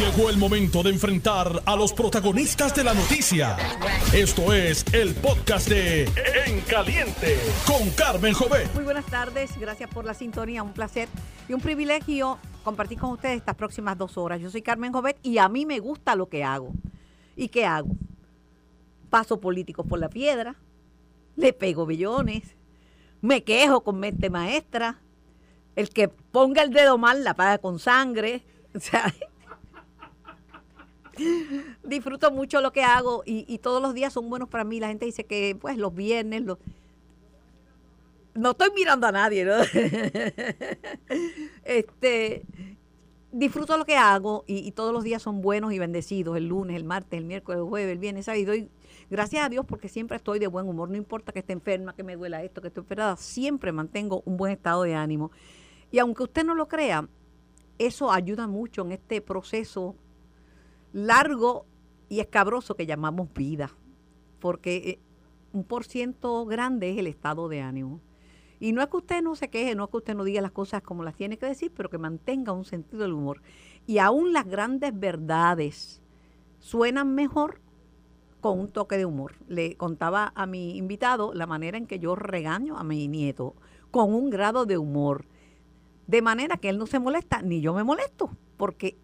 Llegó 0.00 0.30
el 0.30 0.38
momento 0.38 0.82
de 0.82 0.88
enfrentar 0.88 1.62
a 1.66 1.76
los 1.76 1.92
protagonistas 1.92 2.74
de 2.74 2.84
la 2.84 2.94
noticia. 2.94 3.58
Esto 4.14 4.54
es 4.54 4.82
el 4.94 5.14
podcast 5.14 5.68
de 5.68 6.04
En 6.46 6.62
Caliente 6.62 7.36
con 7.66 7.90
Carmen 7.90 8.32
Jovet. 8.32 8.72
Muy 8.72 8.84
buenas 8.84 9.04
tardes, 9.04 9.58
gracias 9.58 9.90
por 9.90 10.06
la 10.06 10.14
sintonía, 10.14 10.62
un 10.62 10.72
placer 10.72 11.06
y 11.50 11.52
un 11.52 11.60
privilegio 11.60 12.38
compartir 12.64 12.98
con 12.98 13.10
ustedes 13.10 13.36
estas 13.36 13.54
próximas 13.56 13.98
dos 13.98 14.16
horas. 14.16 14.40
Yo 14.40 14.48
soy 14.48 14.62
Carmen 14.62 14.90
Jovet 14.90 15.18
y 15.22 15.36
a 15.36 15.50
mí 15.50 15.66
me 15.66 15.80
gusta 15.80 16.16
lo 16.16 16.30
que 16.30 16.44
hago. 16.44 16.72
¿Y 17.36 17.48
qué 17.48 17.66
hago? 17.66 17.90
Paso 19.10 19.38
políticos 19.38 19.84
por 19.86 19.98
la 19.98 20.08
piedra, 20.08 20.56
le 21.36 21.52
pego 21.52 21.84
billones, 21.84 22.56
me 23.20 23.44
quejo 23.44 23.82
con 23.82 24.00
mente 24.00 24.30
maestra, 24.30 24.98
el 25.76 25.90
que 25.90 26.08
ponga 26.08 26.62
el 26.62 26.70
dedo 26.70 26.96
mal 26.96 27.22
la 27.22 27.34
paga 27.34 27.58
con 27.58 27.78
sangre. 27.78 28.46
O 28.72 28.78
sea, 28.78 29.12
disfruto 31.82 32.30
mucho 32.30 32.60
lo 32.60 32.72
que 32.72 32.82
hago 32.82 33.22
y, 33.24 33.58
todos 33.58 33.82
los 33.82 33.94
días 33.94 34.12
son 34.12 34.30
buenos 34.30 34.48
para 34.48 34.64
mí. 34.64 34.80
La 34.80 34.88
gente 34.88 35.06
dice 35.06 35.24
que 35.24 35.56
pues 35.60 35.76
los 35.76 35.94
viernes, 35.94 36.42
los... 36.42 36.58
no 38.34 38.52
estoy 38.52 38.70
mirando 38.74 39.06
a 39.06 39.12
nadie, 39.12 39.44
¿no? 39.44 39.56
este, 41.64 42.42
disfruto 43.32 43.76
lo 43.76 43.84
que 43.84 43.96
hago 43.96 44.44
y, 44.46 44.70
todos 44.72 44.92
los 44.92 45.04
días 45.04 45.22
son 45.22 45.40
buenos 45.40 45.72
y 45.72 45.78
bendecidos, 45.78 46.36
el 46.36 46.48
lunes, 46.48 46.76
el 46.76 46.84
martes, 46.84 47.18
el 47.18 47.24
miércoles, 47.24 47.60
el 47.60 47.68
jueves, 47.68 47.92
el 47.92 47.98
viernes, 47.98 48.28
Y 48.28 48.44
doy 48.44 48.68
gracias 49.10 49.44
a 49.44 49.48
Dios 49.48 49.64
porque 49.66 49.88
siempre 49.88 50.16
estoy 50.16 50.38
de 50.38 50.46
buen 50.46 50.68
humor, 50.68 50.90
no 50.90 50.96
importa 50.96 51.32
que 51.32 51.40
esté 51.40 51.52
enferma, 51.52 51.94
que 51.94 52.02
me 52.02 52.16
duela 52.16 52.42
esto, 52.42 52.60
que 52.60 52.68
estoy 52.68 52.82
enferma, 52.82 53.16
siempre 53.16 53.72
mantengo 53.72 54.22
un 54.24 54.36
buen 54.36 54.52
estado 54.52 54.82
de 54.82 54.94
ánimo. 54.94 55.30
Y 55.90 55.98
aunque 55.98 56.22
usted 56.22 56.44
no 56.44 56.54
lo 56.54 56.68
crea, 56.68 57.08
eso 57.78 58.12
ayuda 58.12 58.46
mucho 58.46 58.82
en 58.82 58.92
este 58.92 59.20
proceso 59.20 59.96
largo 60.92 61.66
y 62.08 62.20
escabroso 62.20 62.74
que 62.74 62.86
llamamos 62.86 63.32
vida, 63.32 63.70
porque 64.40 64.76
eh, 64.76 64.98
un 65.52 65.64
por 65.64 65.84
ciento 65.84 66.44
grande 66.44 66.90
es 66.90 66.98
el 66.98 67.06
estado 67.06 67.48
de 67.48 67.60
ánimo. 67.60 68.00
Y 68.58 68.72
no 68.72 68.82
es 68.82 68.88
que 68.88 68.98
usted 68.98 69.22
no 69.22 69.34
se 69.36 69.48
queje, 69.48 69.74
no 69.74 69.84
es 69.84 69.90
que 69.90 69.96
usted 69.96 70.14
no 70.14 70.24
diga 70.24 70.42
las 70.42 70.52
cosas 70.52 70.82
como 70.82 71.02
las 71.02 71.14
tiene 71.14 71.38
que 71.38 71.46
decir, 71.46 71.72
pero 71.74 71.88
que 71.88 71.96
mantenga 71.96 72.52
un 72.52 72.66
sentido 72.66 73.02
del 73.02 73.14
humor. 73.14 73.40
Y 73.86 73.98
aún 73.98 74.34
las 74.34 74.46
grandes 74.46 74.98
verdades 74.98 76.02
suenan 76.58 77.14
mejor 77.14 77.60
con 78.40 78.58
un 78.58 78.68
toque 78.68 78.98
de 78.98 79.06
humor. 79.06 79.34
Le 79.48 79.76
contaba 79.76 80.32
a 80.34 80.46
mi 80.46 80.76
invitado 80.76 81.32
la 81.32 81.46
manera 81.46 81.78
en 81.78 81.86
que 81.86 81.98
yo 81.98 82.14
regaño 82.14 82.76
a 82.76 82.84
mi 82.84 83.08
nieto, 83.08 83.54
con 83.90 84.14
un 84.14 84.28
grado 84.28 84.66
de 84.66 84.76
humor. 84.76 85.24
De 86.06 86.20
manera 86.20 86.58
que 86.58 86.68
él 86.68 86.78
no 86.78 86.86
se 86.86 86.98
molesta, 86.98 87.40
ni 87.40 87.62
yo 87.62 87.72
me 87.72 87.84
molesto, 87.84 88.30
porque 88.56 88.98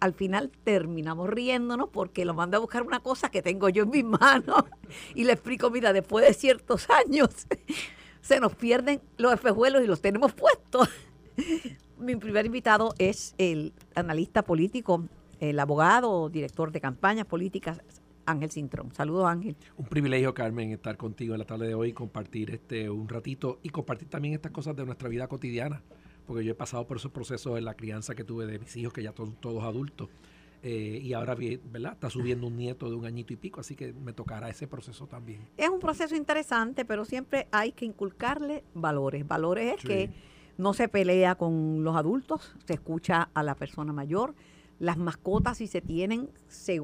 al 0.00 0.14
final 0.14 0.50
terminamos 0.64 1.28
riéndonos 1.28 1.90
porque 1.90 2.24
lo 2.24 2.34
manda 2.34 2.56
a 2.56 2.60
buscar 2.60 2.82
una 2.82 3.00
cosa 3.00 3.30
que 3.30 3.42
tengo 3.42 3.68
yo 3.68 3.84
en 3.84 3.90
mis 3.90 4.04
manos 4.04 4.64
y 5.14 5.24
le 5.24 5.32
explico, 5.32 5.70
mira, 5.70 5.92
después 5.92 6.26
de 6.26 6.34
ciertos 6.34 6.88
años 6.90 7.46
se 8.20 8.40
nos 8.40 8.54
pierden 8.54 9.00
los 9.18 9.32
espejuelos 9.32 9.84
y 9.84 9.86
los 9.86 10.00
tenemos 10.00 10.32
puestos. 10.32 10.88
Mi 11.98 12.16
primer 12.16 12.46
invitado 12.46 12.94
es 12.98 13.34
el 13.36 13.74
analista 13.94 14.42
político, 14.42 15.04
el 15.38 15.58
abogado, 15.58 16.30
director 16.30 16.72
de 16.72 16.80
campañas 16.80 17.26
políticas, 17.26 17.80
Ángel 18.24 18.50
Cintrón. 18.50 18.92
Saludos, 18.94 19.26
Ángel. 19.26 19.56
Un 19.76 19.84
privilegio, 19.84 20.32
Carmen, 20.32 20.72
estar 20.72 20.96
contigo 20.96 21.34
en 21.34 21.40
la 21.40 21.44
tarde 21.44 21.66
de 21.66 21.74
hoy, 21.74 21.92
compartir 21.92 22.52
este 22.52 22.88
un 22.88 23.08
ratito 23.08 23.58
y 23.62 23.68
compartir 23.68 24.08
también 24.08 24.34
estas 24.34 24.52
cosas 24.52 24.76
de 24.76 24.86
nuestra 24.86 25.10
vida 25.10 25.28
cotidiana 25.28 25.82
porque 26.30 26.44
yo 26.44 26.52
he 26.52 26.54
pasado 26.54 26.86
por 26.86 26.98
esos 26.98 27.10
procesos 27.10 27.58
en 27.58 27.64
la 27.64 27.74
crianza 27.74 28.14
que 28.14 28.22
tuve 28.22 28.46
de 28.46 28.60
mis 28.60 28.76
hijos, 28.76 28.92
que 28.92 29.02
ya 29.02 29.12
son 29.12 29.32
todos 29.32 29.64
adultos. 29.64 30.08
Eh, 30.62 31.00
y 31.02 31.12
ahora, 31.12 31.34
¿verdad? 31.34 31.94
Está 31.94 32.08
subiendo 32.08 32.46
un 32.46 32.56
nieto 32.56 32.88
de 32.88 32.94
un 32.94 33.04
añito 33.04 33.32
y 33.32 33.36
pico, 33.36 33.58
así 33.58 33.74
que 33.74 33.92
me 33.92 34.12
tocará 34.12 34.48
ese 34.48 34.68
proceso 34.68 35.08
también. 35.08 35.40
Es 35.56 35.68
un 35.68 35.80
proceso 35.80 36.14
interesante, 36.14 36.84
pero 36.84 37.04
siempre 37.04 37.48
hay 37.50 37.72
que 37.72 37.84
inculcarle 37.84 38.62
valores. 38.74 39.26
Valores 39.26 39.74
es 39.76 39.84
que 39.84 40.10
no 40.56 40.72
se 40.72 40.86
pelea 40.86 41.34
con 41.34 41.82
los 41.82 41.96
adultos, 41.96 42.54
se 42.64 42.74
escucha 42.74 43.30
a 43.34 43.42
la 43.42 43.56
persona 43.56 43.92
mayor. 43.92 44.36
Las 44.78 44.98
mascotas, 44.98 45.58
si 45.58 45.66
se 45.66 45.80
tienen, 45.80 46.30
se 46.46 46.80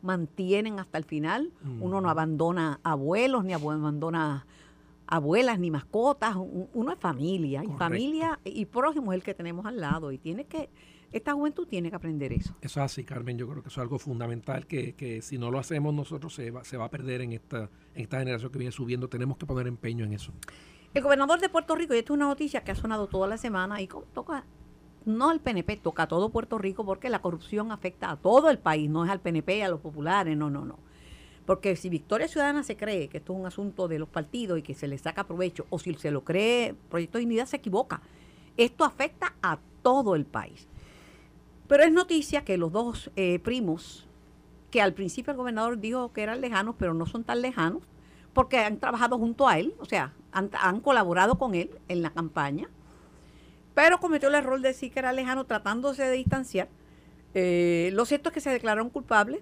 mantienen 0.00 0.78
hasta 0.78 0.96
el 0.96 1.04
final. 1.04 1.50
Uno 1.80 2.00
no 2.00 2.08
abandona 2.08 2.78
abuelos 2.84 3.44
ni 3.44 3.52
abandona 3.52 4.46
abuelas 5.06 5.58
ni 5.58 5.70
mascotas, 5.70 6.36
uno 6.36 6.92
es 6.92 6.98
familia, 6.98 7.62
y 7.64 7.68
familia 7.78 8.40
y 8.44 8.66
prójimo 8.66 9.12
es 9.12 9.16
el 9.16 9.22
que 9.22 9.34
tenemos 9.34 9.66
al 9.66 9.80
lado, 9.80 10.12
y 10.12 10.18
tiene 10.18 10.44
que, 10.44 10.68
esta 11.12 11.32
juventud 11.32 11.66
tiene 11.66 11.90
que 11.90 11.96
aprender 11.96 12.32
eso. 12.32 12.54
Eso 12.60 12.80
es 12.80 12.84
así, 12.84 13.04
Carmen, 13.04 13.38
yo 13.38 13.48
creo 13.48 13.62
que 13.62 13.68
eso 13.68 13.80
es 13.80 13.82
algo 13.82 13.98
fundamental, 13.98 14.66
que, 14.66 14.94
que 14.94 15.22
si 15.22 15.38
no 15.38 15.50
lo 15.50 15.58
hacemos 15.58 15.94
nosotros 15.94 16.34
se 16.34 16.50
va, 16.50 16.64
se 16.64 16.76
va 16.76 16.86
a 16.86 16.90
perder 16.90 17.20
en 17.20 17.32
esta, 17.32 17.70
en 17.94 18.02
esta 18.02 18.18
generación 18.18 18.50
que 18.50 18.58
viene 18.58 18.72
subiendo, 18.72 19.08
tenemos 19.08 19.36
que 19.36 19.46
poner 19.46 19.66
empeño 19.66 20.04
en 20.04 20.12
eso. 20.12 20.32
El 20.94 21.02
gobernador 21.02 21.40
de 21.40 21.48
Puerto 21.48 21.74
Rico, 21.74 21.94
y 21.94 21.98
esto 21.98 22.14
es 22.14 22.16
una 22.16 22.26
noticia 22.26 22.64
que 22.64 22.72
ha 22.72 22.74
sonado 22.74 23.06
toda 23.06 23.28
la 23.28 23.36
semana, 23.36 23.80
y 23.80 23.88
toca 24.12 24.44
no 25.04 25.30
al 25.30 25.40
PNP, 25.40 25.76
toca 25.76 26.02
a 26.02 26.08
todo 26.08 26.30
Puerto 26.30 26.58
Rico 26.58 26.84
porque 26.84 27.08
la 27.08 27.20
corrupción 27.20 27.70
afecta 27.70 28.10
a 28.10 28.16
todo 28.16 28.50
el 28.50 28.58
país, 28.58 28.90
no 28.90 29.04
es 29.04 29.10
al 29.10 29.20
PNP, 29.20 29.62
a 29.62 29.68
los 29.68 29.80
populares, 29.80 30.36
no, 30.36 30.50
no, 30.50 30.64
no. 30.64 30.78
Porque 31.46 31.76
si 31.76 31.88
Victoria 31.88 32.26
Ciudadana 32.26 32.64
se 32.64 32.76
cree 32.76 33.08
que 33.08 33.18
esto 33.18 33.32
es 33.32 33.38
un 33.38 33.46
asunto 33.46 33.86
de 33.86 34.00
los 34.00 34.08
partidos 34.08 34.58
y 34.58 34.62
que 34.62 34.74
se 34.74 34.88
le 34.88 34.98
saca 34.98 35.24
provecho, 35.24 35.64
o 35.70 35.78
si 35.78 35.94
se 35.94 36.10
lo 36.10 36.24
cree 36.24 36.74
Proyecto 36.90 37.18
de 37.18 37.20
Dignidad, 37.20 37.46
se 37.46 37.56
equivoca. 37.56 38.02
Esto 38.56 38.84
afecta 38.84 39.34
a 39.42 39.58
todo 39.82 40.16
el 40.16 40.24
país. 40.24 40.66
Pero 41.68 41.84
es 41.84 41.92
noticia 41.92 42.44
que 42.44 42.58
los 42.58 42.72
dos 42.72 43.10
eh, 43.14 43.38
primos, 43.38 44.06
que 44.70 44.82
al 44.82 44.92
principio 44.92 45.30
el 45.30 45.36
gobernador 45.36 45.78
dijo 45.78 46.12
que 46.12 46.22
eran 46.22 46.40
lejanos, 46.40 46.74
pero 46.78 46.94
no 46.94 47.06
son 47.06 47.22
tan 47.22 47.40
lejanos, 47.40 47.82
porque 48.32 48.58
han 48.58 48.78
trabajado 48.78 49.16
junto 49.16 49.48
a 49.48 49.58
él, 49.58 49.74
o 49.78 49.84
sea, 49.84 50.12
han, 50.32 50.80
colaborado 50.80 51.38
con 51.38 51.54
él 51.54 51.70
en 51.88 52.02
la 52.02 52.10
campaña, 52.10 52.68
pero 53.74 53.98
cometió 53.98 54.28
el 54.28 54.34
error 54.34 54.60
de 54.60 54.68
decir 54.68 54.92
que 54.92 54.98
era 54.98 55.12
lejano 55.12 55.44
tratándose 55.44 56.02
de 56.02 56.12
distanciar. 56.12 56.68
Eh, 57.34 57.90
lo 57.94 58.04
cierto 58.04 58.28
es 58.28 58.34
que 58.34 58.40
se 58.40 58.50
declararon 58.50 58.90
culpables 58.90 59.40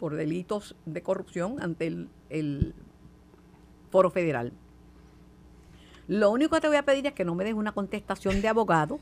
por 0.00 0.14
delitos 0.14 0.74
de 0.86 1.02
corrupción 1.02 1.60
ante 1.60 1.86
el, 2.30 2.74
foro 3.90 4.10
federal. 4.10 4.52
Lo 6.08 6.30
único 6.30 6.54
que 6.54 6.62
te 6.62 6.68
voy 6.68 6.78
a 6.78 6.84
pedir 6.84 7.06
es 7.06 7.12
que 7.12 7.24
no 7.24 7.34
me 7.34 7.44
des 7.44 7.52
una 7.52 7.72
contestación 7.72 8.40
de 8.40 8.48
abogado 8.48 8.98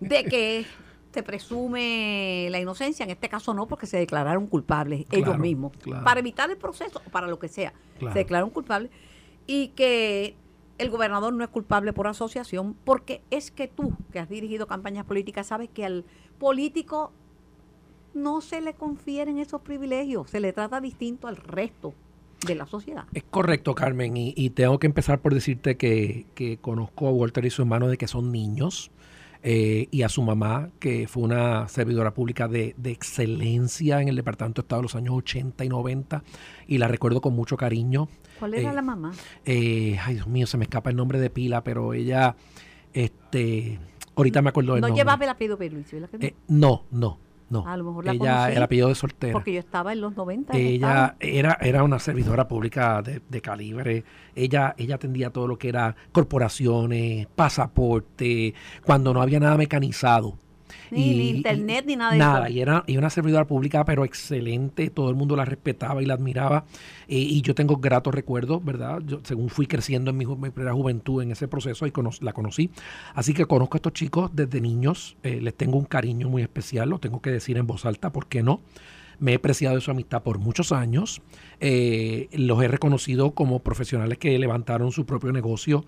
de 0.00 0.24
que 0.24 0.66
se 1.12 1.22
presume 1.22 2.48
la 2.50 2.60
inocencia, 2.60 3.04
en 3.04 3.10
este 3.10 3.30
caso 3.30 3.54
no, 3.54 3.66
porque 3.66 3.86
se 3.86 3.96
declararon 3.96 4.46
culpables 4.46 5.06
ellos 5.10 5.38
mismos, 5.38 5.72
para 6.04 6.20
evitar 6.20 6.50
el 6.50 6.58
proceso, 6.58 7.00
para 7.10 7.28
lo 7.28 7.38
que 7.38 7.48
sea, 7.48 7.72
se 7.98 8.18
declararon 8.18 8.50
culpables, 8.50 8.90
y 9.46 9.68
que 9.68 10.36
el 10.76 10.90
gobernador 10.90 11.32
no 11.32 11.44
es 11.44 11.50
culpable 11.50 11.92
por 11.94 12.08
asociación, 12.08 12.74
porque 12.84 13.22
es 13.30 13.50
que 13.50 13.68
tú, 13.68 13.96
que 14.12 14.18
has 14.18 14.28
dirigido 14.28 14.66
campañas 14.66 15.06
políticas, 15.06 15.46
sabes 15.46 15.70
que 15.70 15.86
al 15.86 16.04
político 16.38 17.12
no 18.14 18.40
se 18.40 18.60
le 18.60 18.74
confieren 18.74 19.38
esos 19.38 19.60
privilegios, 19.60 20.30
se 20.30 20.40
le 20.40 20.52
trata 20.52 20.80
distinto 20.80 21.28
al 21.28 21.36
resto 21.36 21.94
de 22.46 22.54
la 22.54 22.66
sociedad. 22.66 23.04
Es 23.14 23.24
correcto, 23.24 23.74
Carmen, 23.74 24.16
y, 24.16 24.50
tengo 24.50 24.78
que 24.78 24.86
empezar 24.86 25.20
por 25.20 25.34
decirte 25.34 25.76
que, 25.76 26.58
conozco 26.60 27.08
a 27.08 27.10
Walter 27.12 27.44
y 27.44 27.50
su 27.50 27.62
hermano 27.62 27.88
de 27.88 27.96
que 27.96 28.08
son 28.08 28.32
niños. 28.32 28.90
Eh, 29.44 29.88
y 29.90 30.02
a 30.02 30.08
su 30.08 30.22
mamá, 30.22 30.70
que 30.78 31.08
fue 31.08 31.24
una 31.24 31.66
servidora 31.66 32.14
pública 32.14 32.46
de, 32.46 32.76
excelencia 32.84 34.00
en 34.00 34.06
el 34.06 34.14
Departamento 34.14 34.62
de 34.62 34.66
Estado 34.66 34.82
de 34.82 34.84
los 34.84 34.94
años 34.94 35.14
80 35.16 35.64
y 35.64 35.68
90, 35.68 36.22
y 36.68 36.78
la 36.78 36.86
recuerdo 36.86 37.20
con 37.20 37.34
mucho 37.34 37.56
cariño. 37.56 38.08
¿Cuál 38.38 38.54
era 38.54 38.70
eh, 38.70 38.74
la 38.74 38.82
mamá? 38.82 39.10
Eh, 39.44 39.98
ay, 40.00 40.14
Dios 40.14 40.28
mío, 40.28 40.46
se 40.46 40.58
me 40.58 40.64
escapa 40.64 40.90
el 40.90 40.96
nombre 40.96 41.18
de 41.18 41.28
pila, 41.28 41.64
pero 41.64 41.92
ella, 41.92 42.36
este, 42.92 43.80
ahorita 44.14 44.42
me 44.42 44.50
acuerdo 44.50 44.74
del 44.74 44.80
no 44.82 44.86
nombre. 44.86 45.02
¿No 45.02 45.10
llevaba 45.10 45.24
el 45.24 45.30
apellido 45.30 45.58
Luis? 45.58 45.92
no, 46.46 46.84
no. 46.92 47.18
No, 47.50 47.66
a 47.66 47.76
lo 47.76 47.84
mejor 47.84 48.08
ella, 48.08 48.50
el 48.50 48.62
apellido 48.62 48.88
de 48.88 48.94
soltera. 48.94 49.32
Porque 49.32 49.52
yo 49.52 49.60
estaba 49.60 49.92
en 49.92 50.00
los 50.00 50.16
90. 50.16 50.56
Ella 50.56 51.16
era, 51.20 51.58
era 51.60 51.82
una 51.82 51.98
servidora 51.98 52.48
pública 52.48 53.02
de, 53.02 53.40
calibre. 53.40 54.04
Ella, 54.34 54.74
ella 54.78 54.94
atendía 54.94 55.30
todo 55.30 55.46
lo 55.46 55.58
que 55.58 55.68
era 55.68 55.94
corporaciones, 56.12 57.26
pasaporte, 57.34 58.54
cuando 58.84 59.12
no 59.12 59.20
había 59.20 59.40
nada 59.40 59.56
mecanizado. 59.56 60.38
Ni, 60.90 61.30
internet 61.30 61.84
ni 61.86 61.96
nada 61.96 62.12
de 62.12 62.18
nada, 62.18 62.50
y 62.50 62.60
era 62.60 62.84
y 62.86 62.96
una 62.96 63.10
servidora 63.10 63.46
pública, 63.46 63.84
pero 63.84 64.04
excelente, 64.04 64.90
todo 64.90 65.10
el 65.10 65.16
mundo 65.16 65.36
la 65.36 65.44
respetaba 65.44 66.02
y 66.02 66.06
la 66.06 66.14
admiraba. 66.14 66.64
Eh, 67.08 67.16
y 67.18 67.42
yo 67.42 67.54
tengo 67.54 67.76
gratos 67.76 68.14
recuerdos, 68.14 68.64
¿verdad? 68.64 69.00
Yo, 69.06 69.20
según 69.22 69.48
fui 69.48 69.66
creciendo 69.66 70.10
en 70.10 70.16
mi, 70.16 70.26
primera 70.26 70.72
juventud 70.72 71.22
en 71.22 71.32
ese 71.32 71.48
proceso 71.48 71.86
y 71.86 71.92
la 72.20 72.32
conocí. 72.32 72.70
Así 73.14 73.34
que 73.34 73.46
conozco 73.46 73.76
a 73.76 73.78
estos 73.78 73.92
chicos 73.92 74.30
desde 74.34 74.60
niños, 74.60 75.16
eh, 75.22 75.40
les 75.40 75.54
tengo 75.54 75.78
un 75.78 75.84
cariño 75.84 76.28
muy 76.28 76.42
especial, 76.42 76.88
lo 76.90 76.98
tengo 76.98 77.20
que 77.20 77.30
decir 77.30 77.56
en 77.56 77.66
voz 77.66 77.86
alta, 77.86 78.10
¿por 78.10 78.26
qué 78.26 78.42
no? 78.42 78.60
me 79.22 79.34
he 79.34 79.38
preciado 79.38 79.76
de 79.76 79.80
su 79.80 79.92
amistad 79.92 80.24
por 80.24 80.38
muchos 80.38 80.72
años. 80.72 81.22
Eh, 81.60 82.28
los 82.32 82.60
he 82.60 82.66
reconocido 82.66 83.30
como 83.30 83.60
profesionales 83.60 84.18
que 84.18 84.36
levantaron 84.36 84.90
su 84.90 85.06
propio 85.06 85.30
negocio, 85.30 85.84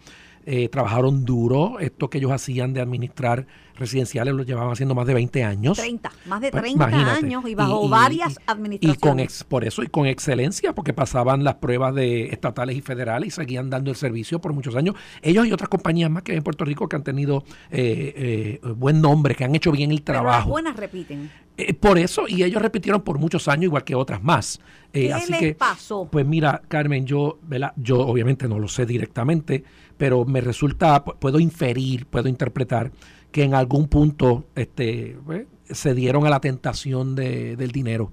trabajaron 0.71 1.25
duro. 1.25 1.79
Esto 1.81 2.11
que 2.11 2.19
ellos 2.19 2.33
hacían 2.33 2.73
de 2.75 2.81
administrar 2.81 3.47
residenciales 3.77 4.33
los 4.35 4.47
llevaban 4.47 4.71
haciendo 4.73 4.95
más 4.95 5.07
de 5.07 5.15
20 5.15 5.43
años. 5.43 5.77
30, 5.77 6.13
más 6.27 6.41
de 6.41 6.51
Pues, 6.53 6.63
30 6.63 6.89
imagínate. 6.89 7.27
años 7.27 7.45
y 7.49 7.55
bajo 7.57 7.87
Y- 7.87 7.89
varias 7.91 8.33
y- 8.35 8.37
administraciones. 8.47 8.97
Y 8.99 9.01
con 9.01 9.19
ex- 9.21 9.43
por 9.45 9.65
eso 9.65 9.83
y 9.83 9.89
con 9.89 10.07
excelencia, 10.07 10.75
porque 10.75 10.93
pasaban 10.93 11.43
las 11.43 11.57
pruebas 11.57 11.93
de 11.95 12.27
estatales 12.27 12.77
y 12.77 12.81
federales 12.83 13.29
y 13.29 13.31
seguían 13.33 13.71
dando 13.71 13.91
el 13.91 13.97
servicio 13.97 14.41
por 14.41 14.53
muchos 14.53 14.77
años. 14.77 14.95
Ellos 15.23 15.47
y 15.47 15.53
otras 15.53 15.69
compañías 15.69 16.09
más 16.11 16.23
que 16.23 16.33
hay 16.33 16.39
en 16.39 16.45
Puerto 16.45 16.65
Rico 16.65 16.89
que 16.89 16.95
han 16.97 17.03
tenido 17.03 17.43
eh, 17.71 18.61
eh, 18.63 18.69
buen 18.77 19.01
nombre, 19.01 19.35
que 19.35 19.45
han 19.45 19.55
hecho 19.57 19.73
bien 19.73 19.91
el 19.91 20.03
Pero 20.03 20.19
las 20.19 20.23
trabajo. 20.23 20.51
buenas 20.51 20.77
repiten. 20.77 21.31
Eh, 21.57 21.73
por 21.75 21.99
eso, 21.99 22.27
y 22.29 22.43
ellos 22.45 22.61
repitieron 22.63 23.03
por 23.03 23.19
muchos 23.19 23.49
años, 23.49 23.65
igual 23.65 23.83
que 23.85 23.95
otras 23.95 24.23
más. 24.23 24.61
Eh, 24.93 25.07
¿Qué 25.09 25.13
así 25.13 25.33
les 25.33 25.41
que, 25.41 25.55
pasó? 25.55 26.09
Pues 26.11 26.25
mira, 26.27 26.63
Carmen, 26.69 27.07
yo, 27.07 27.39
¿verdad? 27.43 27.73
yo 27.77 27.99
obviamente 28.01 28.47
no 28.49 28.59
lo 28.61 28.69
sé 28.69 28.87
directamente, 28.87 29.65
pero 29.97 30.25
me 30.25 30.41
resulta, 30.41 31.05
pu- 31.05 31.17
puedo 31.19 31.39
inferir, 31.41 32.07
puedo 32.07 32.29
interpretar 32.29 32.93
que 33.33 33.43
en 33.43 33.55
algún 33.55 33.89
punto 33.89 34.45
este, 34.55 35.17
pues, 35.25 35.47
se 35.71 35.95
dieron 35.95 36.27
a 36.27 36.31
la 36.31 36.41
tentación 36.41 37.15
de- 37.15 37.57
del 37.57 37.71
dinero, 37.73 38.13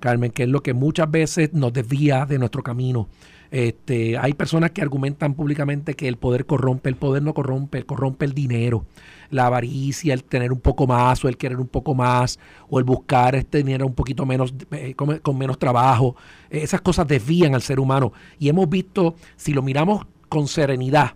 Carmen, 0.00 0.30
que 0.30 0.44
es 0.44 0.48
lo 0.48 0.62
que 0.62 0.74
muchas 0.74 1.10
veces 1.10 1.52
nos 1.52 1.72
desvía 1.72 2.26
de 2.26 2.38
nuestro 2.38 2.62
camino. 2.62 3.08
Este, 3.50 4.18
hay 4.18 4.34
personas 4.34 4.72
que 4.72 4.82
argumentan 4.82 5.32
públicamente 5.32 5.94
que 5.94 6.06
el 6.06 6.18
poder 6.18 6.44
corrompe, 6.44 6.90
el 6.90 6.96
poder 6.96 7.22
no 7.22 7.32
corrompe, 7.32 7.82
corrompe 7.84 8.26
el 8.26 8.34
dinero, 8.34 8.84
la 9.30 9.46
avaricia, 9.46 10.12
el 10.12 10.22
tener 10.22 10.52
un 10.52 10.60
poco 10.60 10.86
más 10.86 11.24
o 11.24 11.28
el 11.28 11.38
querer 11.38 11.58
un 11.58 11.66
poco 11.66 11.94
más 11.94 12.38
o 12.68 12.78
el 12.78 12.84
buscar 12.84 13.34
este 13.36 13.58
dinero 13.58 13.86
un 13.86 13.94
poquito 13.94 14.26
menos 14.26 14.52
eh, 14.72 14.94
con, 14.94 15.38
menos 15.38 15.58
trabajo. 15.58 16.14
Eh, 16.50 16.60
esas 16.62 16.82
cosas 16.82 17.08
desvían 17.08 17.54
al 17.54 17.62
ser 17.62 17.80
humano 17.80 18.12
y 18.38 18.50
hemos 18.50 18.68
visto, 18.68 19.14
si 19.36 19.54
lo 19.54 19.62
miramos 19.62 20.06
con 20.28 20.46
serenidad 20.46 21.14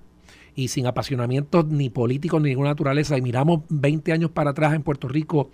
y 0.54 0.68
sin 0.68 0.86
apasionamientos 0.86 1.66
ni 1.66 1.90
políticos 1.90 2.40
ni 2.42 2.50
ninguna 2.50 2.70
naturaleza 2.70 3.16
y 3.16 3.22
miramos 3.22 3.62
20 3.68 4.12
años 4.12 4.30
para 4.30 4.50
atrás 4.50 4.74
en 4.74 4.82
Puerto 4.82 5.08
Rico, 5.08 5.50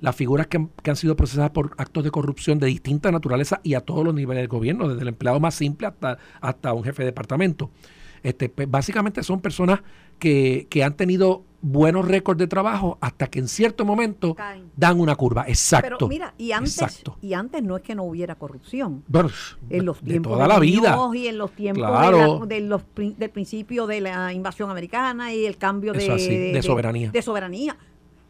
las 0.00 0.16
figuras 0.16 0.48
que 0.48 0.56
han, 0.56 0.70
que 0.82 0.90
han 0.90 0.96
sido 0.96 1.16
procesadas 1.16 1.50
por 1.50 1.72
actos 1.78 2.04
de 2.04 2.10
corrupción 2.10 2.58
de 2.58 2.66
distinta 2.66 3.10
naturaleza 3.12 3.60
y 3.62 3.74
a 3.74 3.80
todos 3.80 4.04
los 4.04 4.14
niveles 4.14 4.42
del 4.42 4.48
gobierno, 4.48 4.88
desde 4.88 5.02
el 5.02 5.08
empleado 5.08 5.40
más 5.40 5.54
simple 5.54 5.86
hasta, 5.86 6.18
hasta 6.40 6.72
un 6.72 6.84
jefe 6.84 7.02
de 7.02 7.06
departamento. 7.06 7.70
Este, 8.22 8.48
pues, 8.48 8.70
básicamente 8.70 9.22
son 9.22 9.40
personas 9.40 9.80
que, 10.18 10.66
que 10.70 10.84
han 10.84 10.96
tenido 10.96 11.44
buenos 11.62 12.06
récords 12.08 12.38
de 12.38 12.48
trabajo 12.48 12.98
hasta 13.00 13.28
que 13.28 13.38
en 13.38 13.46
cierto 13.48 13.84
momento 13.84 14.34
Caen. 14.34 14.70
dan 14.76 15.00
una 15.00 15.14
curva. 15.14 15.44
Exacto. 15.46 15.96
Pero 15.96 16.08
mira, 16.08 16.34
y 16.36 16.52
antes, 16.52 16.80
Exacto. 16.82 17.16
y 17.22 17.32
antes 17.34 17.62
no 17.62 17.76
es 17.76 17.82
que 17.82 17.94
no 17.94 18.02
hubiera 18.02 18.34
corrupción. 18.34 19.04
Bueno, 19.06 19.30
En 19.70 19.84
los 19.86 20.02
de 20.02 20.10
tiempos 20.10 20.32
toda 20.32 20.48
la 20.48 20.58
vida. 20.58 20.98
Y 21.14 21.28
en 21.28 21.38
los 21.38 21.52
tiempos 21.52 21.86
Claro. 21.88 22.18
de 22.18 22.26
la- 22.40 22.46
de 22.46 22.60
los 22.62 22.82
prin- 22.82 23.16
del 23.16 23.30
principio 23.30 23.86
de 23.86 24.00
la 24.00 24.32
invasión 24.32 24.70
americana 24.70 25.32
y 25.32 25.46
el 25.46 25.56
cambio 25.56 25.92
de, 25.92 26.10
así, 26.10 26.36
de 26.36 26.62
soberanía. 26.62 27.10
de 27.10 27.22
soberanía. 27.22 27.76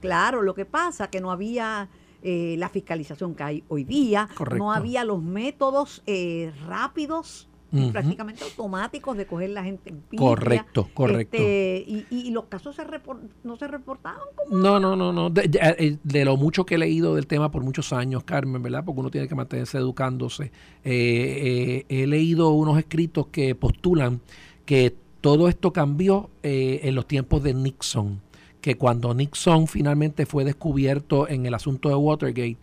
Claro, 0.00 0.42
lo 0.42 0.54
que 0.54 0.64
pasa 0.66 1.08
que 1.08 1.20
no 1.20 1.30
había 1.30 1.88
eh, 2.24 2.54
la 2.56 2.68
fiscalización 2.68 3.34
que 3.34 3.42
hay 3.42 3.64
hoy 3.66 3.82
día, 3.82 4.28
Correcto. 4.36 4.56
no 4.62 4.72
había 4.72 5.04
los 5.04 5.20
métodos 5.20 6.02
eh, 6.06 6.52
rápidos 6.68 7.48
prácticamente 7.90 8.44
automáticos 8.44 9.16
de 9.16 9.26
coger 9.26 9.50
la 9.50 9.64
gente 9.64 9.90
en 9.90 9.96
pintia. 10.02 10.18
Correcto, 10.28 10.88
correcto. 10.92 11.36
Este, 11.38 11.84
y, 11.86 12.06
y 12.10 12.30
los 12.30 12.44
casos 12.44 12.76
se 12.76 12.84
repor- 12.86 13.20
no 13.44 13.56
se 13.56 13.66
reportaban 13.66 14.20
como 14.36 14.58
No, 14.58 14.78
no, 14.78 14.94
no, 14.94 15.12
no. 15.12 15.30
De, 15.30 15.48
de- 15.48 15.58
eh, 15.78 15.96
de 16.02 16.24
lo 16.24 16.36
mucho 16.36 16.66
que 16.66 16.74
he 16.74 16.78
leído 16.78 17.14
del 17.14 17.26
tema 17.26 17.50
por 17.50 17.62
muchos 17.64 17.92
años, 17.92 18.24
Carmen, 18.24 18.62
¿verdad? 18.62 18.84
Porque 18.84 19.00
uno 19.00 19.10
tiene 19.10 19.26
que 19.26 19.34
mantenerse 19.34 19.78
educándose. 19.78 20.52
Eh, 20.84 21.84
eh, 21.88 22.02
he 22.02 22.06
leído 22.06 22.50
unos 22.50 22.78
escritos 22.78 23.28
que 23.28 23.54
postulan 23.54 24.20
que 24.66 24.94
todo 25.20 25.48
esto 25.48 25.72
cambió 25.72 26.30
eh, 26.42 26.80
en 26.84 26.94
los 26.94 27.06
tiempos 27.06 27.42
de 27.42 27.54
Nixon. 27.54 28.20
Que 28.60 28.76
cuando 28.76 29.12
Nixon 29.14 29.66
finalmente 29.66 30.26
fue 30.26 30.44
descubierto 30.44 31.28
en 31.28 31.46
el 31.46 31.54
asunto 31.54 31.88
de 31.88 31.94
Watergate, 31.96 32.56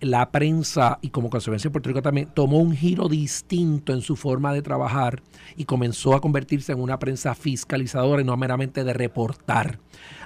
la 0.00 0.30
prensa 0.30 0.98
y 1.00 1.08
como 1.08 1.30
consecuencia 1.30 1.68
en 1.68 1.72
Puerto 1.72 1.88
Rico 1.88 2.02
también 2.02 2.28
tomó 2.34 2.58
un 2.58 2.72
giro 2.76 3.08
distinto 3.08 3.92
en 3.94 4.02
su 4.02 4.14
forma 4.14 4.52
de 4.52 4.60
trabajar 4.60 5.22
y 5.56 5.64
comenzó 5.64 6.14
a 6.14 6.20
convertirse 6.20 6.72
en 6.72 6.80
una 6.80 6.98
prensa 6.98 7.34
fiscalizadora 7.34 8.20
y 8.20 8.24
no 8.24 8.36
meramente 8.36 8.84
de 8.84 8.92
reportar. 8.92 9.78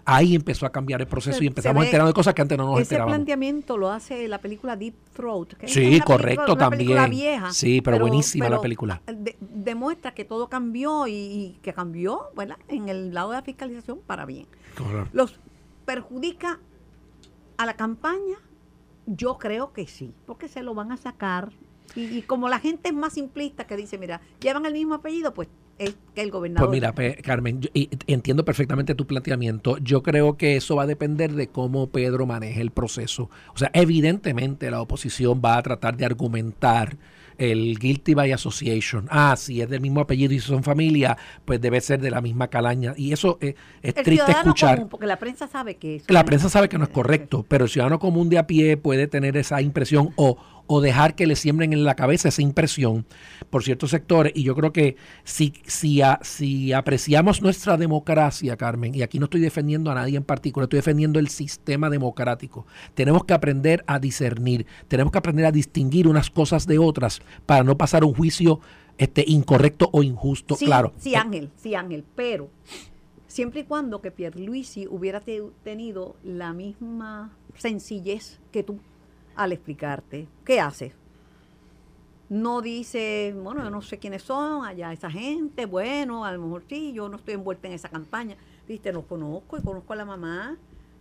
Ahí 0.05 0.35
empezó 0.35 0.67
a 0.67 0.73
cambiar 0.73 1.01
el 1.03 1.07
proceso 1.07 1.39
Se- 1.39 1.45
y 1.45 1.47
empezamos 1.47 1.83
a 1.83 1.85
enterarnos 1.85 2.11
de 2.11 2.15
cosas 2.15 2.35
que 2.35 2.43
antes 2.43 2.59
no 2.59 2.65
nos 2.65 2.75
Ese 2.81 2.83
enterábamos. 2.95 3.15
planteamiento 3.17 3.77
lo 3.79 3.91
hace 3.91 4.27
la 4.27 4.39
película 4.39 4.75
Deep 4.77 4.95
Throat. 5.15 5.53
que 5.55 5.67
es 5.67 5.73
Sí, 5.73 5.81
película- 5.81 6.05
correcto, 6.17 6.45
película 6.57 6.69
también. 6.71 7.11
vieja, 7.11 7.53
Sí, 7.53 7.81
pero 7.81 8.01
buenísima 8.01 8.49
la 8.49 8.61
película. 8.61 9.03
de- 9.07 9.37
demuestra 9.41 10.13
que 10.15 10.25
todo 10.25 10.49
cambió 10.49 11.07
y, 11.07 11.13
y 11.13 11.59
que 11.63 11.73
cambió 11.75 12.23
¿verdad? 12.37 12.57
en 12.69 12.89
el 12.89 13.15
lado 13.15 13.31
de 13.31 13.37
la 13.37 13.43
fiscalización 13.43 14.01
para 14.07 14.27
bien. 14.27 14.47
Correcto. 14.77 15.11
¿Los 15.13 15.39
perjudica 15.85 16.59
a 17.57 17.67
la 17.67 17.75
campaña? 17.75 18.37
Yo 19.13 19.39
creo 19.39 19.73
que 19.73 19.87
sí, 19.87 20.13
porque 20.27 20.49
se 20.49 20.63
lo 20.63 20.75
van 20.75 20.93
a 20.93 20.97
sacar. 20.97 21.51
Y, 21.97 22.05
y 22.19 22.23
como 22.23 22.49
la 22.49 22.61
gente 22.61 22.91
es 22.91 22.95
más 22.95 23.15
simplista 23.15 23.67
que 23.67 23.77
dice, 23.77 23.99
mira, 23.99 24.21
llevan 24.41 24.65
el 24.67 24.73
mismo 24.73 24.95
apellido, 24.95 25.35
pues 25.35 25.49
es 25.79 25.97
que 26.15 26.21
el 26.23 26.31
gobernador... 26.31 26.69
Pues 26.69 26.77
mira, 26.81 26.95
Carmen, 27.23 27.61
yo- 27.63 27.71
y- 27.75 27.89
entiendo 28.07 28.45
perfectamente 28.45 28.95
tu 28.95 29.07
planteamiento. 29.07 29.79
Yo 29.79 30.03
creo 30.03 30.37
que 30.37 30.55
eso 30.57 30.77
va 30.77 30.85
a 30.85 30.87
depender 30.87 31.33
de 31.33 31.49
cómo 31.49 31.89
Pedro 31.89 32.27
maneje 32.27 32.61
el 32.61 32.71
proceso. 32.71 33.31
O 33.55 33.59
sea, 33.59 33.71
evidentemente 33.73 34.71
la 34.71 34.81
oposición 34.81 35.41
va 35.45 35.57
a 35.57 35.63
tratar 35.63 35.97
de 35.97 36.05
argumentar 36.05 36.97
el 37.41 37.79
guilty 37.79 38.13
by 38.13 38.31
association. 38.33 39.09
Ah, 39.11 39.35
si 39.37 39.63
es 39.63 39.69
del 39.69 39.81
mismo 39.81 40.03
apellido 40.03 40.35
y 40.35 40.41
son 40.41 40.63
familia, 40.63 41.17
pues 41.47 41.59
debe 41.59 41.81
ser 41.81 41.99
de 41.99 42.11
la 42.11 42.21
misma 42.21 42.49
calaña. 42.49 42.93
Y 42.97 43.13
eso 43.13 43.39
eh, 43.41 43.55
es 43.81 43.97
el 43.97 44.05
triste 44.05 44.31
escuchar. 44.31 44.77
común, 44.77 44.91
porque 44.91 45.07
la 45.07 45.19
prensa 45.19 45.49
sabe 45.49 45.77
que 45.77 45.97
eso 45.97 46.05
La 46.09 46.25
prensa 46.25 46.51
sabe 46.51 46.69
que 46.69 46.77
no 46.77 46.85
es 46.85 46.91
correcto, 46.91 47.47
pero 47.49 47.65
el 47.65 47.71
ciudadano 47.71 47.99
común 47.99 48.29
de 48.29 48.37
a 48.37 48.47
pie 48.47 48.77
puede 48.77 49.07
tener 49.07 49.39
esa 49.39 49.63
impresión 49.63 50.11
o, 50.17 50.37
o 50.73 50.81
dejar 50.81 51.17
que 51.17 51.27
le 51.27 51.35
siembren 51.35 51.73
en 51.73 51.83
la 51.83 51.97
cabeza 51.97 52.29
esa 52.29 52.43
impresión 52.43 53.05
por 53.51 53.65
ciertos 53.65 53.91
sectores. 53.91 54.33
Y 54.37 54.45
yo 54.45 54.55
creo 54.55 54.73
que 54.73 54.95
si, 55.25 55.53
si, 55.67 56.01
a- 56.01 56.21
si 56.23 56.73
apreciamos 56.73 57.43
nuestra 57.43 57.77
democracia, 57.77 58.57
Carmen, 58.57 58.95
y 58.95 59.03
aquí 59.03 59.19
no 59.19 59.25
estoy 59.25 59.41
defendiendo 59.41 59.91
a 59.91 59.97
nadie 59.97 60.17
en 60.17 60.23
particular, 60.23 60.67
estoy 60.67 60.77
defendiendo 60.79 61.19
el 61.19 61.27
sistema 61.27 61.91
democrático, 61.91 62.67
tenemos 62.95 63.25
que 63.25 63.35
aprender 63.35 63.83
a 63.89 63.99
discernir, 63.99 64.65
tenemos 64.87 65.11
que 65.11 65.19
aprender 65.19 65.45
a 65.47 65.51
distinguir 65.51 66.07
unas 66.07 66.31
cosas 66.31 66.69
de 66.69 66.79
otras 66.79 67.21
para 67.47 67.65
no 67.65 67.77
pasar 67.77 68.05
un 68.05 68.15
juicio 68.15 68.61
este, 68.97 69.25
incorrecto 69.27 69.91
o 69.93 70.05
injusto. 70.05 70.55
Sí, 70.55 70.67
claro. 70.67 70.93
sí, 70.99 71.17
Ángel, 71.17 71.51
sí, 71.57 71.75
Ángel, 71.75 72.05
pero 72.15 72.49
siempre 73.27 73.63
y 73.63 73.65
cuando 73.65 74.01
que 74.01 74.13
Pierluisi 74.13 74.87
hubiera 74.87 75.19
te- 75.21 75.43
tenido 75.65 76.15
la 76.23 76.53
misma 76.53 77.33
sencillez 77.57 78.39
que 78.53 78.63
tú 78.63 78.79
al 79.37 79.53
explicarte, 79.53 80.29
¿qué 80.45 80.61
haces? 80.61 80.95
No 82.29 82.63
dice, 82.63 83.35
bueno, 83.37 83.65
yo 83.65 83.71
no 83.71 83.83
sé 83.83 83.99
quiénes 83.99 84.23
son 84.23 84.65
allá 84.65 84.93
esa 84.93 85.11
gente, 85.11 85.67
bueno, 85.67 86.25
a 86.25 86.33
lo 86.33 86.41
mejor 86.41 86.63
sí, 86.69 86.93
yo 86.93 87.09
no 87.09 87.17
estoy 87.17 87.35
envuelta 87.35 87.67
en 87.67 87.75
esa 87.75 87.89
campaña. 87.89 88.37
Dice, 88.69 88.93
los 88.93 89.05
conozco 89.05 89.59
y 89.59 89.63
conozco 89.63 89.93
a 89.93 89.97
la 89.97 90.05
mamá. 90.05 90.57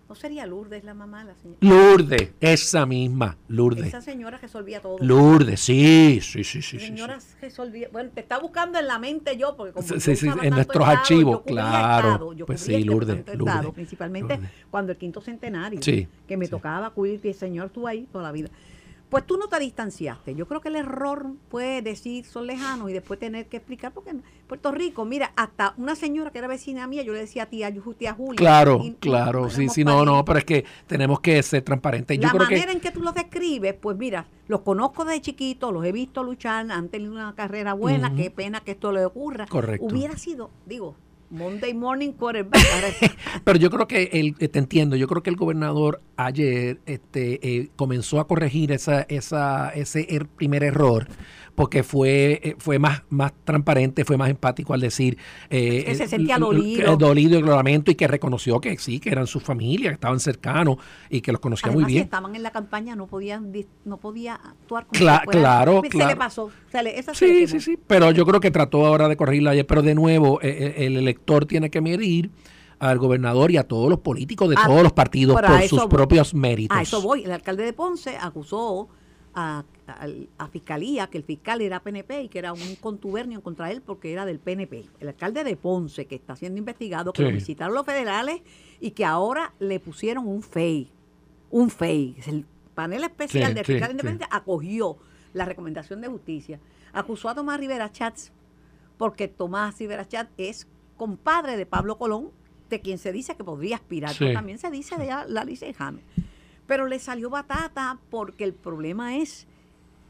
¿No 0.10 0.16
sería 0.16 0.48
Lourdes 0.48 0.84
la 0.84 0.96
mamá? 0.96 1.24
La 1.24 1.36
señora? 1.36 1.60
Lourdes, 1.62 2.32
esa 2.40 2.88
misma, 2.88 3.38
Lourdes. 3.48 3.86
Esa 3.86 4.02
señora 4.02 4.40
resolvía 4.40 4.82
todo. 4.82 4.98
Lourdes, 5.00 5.60
sí, 5.60 6.18
sí, 6.20 6.44
sí, 6.44 6.44
sí. 6.44 6.62
sí, 6.64 6.80
sí. 6.80 6.86
Señora 6.88 7.20
resolvía. 7.40 7.90
Bueno, 7.92 8.10
te 8.12 8.22
está 8.22 8.40
buscando 8.40 8.80
en 8.80 8.88
la 8.88 8.98
mente 8.98 9.38
yo, 9.38 9.56
porque 9.56 9.72
como 9.72 9.88
Sí, 9.88 9.94
yo 9.94 10.00
sí, 10.00 10.16
sí, 10.16 10.28
en 10.28 10.50
nuestros 10.50 10.82
Estado, 10.84 10.86
archivos, 11.00 11.42
claro. 11.46 12.08
Estado, 12.14 12.34
yo 12.34 12.46
Pues 12.48 12.60
sí, 12.60 12.84
Lourdes, 12.84 13.24
Lourdes, 13.38 13.72
principalmente 13.72 14.34
Lourdes. 14.38 14.52
cuando 14.72 14.92
el 14.94 14.98
quinto 14.98 15.22
centenario, 15.22 15.80
Sí, 15.84 16.08
que 16.28 16.38
me 16.38 16.46
sí. 16.46 16.52
tocaba 16.52 16.90
cubrir, 16.90 17.22
y 17.24 17.28
el 17.28 17.36
señor 17.36 17.68
estuvo 17.68 17.88
ahí 17.88 18.08
toda 18.12 18.24
la 18.24 18.32
vida. 18.32 18.50
Pues 19.10 19.26
tú 19.26 19.38
no 19.38 19.48
te 19.48 19.60
distanciaste. 19.60 20.36
Yo 20.36 20.48
creo 20.48 20.62
que 20.62 20.68
el 20.68 20.76
error 20.76 21.32
fue 21.50 21.82
decir 21.82 22.26
son 22.26 22.46
lejanos 22.46 22.92
y 22.92 22.94
después 22.94 23.20
tener 23.20 23.48
que 23.48 23.58
explicar, 23.58 23.92
porque 23.92 24.12
en 24.12 24.24
Puerto 24.48 24.72
Rico, 24.72 25.04
mira, 25.04 25.34
hasta 25.36 25.74
una 25.78 25.96
señora 25.96 26.30
que 26.32 26.38
era 26.38 26.48
vecina 26.48 26.86
mía, 26.86 27.02
yo 27.02 27.14
le 27.14 27.20
decía 27.20 27.48
tía, 27.48 27.74
tía 27.98 28.14
Julia. 28.14 28.38
Claro, 28.38 28.82
y- 28.84 28.92
claro, 29.00 29.48
y 29.48 29.50
sí, 29.52 29.68
sí, 29.70 29.84
no, 29.84 30.06
no, 30.06 30.24
pero 30.26 30.38
es 30.40 30.46
que 30.46 30.64
tenemos 30.86 31.22
que 31.22 31.42
ser 31.42 31.64
transparentes. 31.64 32.18
Yo 32.18 32.24
la 32.24 32.30
creo 32.30 32.44
manera 32.44 32.66
que 32.68 32.72
en 32.72 32.80
que 32.80 32.92
tú 32.92 33.02
los 33.02 33.16
describes, 33.16 33.74
pues 33.74 33.98
mira, 33.98 34.28
los 34.48 34.62
conozco 34.62 35.06
desde 35.06 35.22
chiquito, 35.22 35.72
los 35.72 35.84
he 35.86 35.92
visto 35.92 36.24
luchar, 36.24 36.72
han 36.72 36.90
tenido 36.90 37.12
una 37.14 37.34
carrera 37.34 37.74
buena, 37.74 38.14
qué 38.16 38.30
pena 38.30 38.60
que 38.62 38.72
esto 38.72 38.92
le 38.92 39.06
ocurra. 39.06 39.48
Correcto. 39.48 39.88
Hubiera 39.88 40.16
sidido, 40.18 40.52
digo, 40.68 40.96
Monday 41.30 41.74
morning 41.74 42.12
quarterback. 42.12 42.62
Pero 43.44 43.60
yo 43.60 43.70
creo 43.70 43.88
que 43.88 44.10
el, 44.14 44.36
eh, 44.40 44.48
te 44.48 44.60
entiendo, 44.60 44.96
yo 44.96 45.08
creo 45.08 45.22
que 45.24 45.30
el 45.30 45.36
gobernador 45.36 46.02
ayer 46.18 46.80
este, 46.86 47.40
eh, 47.48 47.70
comenzó 47.76 48.20
a 48.20 48.28
corregir 48.28 48.72
esa, 48.72 49.02
esa, 49.04 49.70
ese 49.70 50.08
er- 50.10 50.28
primer 50.28 50.64
error 50.64 51.08
porque 51.56 51.84
fue, 51.84 52.40
eh, 52.42 52.56
fue 52.58 52.80
más, 52.80 53.04
más 53.10 53.34
transparente, 53.44 54.06
fue 54.06 54.16
más 54.16 54.30
empático 54.30 54.74
al 54.74 54.80
decir 54.80 55.18
eh, 55.50 55.84
Que 55.86 55.96
se 55.96 56.08
sentía 56.08 56.38
dolido. 56.38 56.96
dolido 56.96 57.38
y 57.38 57.92
y 57.92 57.96
que 57.96 58.08
reconoció 58.08 58.62
que 58.62 58.78
sí, 58.78 59.02
que 59.02 59.10
eran 59.10 59.28
su 59.28 59.42
familia, 59.42 59.90
que 59.90 59.96
estaban 59.96 60.22
cercanos 60.22 60.78
y 61.10 61.20
que 61.20 61.34
los 61.34 61.42
conocía 61.42 61.68
Además, 61.68 61.82
muy 61.84 61.90
si 61.90 61.94
bien. 61.96 62.04
estaban 62.06 62.34
en 62.36 62.44
la 62.44 62.52
campaña, 62.52 62.96
no 62.96 63.08
podían 63.08 63.52
no 63.84 63.98
podía 63.98 64.36
actuar 64.36 64.86
como 64.86 65.00
Cla- 65.02 65.22
si 65.22 65.28
claro, 65.28 65.82
se 65.84 65.90
claro. 65.90 66.10
le 66.12 66.16
pasó. 66.16 66.50
Se 66.72 66.82
le, 66.82 66.98
esa 66.98 67.14
se 67.14 67.28
le 67.28 67.48
Sí, 67.48 67.48
sí, 67.48 67.60
sí, 67.60 67.80
pero 67.88 68.12
yo 68.12 68.26
creo 68.26 68.40
que 68.40 68.52
trató 68.52 68.86
ahora 68.86 69.10
de 69.10 69.18
corregirla 69.18 69.52
ayer, 69.52 69.66
pero 69.68 69.82
de 69.82 69.96
nuevo 69.96 70.40
el 70.42 70.96
elector 70.96 71.19
tiene 71.48 71.70
que 71.70 71.82
medir 71.82 72.32
al 72.80 72.98
gobernador 72.98 73.52
y 73.52 73.58
a 73.58 73.68
todos 73.68 73.90
los 73.90 74.00
políticos 74.00 74.50
de 74.50 74.56
todos 74.56 74.82
los 74.82 74.94
partidos 74.94 75.40
por 75.40 75.68
sus 75.68 75.86
propios 75.88 76.34
méritos. 76.34 76.78
A 76.78 76.82
eso 76.82 77.02
voy. 77.02 77.24
El 77.26 77.32
alcalde 77.32 77.64
de 77.64 77.74
Ponce 77.74 78.18
acusó 78.18 78.88
a, 79.36 79.64
Fiscalía 80.52 81.08
que 81.08 81.18
el 81.18 81.24
fiscal 81.24 81.62
era 81.62 81.82
PNP 81.82 82.24
y 82.24 82.30
que 82.30 82.38
era 82.38 82.54
un 82.54 82.76
contubernio 82.76 83.42
contra 83.42 83.72
él 83.72 83.82
porque 83.82 84.14
era 84.14 84.26
del 84.26 84.40
PNP. 84.40 84.86
El 85.00 85.08
alcalde 85.08 85.44
de 85.44 85.56
Ponce, 85.58 86.06
que 86.06 86.16
está 86.16 86.36
siendo 86.36 86.60
investigado, 86.60 87.12
que 87.12 87.24
lo 87.24 87.32
visitaron 87.32 87.74
los 87.74 87.86
federales 87.86 88.42
y 88.80 88.92
que 88.92 89.04
ahora 89.04 89.54
le 89.60 89.80
pusieron 89.80 90.28
un 90.28 90.44
FEI. 90.44 90.92
Un 91.50 91.72
FEI. 91.72 92.18
El 92.28 92.46
panel 92.76 93.04
especial 93.04 93.56
del 93.56 93.66
fiscal 93.66 93.92
independiente 93.92 94.28
acogió 94.32 94.98
la 95.34 95.46
recomendación 95.46 96.02
de 96.02 96.08
justicia. 96.08 96.60
Acusó 96.94 97.30
a 97.30 97.36
Tomás 97.36 97.60
Rivera 97.60 97.92
Chats 97.92 98.32
porque 98.98 99.28
Tomás 99.28 99.80
Rivera 99.80 100.08
Chats 100.08 100.32
es 100.38 100.68
compadre 101.00 101.58
de 101.58 101.66
Pablo 101.66 101.98
Colón, 101.98 102.30
de 102.70 102.82
quien 102.82 103.00
se 103.00 103.12
dice 103.12 103.36
que 103.36 103.44
podría 103.44 103.78
aspirar, 103.78 104.14
pero 104.20 104.34
también 104.34 104.60
se 104.60 104.70
dice 104.70 104.98
de 104.98 105.08
la 105.08 105.42
Alicia 105.42 105.74
James. 105.74 106.04
Pero 106.68 106.86
le 106.86 107.00
salió 107.00 107.32
batata 107.32 107.98
porque 108.12 108.44
el 108.44 108.54
problema 108.54 109.16
es 109.18 109.48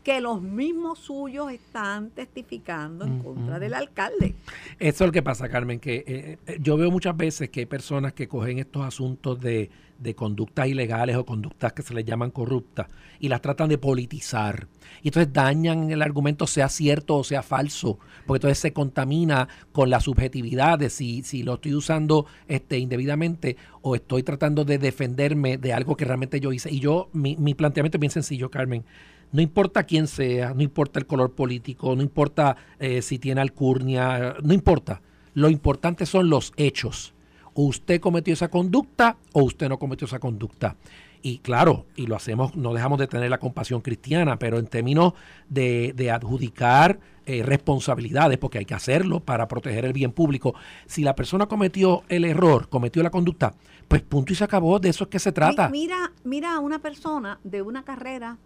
que 0.03 0.21
los 0.21 0.41
mismos 0.41 0.99
suyos 0.99 1.51
están 1.51 2.09
testificando 2.11 3.05
en 3.05 3.19
contra 3.19 3.59
del 3.59 3.73
alcalde. 3.73 4.35
Eso 4.79 5.03
es 5.03 5.07
lo 5.07 5.11
que 5.11 5.21
pasa, 5.21 5.49
Carmen, 5.49 5.79
que 5.79 6.03
eh, 6.07 6.37
eh, 6.47 6.57
yo 6.61 6.77
veo 6.77 6.89
muchas 6.91 7.15
veces 7.15 7.49
que 7.49 7.61
hay 7.61 7.65
personas 7.65 8.13
que 8.13 8.27
cogen 8.27 8.59
estos 8.59 8.85
asuntos 8.85 9.39
de, 9.39 9.69
de 9.99 10.15
conductas 10.15 10.67
ilegales 10.67 11.17
o 11.17 11.25
conductas 11.25 11.73
que 11.73 11.81
se 11.81 11.93
les 11.93 12.05
llaman 12.05 12.31
corruptas 12.31 12.87
y 13.19 13.27
las 13.27 13.41
tratan 13.41 13.69
de 13.69 13.77
politizar. 13.77 14.67
Y 15.03 15.09
entonces 15.09 15.31
dañan 15.33 15.91
el 15.91 16.01
argumento, 16.01 16.47
sea 16.47 16.69
cierto 16.69 17.17
o 17.17 17.23
sea 17.23 17.43
falso, 17.43 17.99
porque 18.25 18.37
entonces 18.37 18.59
se 18.59 18.73
contamina 18.73 19.47
con 19.71 19.89
la 19.89 19.99
subjetividad 19.99 20.79
de 20.79 20.89
si, 20.89 21.23
si 21.23 21.43
lo 21.43 21.55
estoy 21.55 21.75
usando 21.75 22.25
este, 22.47 22.79
indebidamente 22.79 23.57
o 23.81 23.95
estoy 23.95 24.23
tratando 24.23 24.63
de 24.63 24.77
defenderme 24.77 25.57
de 25.57 25.73
algo 25.73 25.97
que 25.97 26.05
realmente 26.05 26.39
yo 26.39 26.53
hice. 26.53 26.71
Y 26.71 26.79
yo, 26.79 27.09
mi, 27.11 27.35
mi 27.35 27.53
planteamiento 27.53 27.97
es 27.97 27.99
bien 27.99 28.11
sencillo, 28.11 28.49
Carmen. 28.49 28.85
No 29.31 29.41
importa 29.41 29.83
quién 29.83 30.07
sea, 30.07 30.53
no 30.53 30.63
importa 30.63 30.99
el 30.99 31.05
color 31.05 31.33
político, 31.33 31.95
no 31.95 32.01
importa 32.01 32.57
eh, 32.79 33.01
si 33.01 33.19
tiene 33.19 33.41
alcurnia, 33.41 34.35
no 34.41 34.53
importa. 34.53 35.01
Lo 35.33 35.49
importante 35.49 36.05
son 36.05 36.29
los 36.29 36.51
hechos 36.57 37.13
o 37.53 37.63
usted 37.63 37.99
cometió 37.99 38.33
esa 38.33 38.49
conducta 38.49 39.17
o 39.33 39.43
usted 39.43 39.69
no 39.69 39.77
cometió 39.77 40.05
esa 40.05 40.19
conducta. 40.19 40.75
Y 41.21 41.39
claro, 41.39 41.85
y 41.97 42.07
lo 42.07 42.15
hacemos, 42.15 42.55
no 42.55 42.73
dejamos 42.73 42.97
de 42.97 43.07
tener 43.07 43.29
la 43.29 43.39
compasión 43.39 43.81
cristiana, 43.81 44.39
pero 44.39 44.57
en 44.57 44.67
términos 44.67 45.13
de, 45.49 46.11
adjudicar 46.13 46.99
eh, 47.25 47.43
responsabilidades, 47.43 48.37
porque 48.37 48.59
hay 48.59 48.65
que 48.65 48.73
hacerlo 48.73 49.19
para 49.19 49.47
proteger 49.49 49.83
el 49.83 49.91
bien 49.91 50.13
público, 50.13 50.55
si 50.85 51.03
la 51.03 51.15
persona 51.15 51.47
cometió 51.47 52.03
el 52.07 52.23
error, 52.23 52.69
cometió 52.69 53.03
la 53.03 53.09
conducta, 53.09 53.53
pues 53.89 54.01
punto 54.01 54.31
y 54.31 54.37
se 54.37 54.45
acabó, 54.45 54.79
de 54.79 54.89
eso 54.89 55.03
es 55.03 55.09
que 55.09 55.19
se 55.19 55.33
trata. 55.33 55.67
Mira, 55.67 56.13
mira 56.23 56.55
a 56.55 56.59
una 56.59 56.79
persona 56.79 57.39
de 57.43 57.61
una 57.61 57.83
carrera 57.83 58.37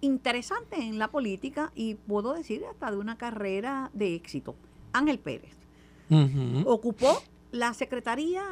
interesante 0.00 0.76
en 0.76 0.98
la 0.98 1.08
política 1.08 1.72
y 1.74 1.94
puedo 1.94 2.32
decir 2.32 2.64
hasta 2.70 2.90
de 2.90 2.96
una 2.96 3.16
carrera 3.16 3.90
de 3.92 4.14
éxito, 4.14 4.54
Ángel 4.92 5.18
Pérez 5.18 5.56
ocupó 6.66 7.22
la 7.52 7.72
secretaría 7.74 8.42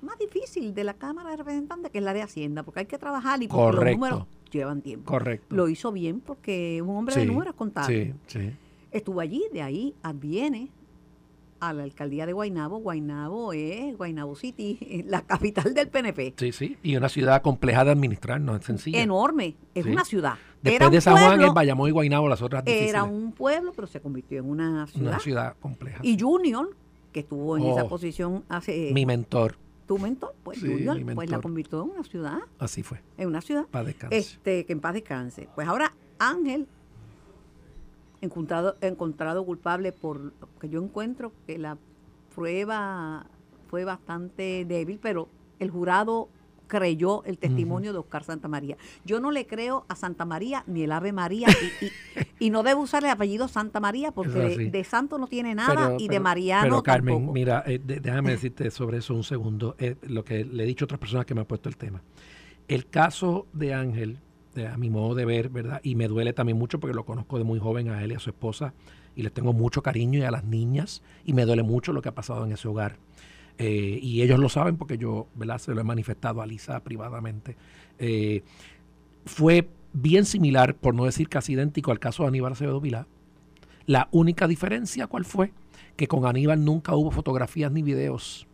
más 0.00 0.18
difícil 0.18 0.74
de 0.74 0.84
la 0.84 0.94
Cámara 0.94 1.30
de 1.30 1.36
Representantes, 1.36 1.90
que 1.92 1.98
es 1.98 2.04
la 2.04 2.14
de 2.14 2.22
Hacienda, 2.22 2.62
porque 2.62 2.80
hay 2.80 2.86
que 2.86 2.98
trabajar 2.98 3.42
y 3.42 3.48
porque 3.48 3.76
los 3.76 3.92
números 3.92 4.26
llevan 4.50 4.82
tiempo. 4.82 5.10
Correcto. 5.10 5.54
Lo 5.54 5.68
hizo 5.68 5.92
bien 5.92 6.20
porque 6.20 6.82
un 6.82 6.96
hombre 6.96 7.16
de 7.16 7.26
números 7.26 7.54
contables. 7.54 8.14
Estuvo 8.90 9.20
allí, 9.20 9.44
de 9.52 9.62
ahí 9.62 9.94
adviene 10.02 10.70
a 11.62 11.72
la 11.72 11.84
alcaldía 11.84 12.26
de 12.26 12.32
Guaynabo. 12.32 12.78
Guaynabo 12.78 13.52
es 13.52 13.96
Guaynabo 13.96 14.34
City, 14.34 15.04
la 15.06 15.22
capital 15.22 15.72
del 15.72 15.88
PNP. 15.88 16.34
Sí, 16.36 16.50
sí, 16.50 16.76
y 16.82 16.96
una 16.96 17.08
ciudad 17.08 17.40
compleja 17.40 17.84
de 17.84 17.92
administrar, 17.92 18.40
no 18.40 18.56
es 18.56 18.64
sencilla. 18.64 19.00
Enorme, 19.00 19.54
es 19.72 19.86
una 19.86 20.04
ciudad. 20.04 20.34
Después 20.60 20.90
de 20.90 21.00
San 21.00 21.16
Juan, 21.16 21.40
es 21.40 21.54
Bayamón 21.54 21.88
y 21.88 21.92
Guaynabo, 21.92 22.28
las 22.28 22.42
otras 22.42 22.64
difíciles. 22.64 22.90
Era 22.90 23.04
un 23.04 23.32
pueblo, 23.32 23.72
pero 23.74 23.86
se 23.86 24.00
convirtió 24.00 24.40
en 24.40 24.50
una 24.50 24.86
ciudad. 24.88 25.12
Una 25.12 25.20
ciudad 25.20 25.56
compleja. 25.60 26.00
Y 26.02 26.18
Junior, 26.18 26.76
que 27.12 27.20
estuvo 27.20 27.56
en 27.56 27.64
esa 27.64 27.84
oh, 27.84 27.88
posición 27.88 28.44
hace... 28.48 28.90
Mi 28.92 29.06
mentor. 29.06 29.56
Tu 29.86 29.98
mentor, 29.98 30.34
pues 30.42 30.60
Junior, 30.60 31.00
pues 31.14 31.30
la 31.30 31.40
convirtió 31.40 31.84
en 31.84 31.90
una 31.90 32.04
ciudad. 32.04 32.38
Así 32.58 32.82
fue. 32.82 33.02
En 33.16 33.28
una 33.28 33.40
ciudad. 33.40 33.66
Paz 33.70 33.86
descanse. 33.86 34.18
Este, 34.18 34.64
que 34.64 34.72
en 34.72 34.80
paz 34.80 34.94
descanse. 34.94 35.48
Pues 35.54 35.68
ahora 35.68 35.92
Ángel 36.18 36.66
encontrado, 38.22 38.76
encontrado 38.80 39.44
culpable 39.44 39.92
por 39.92 40.20
lo 40.20 40.32
que 40.58 40.70
yo 40.70 40.82
encuentro 40.82 41.32
que 41.46 41.58
la 41.58 41.76
prueba 42.34 43.26
fue 43.68 43.84
bastante 43.84 44.64
débil, 44.64 44.98
pero 45.00 45.28
el 45.58 45.70
jurado 45.70 46.28
creyó 46.72 47.22
el 47.24 47.36
testimonio 47.36 47.92
de 47.92 47.98
Oscar 47.98 48.24
Santa 48.24 48.48
María. 48.48 48.78
Yo 49.04 49.20
no 49.20 49.30
le 49.30 49.46
creo 49.46 49.84
a 49.88 49.94
Santa 49.94 50.24
María 50.24 50.64
ni 50.66 50.84
el 50.84 50.92
Ave 50.92 51.12
María 51.12 51.48
y, 52.40 52.48
no 52.48 52.62
debo 52.62 52.80
usar 52.80 53.04
el 53.04 53.10
apellido 53.10 53.46
Santa 53.46 53.78
María 53.78 54.10
porque 54.10 54.70
de, 54.70 54.84
santo 54.84 55.18
no 55.18 55.26
tiene 55.26 55.54
nada 55.54 55.96
y 55.98 56.08
de 56.08 56.18
mariano 56.18 56.62
Pero 56.62 56.82
Carmen, 56.82 57.30
mira, 57.30 57.62
eh, 57.66 57.78
déjame 57.78 58.30
decirte 58.32 58.70
sobre 58.70 58.98
eso 58.98 59.14
un 59.14 59.22
segundo, 59.22 59.76
eh, 59.78 59.96
lo 60.08 60.24
que 60.24 60.46
le 60.46 60.64
he 60.64 60.66
dicho 60.66 60.84
a 60.84 60.86
otras 60.86 60.98
personas 60.98 61.26
que 61.26 61.34
me 61.34 61.42
han 61.42 61.46
puesto 61.46 61.68
el 61.68 61.76
tema. 61.76 62.00
El 62.68 62.86
caso 62.86 63.46
de 63.52 63.74
Ángel, 63.74 64.18
a 64.56 64.76
mi 64.76 64.90
modo 64.90 65.14
de 65.14 65.24
ver, 65.24 65.48
¿verdad? 65.48 65.80
Y 65.82 65.94
me 65.94 66.08
duele 66.08 66.32
también 66.32 66.58
mucho 66.58 66.78
porque 66.78 66.94
lo 66.94 67.04
conozco 67.04 67.38
de 67.38 67.44
muy 67.44 67.58
joven 67.58 67.88
a 67.88 68.02
él 68.02 68.12
y 68.12 68.14
a 68.14 68.18
su 68.18 68.30
esposa 68.30 68.74
y 69.16 69.22
les 69.22 69.32
tengo 69.32 69.52
mucho 69.52 69.82
cariño 69.82 70.18
y 70.18 70.22
a 70.22 70.30
las 70.30 70.44
niñas 70.44 71.02
y 71.24 71.32
me 71.32 71.44
duele 71.44 71.62
mucho 71.62 71.92
lo 71.92 72.02
que 72.02 72.10
ha 72.10 72.14
pasado 72.14 72.44
en 72.44 72.52
ese 72.52 72.68
hogar. 72.68 72.96
Eh, 73.58 73.98
y 74.02 74.22
ellos 74.22 74.38
lo 74.38 74.48
saben 74.48 74.76
porque 74.76 74.98
yo 74.98 75.26
¿verdad? 75.34 75.58
se 75.58 75.74
lo 75.74 75.80
he 75.80 75.84
manifestado 75.84 76.42
a 76.42 76.46
Lisa 76.46 76.80
privadamente. 76.80 77.56
Eh, 77.98 78.42
fue 79.24 79.68
bien 79.92 80.24
similar, 80.24 80.74
por 80.74 80.94
no 80.94 81.04
decir 81.04 81.28
casi 81.28 81.52
idéntico, 81.52 81.90
al 81.90 81.98
caso 81.98 82.22
de 82.22 82.28
Aníbal 82.28 82.52
Acevedo 82.52 82.80
Vilá. 82.80 83.06
La 83.86 84.08
única 84.12 84.46
diferencia, 84.46 85.06
¿cuál 85.06 85.24
fue? 85.24 85.52
Que 85.96 86.08
con 86.08 86.26
Aníbal 86.26 86.64
nunca 86.64 86.94
hubo 86.94 87.10
fotografías 87.10 87.70
ni 87.72 87.82
videos, 87.82 88.46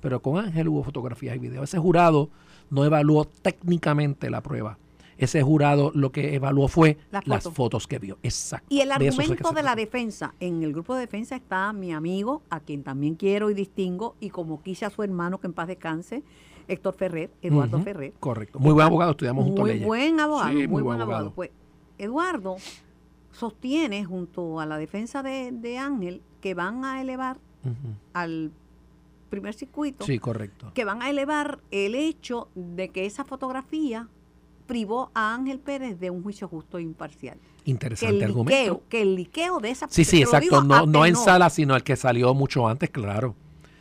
pero 0.00 0.20
con 0.20 0.44
Ángel 0.44 0.68
hubo 0.68 0.82
fotografías 0.82 1.36
y 1.36 1.38
videos. 1.38 1.64
Ese 1.64 1.78
jurado 1.78 2.30
no 2.70 2.84
evaluó 2.84 3.24
técnicamente 3.24 4.28
la 4.28 4.42
prueba 4.42 4.78
ese 5.24 5.42
jurado 5.42 5.92
lo 5.94 6.12
que 6.12 6.34
evaluó 6.34 6.68
fue 6.68 6.98
las 7.24 7.44
fotos 7.44 7.86
que 7.86 7.98
vio. 7.98 8.18
Exacto. 8.22 8.66
Y 8.68 8.80
el 8.80 8.92
argumento 8.92 9.52
de, 9.52 9.62
la 9.62 9.74
defensa, 9.74 10.34
en 10.40 10.62
el 10.62 10.72
grupo 10.72 10.94
de 10.94 11.00
defensa 11.00 11.36
está 11.36 11.72
mi 11.72 11.92
amigo, 11.92 12.42
a 12.50 12.60
quien 12.60 12.82
también 12.82 13.14
quiero 13.14 13.50
y 13.50 13.54
distingo, 13.54 14.16
y 14.20 14.30
como 14.30 14.62
quise 14.62 14.84
a 14.84 14.90
su 14.90 15.02
hermano 15.02 15.38
que 15.38 15.46
en 15.46 15.52
paz 15.52 15.68
descanse, 15.68 16.22
Héctor 16.68 16.94
Ferrer, 16.94 17.30
Eduardo 17.42 17.80
Ferrer. 17.80 18.12
Correcto. 18.20 18.58
Muy 18.58 18.72
buen 18.72 18.86
abogado, 18.86 19.12
estudiamos 19.12 19.44
juntos 19.44 19.64
Muy 19.64 19.78
buen 19.80 20.20
abogado, 20.20 20.52
muy, 20.52 20.82
buen 20.82 21.00
abogado. 21.00 21.32
Pues 21.32 21.50
Eduardo 21.98 22.56
sostiene 23.32 24.04
junto 24.04 24.60
a 24.60 24.66
la 24.66 24.76
defensa 24.78 25.22
de, 25.22 25.78
Ángel 25.78 26.22
que 26.40 26.54
van 26.54 26.84
a 26.84 27.00
elevar 27.00 27.38
al 28.12 28.52
primer 29.30 29.54
circuito. 29.54 30.04
Sí, 30.04 30.18
correcto. 30.18 30.72
Que 30.74 30.84
van 30.84 31.02
a 31.02 31.08
elevar 31.08 31.60
el 31.70 31.94
hecho 31.94 32.48
de 32.54 32.90
que 32.90 33.06
esa 33.06 33.24
fotografía 33.24 34.08
privó 34.72 35.10
a 35.12 35.34
Ángel 35.34 35.58
Pérez 35.58 36.00
de 36.00 36.08
un 36.08 36.22
juicio 36.22 36.48
justo 36.48 36.78
e 36.78 36.82
imparcial. 36.82 37.36
Interesante 37.66 38.16
que 38.16 38.24
argumento. 38.24 38.82
que 38.88 39.02
el 39.02 39.14
liqueo 39.16 39.60
de 39.60 39.68
esa 39.68 39.86
Sí, 39.90 40.02
sí, 40.02 40.22
exacto. 40.22 40.64
No, 40.64 40.86
no 40.86 41.04
en 41.04 41.14
sala, 41.14 41.50
sino 41.50 41.76
el 41.76 41.82
que 41.82 41.94
salió 41.94 42.32
mucho 42.32 42.66
antes, 42.66 42.88
claro. 42.88 43.34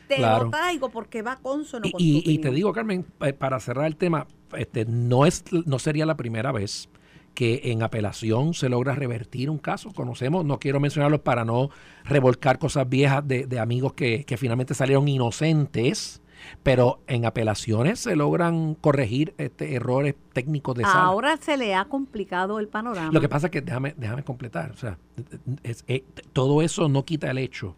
Te 0.10 0.20
lo 0.20 0.50
traigo 0.50 0.90
porque 0.90 1.22
va 1.22 1.38
consono 1.38 1.88
y, 1.88 1.92
con 1.92 2.02
y, 2.02 2.24
y 2.26 2.40
te 2.40 2.52
digo, 2.52 2.74
Carmen, 2.74 3.06
para 3.40 3.58
cerrar 3.62 3.86
el 3.86 3.96
tema, 3.96 4.28
este, 4.58 4.84
no, 4.84 5.26
es, 5.26 5.46
no 5.66 5.80
sería 5.80 6.06
la 6.06 6.18
primera 6.18 6.52
vez 6.52 6.90
que 7.34 7.62
en 7.72 7.84
apelación 7.84 8.54
se 8.54 8.68
logra 8.68 8.94
revertir 8.94 9.50
un 9.50 9.60
caso. 9.60 9.94
Conocemos, 9.94 10.44
no 10.44 10.60
quiero 10.60 10.82
mencionarlos 10.82 11.22
para 11.22 11.46
no 11.46 11.70
revolcar 12.04 12.60
cosas 12.60 12.90
viejas 12.90 13.26
de, 13.26 13.46
de 13.48 13.60
amigos 13.62 13.94
que, 13.94 14.26
que, 14.26 14.36
finalmente 14.36 14.74
salieron 14.74 15.08
inocentes 15.08 16.22
pero 16.64 17.02
en 17.08 17.26
apelaciones 17.26 18.00
se 18.00 18.16
logran 18.16 18.76
corregir 18.76 19.34
este, 19.38 19.76
errores 19.76 20.16
técnicos 20.34 20.76
de 20.76 20.84
sala. 20.84 21.04
Ahora 21.04 21.38
se 21.38 21.58
le 21.58 21.76
ha 21.76 21.86
complicado 21.86 22.60
el 22.60 22.68
panorama. 22.68 23.12
Lo 23.12 23.22
que 23.22 23.30
pasa 23.30 23.48
es 23.48 23.52
que, 23.52 23.62
déjame, 23.62 23.94
déjame 23.98 24.24
completar, 24.24 24.72
o 24.72 24.78
sea, 24.78 24.98
eh, 25.64 26.04
todo 26.34 26.62
eso 26.62 26.90
no 26.90 27.06
quita 27.06 27.32
el 27.32 27.38
hecho 27.38 27.76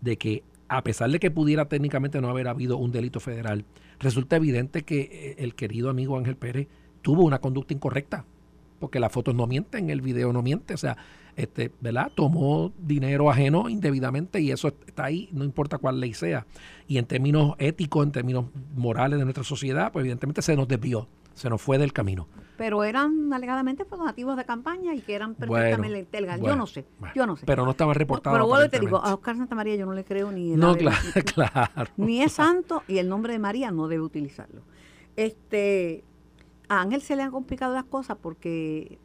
de 0.00 0.16
que 0.16 0.44
a 0.68 0.84
pesar 0.84 1.10
de 1.10 1.18
que 1.18 1.32
pudiera 1.32 1.64
técnicamente 1.64 2.20
no 2.20 2.28
haber 2.28 2.46
habido 2.46 2.76
un 2.76 2.92
delito 2.92 3.18
federal, 3.18 3.64
resulta 3.98 4.36
evidente 4.36 4.82
que 4.82 5.00
eh, 5.00 5.34
el 5.38 5.56
querido 5.56 5.90
amigo 5.90 6.16
Ángel 6.16 6.36
Pérez 6.36 6.68
tuvo 7.02 7.24
una 7.24 7.40
conducta 7.40 7.74
incorrecta, 7.74 8.24
porque 8.78 9.00
las 9.00 9.10
fotos 9.10 9.34
no 9.34 9.48
mienten, 9.48 9.90
el 9.90 10.00
video 10.00 10.32
no 10.32 10.42
miente, 10.42 10.74
o 10.74 10.76
sea, 10.76 10.96
este, 11.42 11.72
¿verdad? 11.80 12.10
Tomó 12.14 12.72
dinero 12.78 13.30
ajeno 13.30 13.68
indebidamente 13.68 14.40
y 14.40 14.50
eso 14.50 14.68
está 14.68 15.04
ahí, 15.04 15.28
no 15.32 15.44
importa 15.44 15.78
cuál 15.78 15.98
ley 16.00 16.12
sea. 16.14 16.46
Y 16.86 16.98
en 16.98 17.06
términos 17.06 17.54
éticos, 17.58 18.04
en 18.04 18.12
términos 18.12 18.46
morales 18.76 19.18
de 19.18 19.24
nuestra 19.24 19.44
sociedad, 19.44 19.90
pues 19.92 20.02
evidentemente 20.02 20.42
se 20.42 20.56
nos 20.56 20.68
desvió. 20.68 21.08
se 21.34 21.48
nos 21.48 21.62
fue 21.62 21.78
del 21.78 21.92
camino. 21.92 22.28
Pero 22.58 22.84
eran 22.84 23.32
alegadamente 23.32 23.86
pues, 23.86 23.98
donativos 23.98 24.36
de 24.36 24.44
campaña 24.44 24.94
y 24.94 25.00
que 25.00 25.14
eran 25.14 25.34
Bueno, 25.38 25.54
perfectamente 25.54 26.20
legales. 26.20 26.40
yo 26.40 26.48
bueno, 26.48 26.56
no 26.56 26.66
sé, 26.66 26.84
bueno. 26.98 27.14
yo 27.14 27.26
no 27.26 27.36
sé. 27.36 27.46
Pero 27.46 27.64
no 27.64 27.70
estaba 27.70 27.94
reportado. 27.94 28.34
Pero 28.34 28.46
vuelvo 28.46 28.68
te 28.68 28.78
digo, 28.78 28.98
a. 28.98 29.14
Oscar 29.14 29.36
Santa 29.36 29.54
María 29.54 29.76
yo 29.76 29.86
no 29.86 29.94
le 29.94 30.04
creo 30.04 30.30
ni 30.30 30.50
No, 30.50 30.76
claro, 30.76 30.98
claro. 31.34 31.90
ni 31.96 32.20
es 32.22 32.32
santo 32.32 32.82
y 32.86 32.98
el 32.98 33.08
nombre 33.08 33.32
de 33.32 33.38
María 33.38 33.70
no 33.70 33.88
debe 33.88 34.02
utilizarlo. 34.02 34.60
Este, 35.16 36.04
a 36.68 36.82
Ángel 36.82 37.00
se 37.00 37.16
le 37.16 37.22
han 37.22 37.30
complicado 37.30 37.72
las 37.74 37.84
cosas 37.84 38.18
porque 38.20 38.98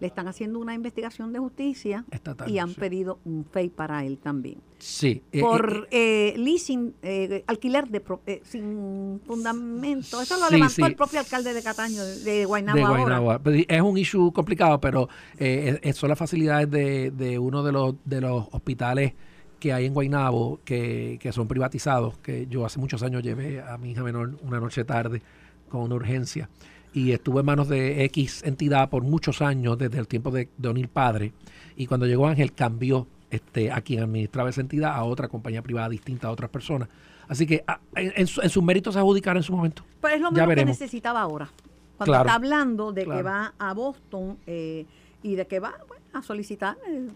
le 0.00 0.06
están 0.06 0.26
haciendo 0.28 0.58
una 0.58 0.74
investigación 0.74 1.32
de 1.32 1.38
justicia 1.38 2.04
Estatal, 2.10 2.50
y 2.50 2.58
han 2.58 2.70
sí. 2.70 2.80
pedido 2.80 3.18
un 3.24 3.44
FEI 3.44 3.68
para 3.68 4.04
él 4.04 4.18
también. 4.18 4.58
Sí. 4.78 5.22
eh, 5.30 5.40
Por 5.40 5.88
eh, 5.90 6.32
eh, 6.34 6.38
leasing, 6.38 6.94
eh, 7.02 7.44
alquiler 7.46 7.86
de 7.88 8.00
pro- 8.00 8.22
eh, 8.26 8.40
sin 8.44 9.20
fundamento. 9.26 10.20
Eso 10.22 10.38
lo 10.38 10.46
Sí, 10.46 10.54
levantó 10.54 10.74
sí. 10.74 10.82
el 10.82 10.94
propio 10.96 11.20
alcalde 11.20 11.52
de 11.52 11.62
Cataño, 11.62 12.02
de, 12.04 12.44
Guaynabo 12.46 12.76
de 12.78 12.82
ahora. 12.84 13.18
Guaynabo. 13.18 13.52
Sí, 13.52 13.66
Es 13.68 13.80
un 13.82 13.98
issue 13.98 14.32
complicado, 14.32 14.80
pero 14.80 15.08
eh, 15.38 15.78
es- 15.82 15.96
son 15.96 16.08
las 16.08 16.18
facilidades 16.18 16.70
de, 16.70 17.10
de 17.10 17.38
uno 17.38 17.62
de 17.62 17.72
los, 17.72 17.94
de 18.04 18.20
los 18.22 18.46
hospitales 18.52 19.12
que 19.58 19.74
hay 19.74 19.84
en 19.84 19.92
Guaynabo 19.92 20.60
que, 20.64 21.18
que 21.20 21.32
son 21.32 21.46
privatizados, 21.46 22.16
que 22.18 22.46
yo 22.46 22.64
hace 22.64 22.78
muchos 22.78 23.02
años 23.02 23.22
llevé 23.22 23.60
a 23.60 23.76
mi 23.76 23.90
hija 23.90 24.02
menor 24.02 24.38
una 24.42 24.58
noche 24.60 24.84
tarde 24.84 25.20
con 25.68 25.82
una 25.82 25.94
urgencia 25.96 26.48
y 26.92 27.12
estuvo 27.12 27.40
en 27.40 27.46
manos 27.46 27.68
de 27.68 28.04
X 28.04 28.42
entidad 28.44 28.88
por 28.90 29.02
muchos 29.02 29.42
años, 29.42 29.78
desde 29.78 29.98
el 29.98 30.08
tiempo 30.08 30.30
de, 30.30 30.48
de 30.56 30.68
O'Neill 30.68 30.88
Padre, 30.88 31.32
y 31.76 31.86
cuando 31.86 32.06
llegó 32.06 32.26
Ángel 32.26 32.52
cambió 32.52 33.06
este, 33.30 33.70
a 33.70 33.80
quien 33.80 34.02
administraba 34.02 34.50
esa 34.50 34.60
entidad 34.60 34.92
a 34.94 35.04
otra 35.04 35.28
compañía 35.28 35.62
privada 35.62 35.88
distinta 35.88 36.28
a 36.28 36.30
otras 36.32 36.50
personas. 36.50 36.88
Así 37.28 37.46
que 37.46 37.62
ah, 37.68 37.78
en, 37.94 38.12
en 38.16 38.26
su- 38.26 38.40
en 38.42 38.50
sus 38.50 38.62
méritos 38.62 38.94
se 38.94 38.98
adjudicaron 39.00 39.36
en 39.38 39.42
su 39.44 39.54
momento. 39.54 39.84
Pero 40.00 40.14
es 40.16 40.20
lo 40.20 40.32
mismo 40.32 40.48
que 40.48 40.64
necesitaba 40.64 41.20
ahora. 41.20 41.48
Cuando 41.96 42.12
Claro, 42.12 42.24
está 42.28 42.34
hablando 42.34 42.92
de 42.92 43.04
que 43.04 43.22
va 43.22 43.54
a 43.58 43.72
Boston 43.74 44.38
eh, 44.46 44.84
y 45.22 45.36
de 45.36 45.46
que 45.46 45.60
va 45.60 45.74
bueno, 45.86 46.02
a 46.12 46.22
solicitar. 46.22 46.76
eh, 46.88 47.06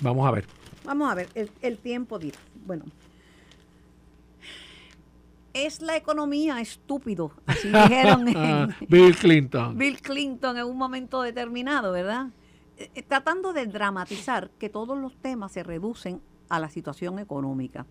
Vamos 0.00 0.26
a 0.26 0.30
ver. 0.32 0.44
vamos 0.84 1.10
a 1.10 1.14
ver, 1.14 1.28
el, 1.34 1.48
el 1.62 1.78
tiempo 1.78 2.18
dirá. 2.18 2.38
Bueno. 2.66 2.84
Es 5.54 5.82
la 5.82 5.96
economía 5.96 6.60
estúpido, 6.60 7.32
así 7.46 7.68
dijeron 7.72 8.28
en 8.28 8.74
Bill 8.88 9.16
Clinton. 9.16 9.76
Bill 9.76 10.00
Clinton 10.00 10.56
en 10.56 10.64
un 10.64 10.78
momento 10.78 11.22
determinado, 11.22 11.92
¿verdad? 11.92 12.28
Eh, 12.76 12.90
eh, 12.94 13.02
tratando 13.02 13.52
de 13.52 13.66
dramatizar 13.66 14.50
que 14.58 14.68
todos 14.68 14.98
los 14.98 15.16
temas 15.16 15.52
se 15.52 15.62
reducen 15.62 16.20
a 16.48 16.58
la 16.58 16.70
situación 16.70 17.18
económica. 17.18 17.86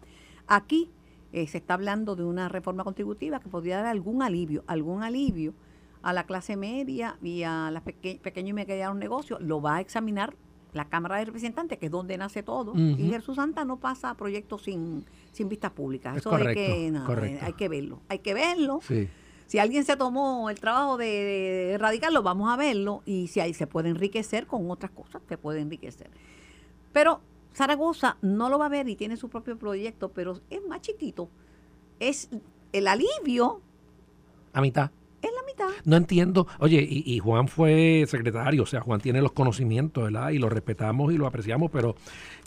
Aquí 0.48 0.90
eh, 1.34 1.48
se 1.48 1.60
está 1.60 1.76
hablando 1.76 2.16
de 2.16 2.24
una 2.24 2.50
reforma 2.50 2.84
contributiva 2.84 3.40
que 3.40 3.50
podría 3.50 3.78
dar 3.78 3.88
algún 3.88 4.22
alivio, 4.24 4.64
algún 4.68 5.04
alivio 5.04 5.54
a 6.02 6.14
la 6.14 6.26
clase 6.26 6.58
media 6.58 7.18
y 7.22 7.44
a 7.44 7.72
los 7.72 7.84
pequeños 7.84 8.50
y 8.50 8.54
medianos 8.54 8.98
negocios. 8.98 9.40
Lo 9.42 9.62
va 9.62 9.78
a 9.78 9.82
examinar 9.82 10.36
la 10.74 10.86
Cámara 10.86 11.18
de 11.18 11.26
Representantes, 11.26 11.78
que 11.78 11.88
es 11.88 11.92
donde 11.92 12.18
nace 12.18 12.44
todo. 12.44 12.74
Y. 12.76 13.10
Jesús 13.10 13.36
Santa 13.36 13.66
no 13.66 13.78
pasa 13.78 14.10
a 14.12 14.16
proyectos 14.16 14.64
sin, 14.64 15.06
sin 15.32 15.50
vistas 15.50 15.72
públicas. 15.72 16.16
Es 16.16 16.22
Eso 16.22 16.30
hay, 16.34 16.38
correcto, 16.40 16.62
que, 16.62 16.92
nada, 16.92 17.06
correcto. 17.06 17.46
hay 17.46 17.54
que 17.54 17.70
verlo. 17.70 18.02
Hay 18.10 18.20
que 18.20 18.34
verlo. 18.34 18.80
Sí. 18.88 19.08
Si 19.48 19.60
alguien 19.60 19.84
se 19.84 19.98
tomó 19.98 20.50
el 20.50 20.60
trabajo 20.60 20.98
de, 20.98 21.06
de 21.06 21.72
erradicarlo, 21.74 22.24
vamos 22.24 22.52
a 22.52 22.56
verlo. 22.56 23.02
Y 23.06 23.28
si 23.28 23.42
ahí 23.42 23.54
se 23.54 23.68
puede 23.68 23.90
enriquecer 23.90 24.48
con 24.48 24.72
otras 24.72 24.92
cosas, 24.92 25.22
se 25.28 25.38
puede 25.38 25.60
enriquecer. 25.60 26.10
Pero 26.94 27.20
Zaragoza 27.54 28.18
no 28.22 28.50
lo 28.50 28.58
va 28.58 28.68
a 28.68 28.70
ver 28.70 28.88
y 28.88 28.96
tiene 28.96 29.18
su 29.18 29.30
propio 29.30 29.58
proyecto, 29.58 30.10
pero 30.10 30.40
es 30.50 30.66
más 30.68 30.82
chiquito. 30.82 31.30
Es 32.00 32.30
el 32.72 32.88
alivio 32.88 33.62
A 34.54 34.62
mitad. 34.62 34.90
La 35.30 35.44
mitad. 35.46 35.84
No 35.86 35.96
entiendo. 35.96 36.48
Oye, 36.60 36.86
y, 36.88 37.04
y 37.06 37.20
Juan 37.20 37.48
fue 37.48 38.06
secretario, 38.08 38.64
o 38.64 38.66
sea, 38.66 38.82
Juan 38.82 39.02
tiene 39.02 39.22
los 39.22 39.34
conocimientos, 39.34 40.06
¿verdad? 40.06 40.32
Y 40.32 40.40
lo 40.40 40.50
respetamos 40.50 41.14
y 41.14 41.18
lo 41.18 41.28
apreciamos, 41.28 41.70
pero 41.72 41.96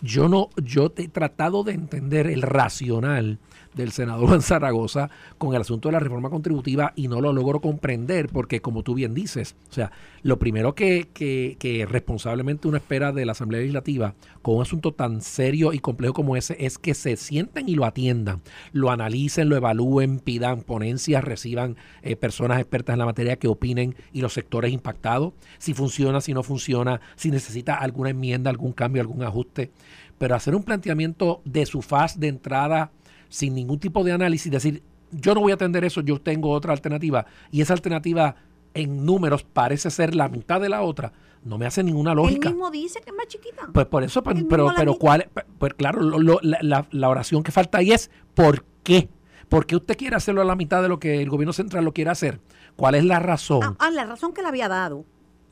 yo 0.03 0.29
no, 0.29 0.51
yo 0.57 0.91
te 0.91 1.05
he 1.05 1.09
tratado 1.09 1.63
de 1.65 1.73
entender 1.73 2.27
el 2.27 2.43
racional 2.43 3.39
del 3.75 3.93
senador 3.93 4.29
Juan 4.29 4.43
Zaragoza 4.43 5.11
con 5.39 5.55
el 5.55 5.61
asunto 5.61 5.89
de 5.89 5.93
la 5.93 6.01
reforma 6.01 6.31
contributiva 6.31 6.93
y 6.97 7.09
no 7.09 7.21
lo 7.21 7.33
logro 7.33 7.61
comprender 7.61 8.29
porque 8.29 8.61
como 8.61 8.83
tú 8.83 8.95
bien 8.95 9.15
dices, 9.15 9.57
o 9.71 9.73
sea, 9.73 9.93
lo 10.23 10.39
primero 10.39 10.75
que, 10.75 11.09
que, 11.13 11.57
que 11.59 11.87
responsablemente 11.87 12.69
uno 12.69 12.77
espera 12.77 13.13
de 13.13 13.27
la 13.27 13.33
Asamblea 13.33 13.61
Legislativa 13.61 14.15
con 14.43 14.57
un 14.57 14.63
asunto 14.63 14.93
tan 14.93 15.21
serio 15.21 15.73
y 15.73 15.79
complejo 15.79 16.15
como 16.15 16.37
ese 16.37 16.57
es 16.61 16.79
que 16.79 16.95
se 16.95 17.17
sienten 17.17 17.69
y 17.69 17.75
lo 17.75 17.85
atiendan, 17.85 18.43
lo 18.73 18.91
analicen, 18.91 19.49
lo 19.49 19.57
evalúen, 19.57 20.21
pidan 20.21 20.63
ponencias, 20.63 21.25
reciban 21.25 21.77
eh, 22.03 22.17
personas 22.17 22.61
expertas 22.61 22.95
en 22.95 22.99
la 22.99 23.07
materia 23.07 23.37
que 23.37 23.49
opinen 23.49 23.95
y 24.13 24.21
los 24.21 24.33
sectores 24.33 24.73
impactados, 24.73 25.33
si 25.59 25.75
funciona, 25.75 26.21
si 26.21 26.35
no 26.35 26.43
funciona, 26.43 27.01
si 27.17 27.31
necesita 27.31 27.75
alguna 27.75 28.11
enmienda, 28.11 28.51
algún 28.51 28.73
cambio, 28.73 29.03
algún 29.03 29.23
ajuste, 29.23 29.71
pero 30.19 30.35
hacer 30.35 30.55
un 30.55 30.63
planteamiento 30.63 31.43
de 31.45 31.67
su 31.67 31.83
faz 31.83 32.19
de 32.19 32.29
entrada 32.29 32.93
sin 33.29 33.55
ningún 33.55 33.79
tipo 33.79 34.05
de 34.05 34.13
análisis, 34.13 34.51
decir, 34.51 34.83
yo 35.11 35.35
no 35.35 35.41
voy 35.41 35.53
a 35.53 35.55
atender 35.57 35.85
eso, 35.85 36.01
yo 36.01 36.21
tengo 36.21 36.51
otra 36.51 36.73
alternativa, 36.73 37.27
y 37.51 37.61
esa 37.61 37.73
alternativa 37.75 38.37
en 38.75 39.05
números 39.07 39.45
parece 39.45 39.91
ser 39.91 40.15
la 40.15 40.29
mitad 40.29 40.61
de 40.61 40.69
la 40.69 40.83
otra, 40.83 41.13
no 41.45 41.59
me 41.59 41.67
hace 41.67 41.85
ninguna 41.85 42.11
Él 42.13 42.17
lógica. 42.17 42.49
mismo 42.51 42.71
dice 42.71 43.01
que 43.01 43.11
es 43.11 43.17
más 43.17 43.27
chiquita. 43.29 43.69
Pues 43.73 43.87
por 43.87 44.03
eso, 44.03 44.23
pues, 44.23 44.37
Él 44.39 44.47
pero, 44.49 44.73
pero 44.77 44.95
cuál, 44.95 45.29
pues 45.59 45.75
claro, 45.75 46.01
lo- 46.01 46.19
lo- 46.19 46.41
la, 46.43 46.59
la- 46.63 46.87
la 46.91 47.09
oración 47.09 47.43
que 47.43 47.53
falta 47.53 47.79
ahí 47.79 47.93
es 47.93 48.11
¿por 48.35 48.65
qué? 48.83 49.09
¿Por 49.49 49.67
qué 49.67 49.77
usted 49.77 49.97
quiere 49.97 50.17
hacerlo 50.17 50.41
a 50.41 50.45
la 50.45 50.57
mitad 50.57 50.83
de 50.83 50.89
lo 50.89 50.99
que 50.99 51.21
el 51.23 51.29
gobierno 51.29 51.53
central 51.53 51.85
lo 51.85 51.93
quiere 51.93 52.11
hacer? 52.11 52.41
¿Cuál 52.77 52.95
es 52.97 53.05
la 53.05 53.21
razón? 53.21 53.61
Ah, 53.63 53.75
ah, 53.79 53.91
la 53.91 54.05
razón 54.07 54.33
que 54.33 54.41
le 54.43 54.49
había 54.49 54.69
dado, 54.69 55.05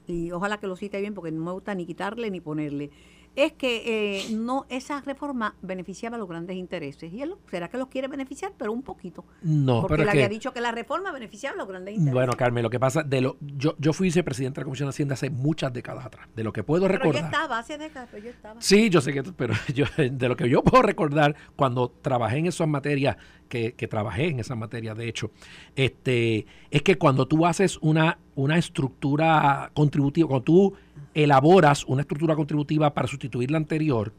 y 0.09 0.33
ojalá 0.33 0.59
que 0.59 0.67
lo 0.67 0.75
cite 0.77 1.01
bien 1.01 1.15
porque 1.15 1.31
no 1.31 1.45
me 1.45 1.53
gusta 1.53 1.75
ni 1.75 1.85
quitarle 1.87 2.31
ni 2.31 2.41
ponerle, 2.41 2.91
es 3.35 3.53
que 3.53 4.19
eh, 4.19 4.25
no 4.35 4.67
esa 4.69 5.01
reforma 5.01 5.57
beneficiaba 5.63 6.17
a 6.17 6.19
los 6.19 6.29
grandes 6.29 6.57
intereses. 6.57 7.13
Y 7.13 7.23
él 7.23 7.35
será 7.51 7.69
que 7.69 7.79
los 7.79 7.89
quiere 7.89 8.09
beneficiar, 8.09 8.53
pero 8.57 8.73
un 8.73 8.83
poquito. 8.83 9.25
no, 9.43 9.81
porque 9.83 9.95
pero 9.95 10.05
le 10.05 10.11
había 10.11 10.29
dicho 10.29 10.53
que 10.53 10.61
la 10.61 10.73
reforma 10.73 11.13
beneficiaba 11.13 11.55
a 11.55 11.59
los 11.59 11.69
grandes 11.69 11.95
intereses. 11.95 12.13
bueno, 12.13 12.33
Carmen, 12.35 12.63
lo 12.63 12.71
que 12.71 12.79
pasa, 12.79 13.03
de 13.03 13.21
lo, 13.21 13.37
yo, 13.41 13.75
yo 13.79 13.93
fui 13.93 14.09
vicepresidente 14.09 14.57
de 14.57 14.63
la 14.63 14.65
Comisión 14.65 14.89
de 14.89 14.91
Hacienda 14.91 15.15
hace 15.15 15.31
muchas 15.31 15.73
décadas 15.73 16.05
atrás. 16.05 16.29
De 16.35 16.45
lo 16.45 16.53
que 16.53 16.63
puedo 16.63 16.83
pero 16.83 16.95
yo 16.95 16.99
recordar. 16.99 17.25
estaba 17.25 17.59
hace 17.59 17.79
décadas, 17.79 18.09
pero 18.11 18.25
yo 18.25 18.31
estaba. 18.31 18.61
Sí, 18.61 18.91
yo 18.91 19.01
sé 19.01 19.13
que, 19.13 19.23
pero 19.23 19.55
yo, 19.75 19.87
de 19.97 20.29
lo 20.29 20.37
que 20.37 20.49
yo 20.49 20.63
puedo 20.63 20.83
recordar 20.83 21.35
cuando 21.57 21.91
trabajé 21.91 22.39
en 22.39 22.47
esas 22.47 22.69
materias, 22.69 23.17
que, 23.49 23.75
que 23.75 23.89
trabajé 23.89 24.29
en 24.29 24.41
esas 24.41 24.57
materias, 24.57 24.97
de 24.97 25.09
hecho, 25.09 25.31
este, 25.77 26.47
es 26.71 26.83
que 26.83 26.97
cuando 26.97 27.27
tú 27.27 27.45
haces 27.47 27.79
una, 27.83 28.19
una 28.35 28.59
estructura 28.59 29.71
contributiva, 29.75 30.29
cuando 30.29 30.45
tú 30.45 30.75
elaboras 31.15 31.85
una 31.87 32.03
estructura 32.03 32.35
contributiva 32.37 32.95
para 32.95 33.09
sustituir 33.09 33.51
la 33.51 33.59
anterior, 33.59 34.13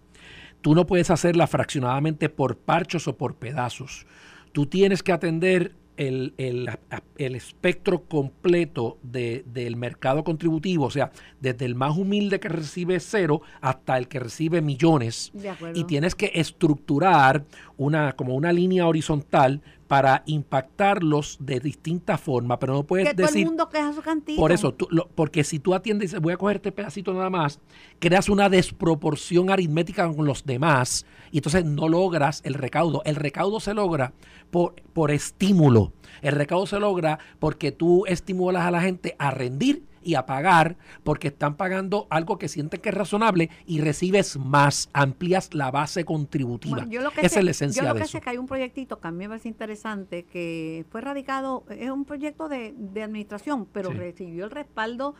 tú 0.61 0.75
no 0.75 0.85
puedes 0.85 1.09
hacerla 1.11 1.47
fraccionadamente 1.47 2.29
por 2.29 2.57
parchos 2.57 3.07
o 3.07 3.17
por 3.17 3.35
pedazos. 3.35 4.05
Tú 4.51 4.65
tienes 4.65 5.01
que 5.03 5.11
atender 5.11 5.73
el, 5.97 6.33
el- 6.37 6.69
el 7.17 7.35
espectro 7.35 8.03
completo 8.05 8.97
de- 9.03 9.43
del 9.45 9.75
mercado 9.75 10.23
contributivo, 10.23 10.85
o 10.85 10.89
sea, 10.91 11.11
desde 11.39 11.65
el 11.65 11.75
más 11.75 11.95
humilde 11.97 12.39
que 12.39 12.49
recibe 12.49 12.99
cero 12.99 13.41
hasta 13.61 13.97
el 13.99 14.07
que 14.07 14.19
recibe 14.19 14.61
millones. 14.61 15.29
De 15.33 15.49
acuerdo. 15.49 15.79
Y 15.79 15.83
tienes 15.83 16.15
que 16.15 16.31
estructurar 16.33 17.45
una, 17.77 18.13
como 18.13 18.33
una 18.35 18.51
línea 18.53 18.87
horizontal 18.87 19.61
para 19.93 20.23
impactarlos 20.25 21.37
de 21.39 21.59
distinta 21.59 22.17
forma, 22.17 22.57
pero 22.57 22.73
no 22.73 22.83
puedes 22.83 23.09
que 23.09 23.13
todo 23.13 23.27
el 23.27 23.33
decir... 23.33 23.45
mundo 23.45 23.69
queja 23.69 23.93
su 23.93 24.01
cantito. 24.01 24.41
Por 24.41 24.51
eso, 24.51 24.73
tú- 24.73 24.87
lo- 24.89 25.07
porque 25.13 25.43
si 25.43 25.59
tú 25.59 25.75
atiendes 25.75 26.05
y 26.05 26.07
dices, 26.07 26.19
voy 26.19 26.33
a 26.33 26.37
coger 26.37 26.55
este 26.55 26.71
pedacito 26.71 27.13
nada 27.13 27.29
más, 27.29 27.59
creas 27.99 28.27
una 28.27 28.49
desproporción 28.49 29.51
aritmética 29.51 30.11
con 30.11 30.25
los 30.25 30.45
demás 30.45 31.05
y 31.31 31.37
entonces 31.37 31.63
no 31.65 31.87
logras 31.87 32.41
el 32.43 32.55
recaudo. 32.55 33.03
El 33.05 33.17
recaudo 33.17 33.59
se 33.59 33.75
logra 33.75 34.13
por, 34.49 34.73
por 34.93 35.11
estímulo. 35.11 35.93
El 36.23 36.31
recaudo 36.31 36.65
se 36.65 36.79
logra 36.79 37.19
porque 37.37 37.71
tú 37.71 38.07
estimulas 38.07 38.65
a 38.65 38.71
la 38.71 38.81
gente 38.81 39.15
a 39.19 39.29
rendir 39.29 39.83
y 40.03 40.15
a 40.15 40.25
pagar 40.25 40.77
porque 41.03 41.29
están 41.29 41.55
pagando 41.55 42.07
algo 42.09 42.37
que 42.37 42.47
sienten 42.47 42.81
que 42.81 42.89
es 42.89 42.95
razonable 42.95 43.49
y 43.65 43.81
recibes 43.81 44.37
más, 44.37 44.89
amplías 44.93 45.53
la 45.53 45.71
base 45.71 46.05
contributiva. 46.05 46.77
Bueno, 46.77 46.91
yo 46.91 47.01
lo 47.01 47.11
que 47.11 47.21
Esa 47.21 47.35
sé, 47.35 47.39
es 47.39 47.45
la 47.45 47.51
esencia 47.51 47.81
yo 47.83 47.87
lo 47.89 47.93
de 47.93 47.99
que 48.01 48.03
eso. 48.05 48.11
sé 48.13 48.21
que 48.21 48.29
hay 48.29 48.37
un 48.37 48.45
proyectito 48.47 48.99
que 48.99 49.07
a 49.07 49.11
mí 49.11 49.17
me 49.19 49.27
parece 49.29 49.47
interesante 49.49 50.23
que 50.25 50.85
fue 50.89 51.01
radicado, 51.01 51.63
es 51.69 51.89
un 51.89 52.05
proyecto 52.05 52.49
de, 52.49 52.73
de 52.77 53.03
administración, 53.03 53.65
pero 53.71 53.89
Sí. 53.91 53.95
recibió 53.97 54.45
el 54.45 54.51
respaldo 54.51 55.15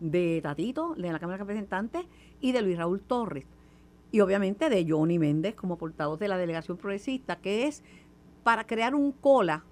de 0.00 0.40
Tatito, 0.42 0.94
de 0.96 1.12
la 1.12 1.18
Cámara 1.18 1.38
de 1.38 1.44
Representantes 1.44 2.06
y 2.40 2.52
de 2.52 2.62
Luis 2.62 2.76
Raúl 2.78 3.00
Torres. 3.00 3.44
Y 4.10 4.20
obviamente 4.20 4.70
de 4.70 4.86
Johnny 4.88 5.18
Méndez 5.18 5.54
como 5.54 5.76
portavoz 5.76 6.18
de 6.18 6.28
la 6.28 6.38
delegación 6.38 6.76
progresista, 6.78 7.36
que 7.36 7.66
es 7.66 7.82
para 8.42 8.66
crear 8.66 8.94
un 8.94 9.12
cola 9.12 9.64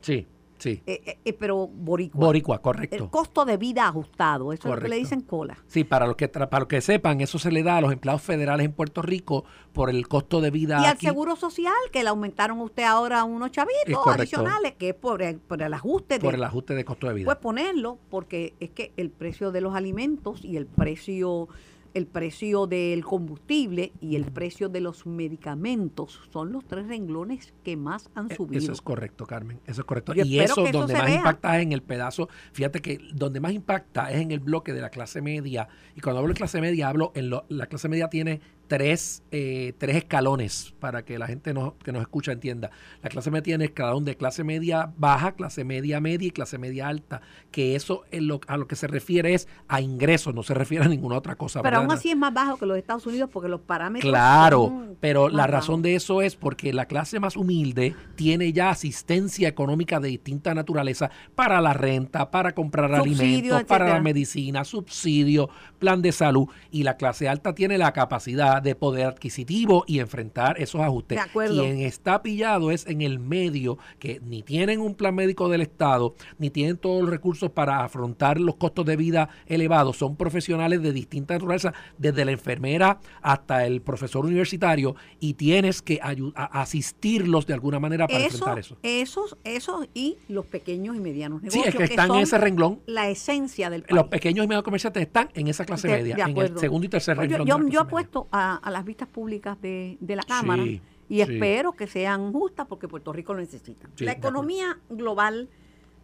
Sí, 0.00 0.26
Sí. 0.58 0.82
Eh, 0.86 1.18
eh, 1.24 1.32
pero 1.32 1.66
boricua. 1.66 2.26
Boricua, 2.26 2.58
correcto. 2.60 2.96
El 2.96 3.10
costo 3.10 3.44
de 3.44 3.56
vida 3.56 3.86
ajustado, 3.86 4.52
eso 4.52 4.68
es 4.68 4.74
lo 4.74 4.80
que 4.80 4.88
le 4.88 4.96
dicen 4.96 5.20
cola. 5.20 5.58
Sí, 5.66 5.84
para 5.84 6.06
los 6.06 6.16
que 6.16 6.28
para 6.28 6.60
los 6.60 6.68
que 6.68 6.80
sepan, 6.80 7.20
eso 7.20 7.38
se 7.38 7.50
le 7.50 7.62
da 7.62 7.78
a 7.78 7.80
los 7.80 7.92
empleados 7.92 8.22
federales 8.22 8.66
en 8.66 8.72
Puerto 8.72 9.02
Rico 9.02 9.44
por 9.72 9.90
el 9.90 10.08
costo 10.08 10.40
de 10.40 10.50
vida. 10.50 10.80
Y 10.82 10.86
al 10.86 10.98
seguro 10.98 11.36
social, 11.36 11.74
que 11.92 12.02
le 12.02 12.08
aumentaron 12.08 12.58
a 12.58 12.62
usted 12.62 12.84
ahora 12.84 13.24
unos 13.24 13.50
chavitos 13.50 14.06
adicionales, 14.06 14.74
que 14.74 14.90
es 14.90 14.94
por 14.94 15.22
el, 15.22 15.38
por 15.38 15.62
el 15.62 15.72
ajuste. 15.74 16.18
Por 16.18 16.34
el 16.34 16.44
ajuste 16.44 16.74
de 16.74 16.84
costo 16.84 17.08
de 17.08 17.14
vida. 17.14 17.26
Pues 17.26 17.38
ponerlo, 17.38 17.98
porque 18.10 18.54
es 18.60 18.70
que 18.70 18.92
el 18.96 19.10
precio 19.10 19.52
de 19.52 19.60
los 19.60 19.74
alimentos 19.74 20.44
y 20.44 20.56
el 20.56 20.66
precio 20.66 21.48
el 21.96 22.06
precio 22.06 22.66
del 22.66 23.02
combustible 23.02 23.90
y 24.02 24.16
el 24.16 24.26
precio 24.26 24.68
de 24.68 24.82
los 24.82 25.06
medicamentos 25.06 26.20
son 26.30 26.52
los 26.52 26.66
tres 26.66 26.86
renglones 26.88 27.54
que 27.64 27.74
más 27.78 28.10
han 28.14 28.30
e, 28.30 28.36
subido. 28.36 28.62
Eso 28.62 28.72
es 28.72 28.82
correcto, 28.82 29.24
Carmen. 29.24 29.60
Eso 29.64 29.80
es 29.80 29.86
correcto. 29.86 30.12
y 30.14 30.38
eso, 30.40 30.62
donde 30.70 30.92
más 30.92 31.08
impacta 31.08 31.56
es 31.56 31.62
en 31.62 31.72
el 31.72 31.82
pedazo. 31.82 32.28
Fíjate 32.52 32.82
que 32.82 33.00
donde 33.14 33.40
más 33.40 33.52
impacta 33.52 34.10
es 34.10 34.20
en 34.20 34.30
el 34.30 34.40
bloque 34.40 34.74
de 34.74 34.82
la 34.82 34.90
clase 34.90 35.22
media. 35.22 35.68
Y 35.94 36.02
cuando 36.02 36.20
hablo 36.20 36.34
de 36.34 36.38
clase 36.38 36.60
media, 36.60 36.88
hablo 36.88 37.12
en 37.14 37.30
lo, 37.30 37.46
la 37.48 37.66
clase 37.66 37.88
media 37.88 38.08
tiene 38.08 38.42
tres, 38.66 39.22
eh, 39.30 39.72
tres 39.78 39.96
escalones 39.96 40.74
para 40.80 41.04
que 41.04 41.18
la 41.18 41.26
gente 41.26 41.54
no, 41.54 41.76
que 41.78 41.92
nos 41.92 42.02
escucha 42.02 42.32
entienda. 42.32 42.70
La 43.02 43.08
clase 43.08 43.30
media 43.30 43.42
tiene 43.42 43.64
escalón 43.66 44.04
de 44.04 44.16
clase 44.16 44.44
media 44.44 44.92
baja, 44.96 45.32
clase 45.32 45.64
media 45.64 46.00
media 46.00 46.28
y 46.28 46.30
clase 46.30 46.58
media 46.58 46.88
alta, 46.88 47.20
que 47.50 47.76
eso 47.76 48.04
lo, 48.12 48.40
a 48.46 48.56
lo 48.56 48.66
que 48.66 48.76
se 48.76 48.86
refiere 48.86 49.34
es 49.34 49.48
a 49.68 49.80
ingresos, 49.80 50.34
no 50.34 50.42
se 50.42 50.54
refiere 50.54 50.84
a 50.84 50.88
ninguna 50.88 51.16
otra 51.16 51.36
cosa. 51.36 51.62
Pero 51.62 51.78
aún 51.78 51.90
así 51.90 52.10
es 52.10 52.16
más 52.16 52.32
bajo 52.32 52.56
que 52.56 52.66
los 52.66 52.76
Estados 52.76 53.06
Unidos 53.06 53.30
porque 53.32 53.48
los 53.48 53.60
parámetros... 53.60 54.10
Claro, 54.10 54.86
pero 55.00 55.28
la 55.28 55.46
razón 55.46 55.82
de 55.82 55.94
eso 55.94 56.22
es 56.22 56.36
porque 56.36 56.72
la 56.72 56.86
clase 56.86 57.20
más 57.20 57.36
humilde 57.36 57.94
tiene 58.14 58.52
ya 58.52 58.70
asistencia 58.70 59.48
económica 59.48 60.00
de 60.00 60.08
distinta 60.08 60.54
naturaleza 60.54 61.10
para 61.34 61.60
la 61.60 61.72
renta, 61.72 62.30
para 62.30 62.52
comprar 62.52 62.92
alimentos, 62.94 63.64
para 63.64 63.88
la 63.88 64.00
medicina, 64.00 64.64
subsidio, 64.64 65.48
plan 65.78 66.02
de 66.02 66.12
salud, 66.12 66.48
y 66.70 66.82
la 66.82 66.96
clase 66.96 67.28
alta 67.28 67.54
tiene 67.54 67.78
la 67.78 67.92
capacidad 67.92 68.55
de 68.60 68.74
poder 68.74 69.06
adquisitivo 69.06 69.84
y 69.86 70.00
enfrentar 70.00 70.60
esos 70.60 70.80
ajustes. 70.80 71.20
Quien 71.32 71.80
está 71.80 72.22
pillado 72.22 72.70
es 72.70 72.86
en 72.86 73.02
el 73.02 73.18
medio 73.18 73.78
que 73.98 74.20
ni 74.24 74.42
tienen 74.42 74.80
un 74.80 74.94
plan 74.94 75.14
médico 75.14 75.48
del 75.48 75.60
Estado, 75.60 76.14
ni 76.38 76.50
tienen 76.50 76.76
todos 76.76 77.02
los 77.02 77.10
recursos 77.10 77.50
para 77.50 77.84
afrontar 77.84 78.40
los 78.40 78.56
costos 78.56 78.86
de 78.86 78.96
vida 78.96 79.28
elevados. 79.46 79.96
Son 79.96 80.16
profesionales 80.16 80.82
de 80.82 80.92
distinta 80.92 81.34
naturaleza, 81.34 81.72
desde 81.98 82.24
la 82.24 82.32
enfermera 82.32 83.00
hasta 83.22 83.66
el 83.66 83.82
profesor 83.82 84.24
universitario, 84.24 84.96
y 85.20 85.34
tienes 85.34 85.82
que 85.82 86.00
asistirlos 86.34 87.46
de 87.46 87.54
alguna 87.54 87.78
manera 87.78 88.06
para 88.06 88.24
enfrentar 88.24 88.58
eso. 88.58 88.76
Esos, 88.82 89.36
esos 89.44 89.88
y 89.94 90.18
los 90.28 90.46
pequeños 90.46 90.96
y 90.96 91.00
medianos 91.00 91.42
negocios. 91.42 91.64
Sí, 91.64 91.68
es 91.68 91.74
que 91.74 91.84
están 91.84 92.14
en 92.14 92.20
ese 92.20 92.38
renglón. 92.38 92.80
La 92.86 93.08
esencia 93.08 93.70
del 93.70 93.82
país. 93.82 93.94
Los 93.94 94.08
pequeños 94.08 94.44
y 94.44 94.48
medianos 94.48 94.64
comerciantes 94.64 95.02
están 95.02 95.28
en 95.34 95.48
esa 95.48 95.64
clase 95.64 95.88
media, 95.88 96.16
en 96.26 96.36
el 96.36 96.58
segundo 96.58 96.86
y 96.86 96.88
tercer 96.88 97.16
pues 97.16 97.30
renglón. 97.30 97.46
Yo, 97.46 97.68
yo, 97.68 97.80
apuesto 97.80 98.28
a 98.30 98.45
a, 98.54 98.70
las 98.70 98.84
vistas 98.84 99.08
públicas 99.08 99.60
de, 99.60 99.98
la 100.00 100.22
Cámara 100.22 100.64
y 101.08 101.20
espero 101.20 101.72
que 101.72 101.86
sean 101.86 102.32
justas 102.32 102.66
porque 102.66 102.88
Puerto 102.88 103.12
Rico 103.12 103.34
lo 103.34 103.40
necesita. 103.40 103.88
la 103.98 104.12
economía 104.12 104.78
global 104.88 105.48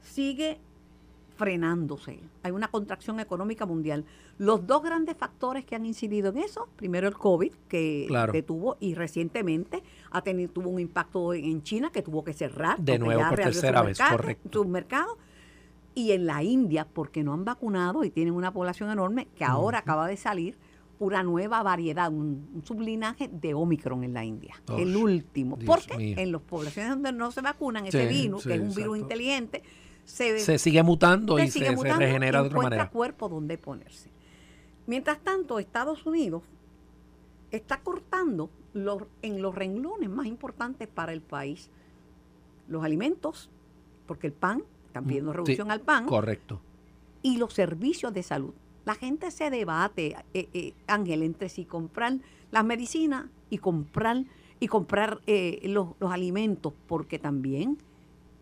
sigue 0.00 0.58
frenándose. 1.36 2.20
Hay 2.42 2.52
una 2.52 2.68
contracción 2.68 3.18
económica 3.18 3.66
mundial. 3.66 4.04
Los 4.38 4.66
dos 4.66 4.82
grandes 4.82 5.16
factores 5.16 5.64
que 5.64 5.74
han 5.74 5.86
incidido 5.86 6.30
en 6.30 6.38
eso, 6.38 6.68
primero 6.76 7.08
el 7.08 7.14
COVID, 7.14 7.52
que 7.68 8.44
tuvo 8.46 8.76
y 8.80 8.94
recientemente 8.94 9.82
ha 10.10 10.22
tenido, 10.22 10.52
tuvo 10.52 10.70
un 10.70 10.80
impacto 10.80 11.34
en 11.34 11.62
China 11.62 11.90
que 11.90 12.02
tuvo 12.02 12.22
que 12.22 12.32
cerrar. 12.32 12.78
De 12.78 12.98
nuevo 12.98 13.22
por 13.28 13.38
tercera 13.38 13.82
vez, 13.82 13.98
correcto. 13.98 14.48
Sus 14.52 14.66
mercados. 14.66 15.16
Y 15.94 16.12
en 16.12 16.26
la 16.26 16.42
India, 16.42 16.86
porque 16.90 17.22
no 17.22 17.34
han 17.34 17.44
vacunado 17.44 18.04
y 18.04 18.10
tienen 18.10 18.34
una 18.34 18.52
población 18.52 18.90
enorme 18.90 19.28
que 19.36 19.44
ahora 19.44 19.78
acaba 19.78 20.06
de 20.06 20.16
salir 20.16 20.56
una 21.02 21.22
nueva 21.22 21.62
variedad, 21.62 22.10
un, 22.12 22.62
sublinaje 22.64 23.28
de 23.28 23.54
Omicron 23.54 24.04
en 24.04 24.14
la 24.14 24.24
India, 24.24 24.54
el 24.78 24.96
último. 24.96 25.58
porque 25.66 26.14
en 26.16 26.32
las 26.32 26.40
poblaciones 26.42 26.92
donde 26.92 27.12
no 27.12 27.32
se 27.32 27.40
vacunan, 27.40 27.86
ese 27.86 28.06
virus, 28.06 28.44
que 28.44 28.54
es 28.54 28.60
un 28.60 28.74
virus 28.74 28.98
inteligente, 28.98 29.62
se, 30.04 30.58
sigue 30.58 30.82
mutando 30.82 31.38
y 31.38 31.50
se, 31.50 31.60
regenera 31.60 32.42
de 32.42 32.48
otra 32.48 32.62
manera. 32.62 32.90
cuerpo 32.90 33.28
donde 33.28 33.58
ponerse. 33.58 34.10
Mientras 34.86 35.20
tanto, 35.20 35.58
Estados 35.58 36.06
Unidos 36.06 36.42
está 37.50 37.80
cortando 37.80 38.50
los, 38.72 39.02
en 39.22 39.42
los 39.42 39.54
renglones 39.54 40.08
más 40.08 40.26
importantes 40.26 40.88
para 40.88 41.12
el 41.12 41.20
país 41.20 41.70
los 42.68 42.84
alimentos, 42.84 43.50
porque 44.06 44.28
el 44.28 44.32
pan, 44.32 44.62
están 44.86 45.04
pidiendo 45.04 45.32
mm, 45.32 45.34
reducción 45.34 45.70
al 45.70 45.80
pan. 45.80 46.06
Correcto. 46.06 46.60
Y 47.22 47.36
los 47.36 47.52
servicios 47.52 48.12
de 48.12 48.22
salud. 48.22 48.54
La 48.84 48.94
gente 48.94 49.30
se 49.30 49.50
debate, 49.50 50.16
eh, 50.34 50.48
eh, 50.52 50.74
Ángel, 50.86 51.22
entre 51.22 51.48
si 51.48 51.64
comprar 51.64 52.18
las 52.50 52.64
medicinas 52.64 53.26
y 53.48 53.58
comprar, 53.58 54.24
y 54.60 54.68
comprar 54.68 55.20
eh, 55.26 55.60
los, 55.64 55.88
alimentos, 56.00 56.72
porque 56.86 57.18
también 57.18 57.78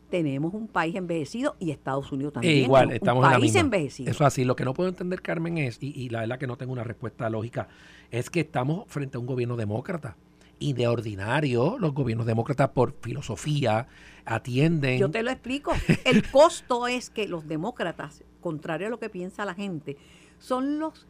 tenemos 0.09 0.55
un 0.55 0.67
país 0.67 0.97
envejecido 0.97 1.57
y 1.61 1.71
Estados 1.71 2.11
Unidos 2.11 2.33
también. 2.33 2.65
igual, 2.65 2.91
estamos 2.91 3.25
un 3.25 3.33
país 3.33 3.55
envejecido. 3.55 4.11
Eso 4.11 4.25
así. 4.25 4.45
Lo 4.45 4.57
que 4.57 4.65
no 4.65 4.75
puedo 4.75 4.89
entender, 4.89 5.23
Carmen, 5.23 5.59
es, 5.59 5.79
y, 5.83 5.93
y 5.95 6.09
la 6.09 6.21
verdad 6.21 6.39
que 6.39 6.47
no 6.47 6.57
tengo 6.57 6.73
una 6.73 6.85
respuesta 6.85 7.31
lógica, 7.31 7.69
es 8.11 8.31
que 8.31 8.41
estamos 8.41 8.85
frente 8.89 9.19
a 9.19 9.21
un 9.21 9.27
gobierno 9.27 9.57
demócrata 9.57 10.17
y 10.61 10.75
de 10.75 10.87
ordinario 10.87 11.77
los 11.79 11.93
gobiernos 11.93 12.27
demócratas 12.27 12.69
por 12.69 12.95
filosofía 13.01 13.89
atienden. 14.25 14.99
Yo 14.99 15.11
te 15.11 15.23
lo 15.23 15.31
explico. 15.31 15.73
El 16.05 16.29
costo 16.31 16.87
es 16.87 17.11
que 17.11 17.27
los 17.27 17.49
demócratas, 17.49 18.23
contrario 18.41 18.87
a 18.87 18.91
lo 18.91 18.99
que 18.99 19.09
piensa 19.09 19.45
la 19.45 19.55
gente, 19.55 19.97
son 20.41 20.81
los 20.81 21.07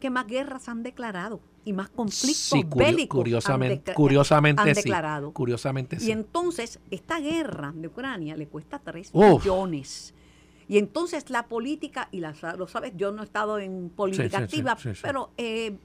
que 0.00 0.10
más 0.10 0.26
guerras 0.26 0.68
han 0.68 0.82
declarado 0.82 1.40
y 1.64 1.72
más 1.72 1.90
conflictos 1.90 2.58
bélicos 2.74 3.18
curiosamente, 3.18 3.94
curiosamente 3.94 4.74
declarado. 4.74 5.32
Curiosamente 5.32 5.98
y 6.00 6.10
entonces, 6.10 6.80
esta 6.90 7.20
guerra 7.20 7.72
de 7.74 7.86
Ucrania 7.86 8.36
le 8.36 8.48
cuesta 8.48 8.80
3 8.80 9.14
millones. 9.14 10.14
Y 10.68 10.78
entonces 10.78 11.30
la 11.30 11.46
política, 11.46 12.08
y 12.12 12.20
la, 12.20 12.34
lo 12.56 12.66
sabes, 12.66 12.92
yo 12.96 13.12
no 13.12 13.22
he 13.22 13.24
estado 13.24 13.58
en 13.58 13.90
política 13.90 14.38
activa, 14.38 14.76
pero 15.02 15.30
he 15.36 15.76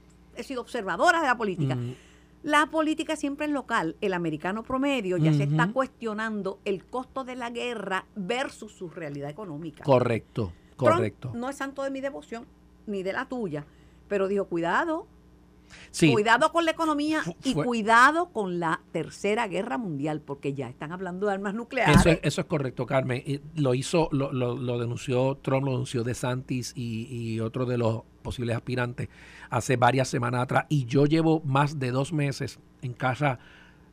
sido 0.44 0.62
observadora 0.62 1.22
de 1.22 1.28
la 1.28 1.38
política. 1.38 1.76
Mm. 1.76 1.96
La 2.44 2.68
política 2.68 3.16
siempre 3.16 3.48
es 3.48 3.52
local. 3.52 3.96
El 4.02 4.14
americano 4.14 4.62
promedio 4.62 5.18
ya 5.18 5.34
se 5.34 5.44
está 5.44 5.72
cuestionando 5.72 6.60
el 6.64 6.86
costo 6.86 7.24
de 7.24 7.36
la 7.36 7.50
guerra 7.50 8.06
versus 8.16 8.72
su 8.72 8.88
realidad 8.90 9.32
económica. 9.32 9.84
Correcto, 9.84 10.54
correcto. 10.76 11.32
no 11.34 11.50
es 11.50 11.56
santo 11.56 11.82
de 11.82 11.90
mi 11.90 12.02
devoción, 12.02 12.46
ni 12.88 13.04
de 13.04 13.14
la 13.14 13.28
tuya, 13.28 13.66
pero 14.08 14.28
dijo, 14.28 14.46
cuidado, 14.46 15.08
Cuidado 16.14 16.52
con 16.52 16.66
la 16.66 16.72
economía 16.72 17.22
y 17.44 17.54
cuidado 17.54 18.30
con 18.32 18.60
la 18.60 18.82
tercera 18.92 19.48
guerra 19.48 19.78
mundial, 19.78 20.22
porque 20.22 20.54
ya 20.54 20.68
están 20.68 20.92
hablando 20.92 21.28
de 21.28 21.34
armas 21.34 21.54
nucleares. 21.54 21.98
Eso 21.98 22.10
es, 22.10 22.20
eso 22.22 22.42
es 22.42 22.48
correcto, 22.48 22.86
Carmen. 22.86 23.42
Lo 23.56 23.74
hizo, 23.74 24.10
lo, 24.12 24.34
lo, 24.34 24.80
denunció 24.80 25.38
Trump, 25.42 25.66
lo 25.66 25.72
denunció 25.72 26.04
De 26.04 26.14
Santis 26.14 26.74
y, 26.76 27.08
y 27.10 27.40
otro 27.40 27.66
de 27.66 27.78
los 27.78 28.04
posibles 28.22 28.56
aspirantes 28.56 29.10
hace 29.50 29.78
varias 29.78 30.10
semanas 30.10 30.42
atrás. 30.42 30.66
Y 30.70 30.86
yo 30.86 31.06
llevo 31.06 31.42
más 31.46 31.80
de 31.80 31.92
dos 31.92 32.12
meses 32.12 32.60
en 32.82 32.94
casa 32.94 33.40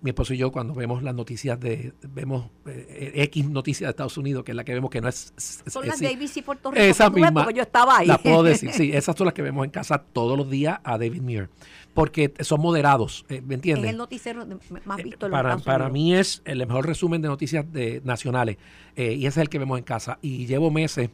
mi 0.02 0.10
esposo 0.10 0.34
y 0.34 0.36
yo 0.36 0.50
cuando 0.50 0.74
vemos 0.74 1.02
las 1.02 1.14
noticias 1.14 1.58
de, 1.60 1.92
vemos 2.02 2.50
eh, 2.66 3.12
X 3.14 3.48
noticias 3.48 3.86
de 3.86 3.90
Estados 3.90 4.18
Unidos, 4.18 4.42
que 4.42 4.50
es 4.50 4.56
la 4.56 4.64
que 4.64 4.74
vemos 4.74 4.90
que 4.90 5.00
no 5.00 5.08
es... 5.08 5.32
Son 5.36 5.86
las 5.86 6.00
de 6.00 6.08
ABC 6.08 6.44
Puerto 6.44 6.72
Rico. 6.72 6.82
Esa 6.82 7.08
misma. 7.08 7.50
yo 7.52 7.62
estaba 7.62 7.98
ahí. 7.98 8.08
La 8.08 8.18
puedo 8.18 8.42
decir, 8.42 8.72
sí, 8.72 8.90
esas 8.92 9.16
son 9.16 9.26
las 9.26 9.34
que 9.34 9.42
vemos 9.42 9.64
en 9.64 9.70
casa 9.70 9.98
todos 9.98 10.36
los 10.36 10.50
días 10.50 10.80
a 10.82 10.98
David 10.98 11.22
Muir, 11.22 11.50
porque 11.94 12.34
son 12.40 12.60
moderados, 12.60 13.24
eh, 13.28 13.40
¿me 13.46 13.54
entiendes? 13.54 13.84
Es 13.86 13.90
el 13.92 13.96
noticiero 13.96 14.44
más 14.84 14.98
eh, 14.98 15.02
visto 15.04 15.26
en 15.26 15.32
para, 15.32 15.56
para 15.58 15.88
mí 15.88 16.14
es 16.14 16.42
el 16.44 16.58
mejor 16.58 16.86
resumen 16.86 17.22
de 17.22 17.28
noticias 17.28 17.72
de, 17.72 18.02
nacionales, 18.04 18.56
y 18.96 19.24
ese 19.24 19.28
es 19.28 19.36
el 19.38 19.48
que 19.48 19.58
vemos 19.58 19.78
en 19.78 19.84
casa. 19.84 20.18
Y 20.20 20.46
llevo 20.46 20.70
meses... 20.70 21.10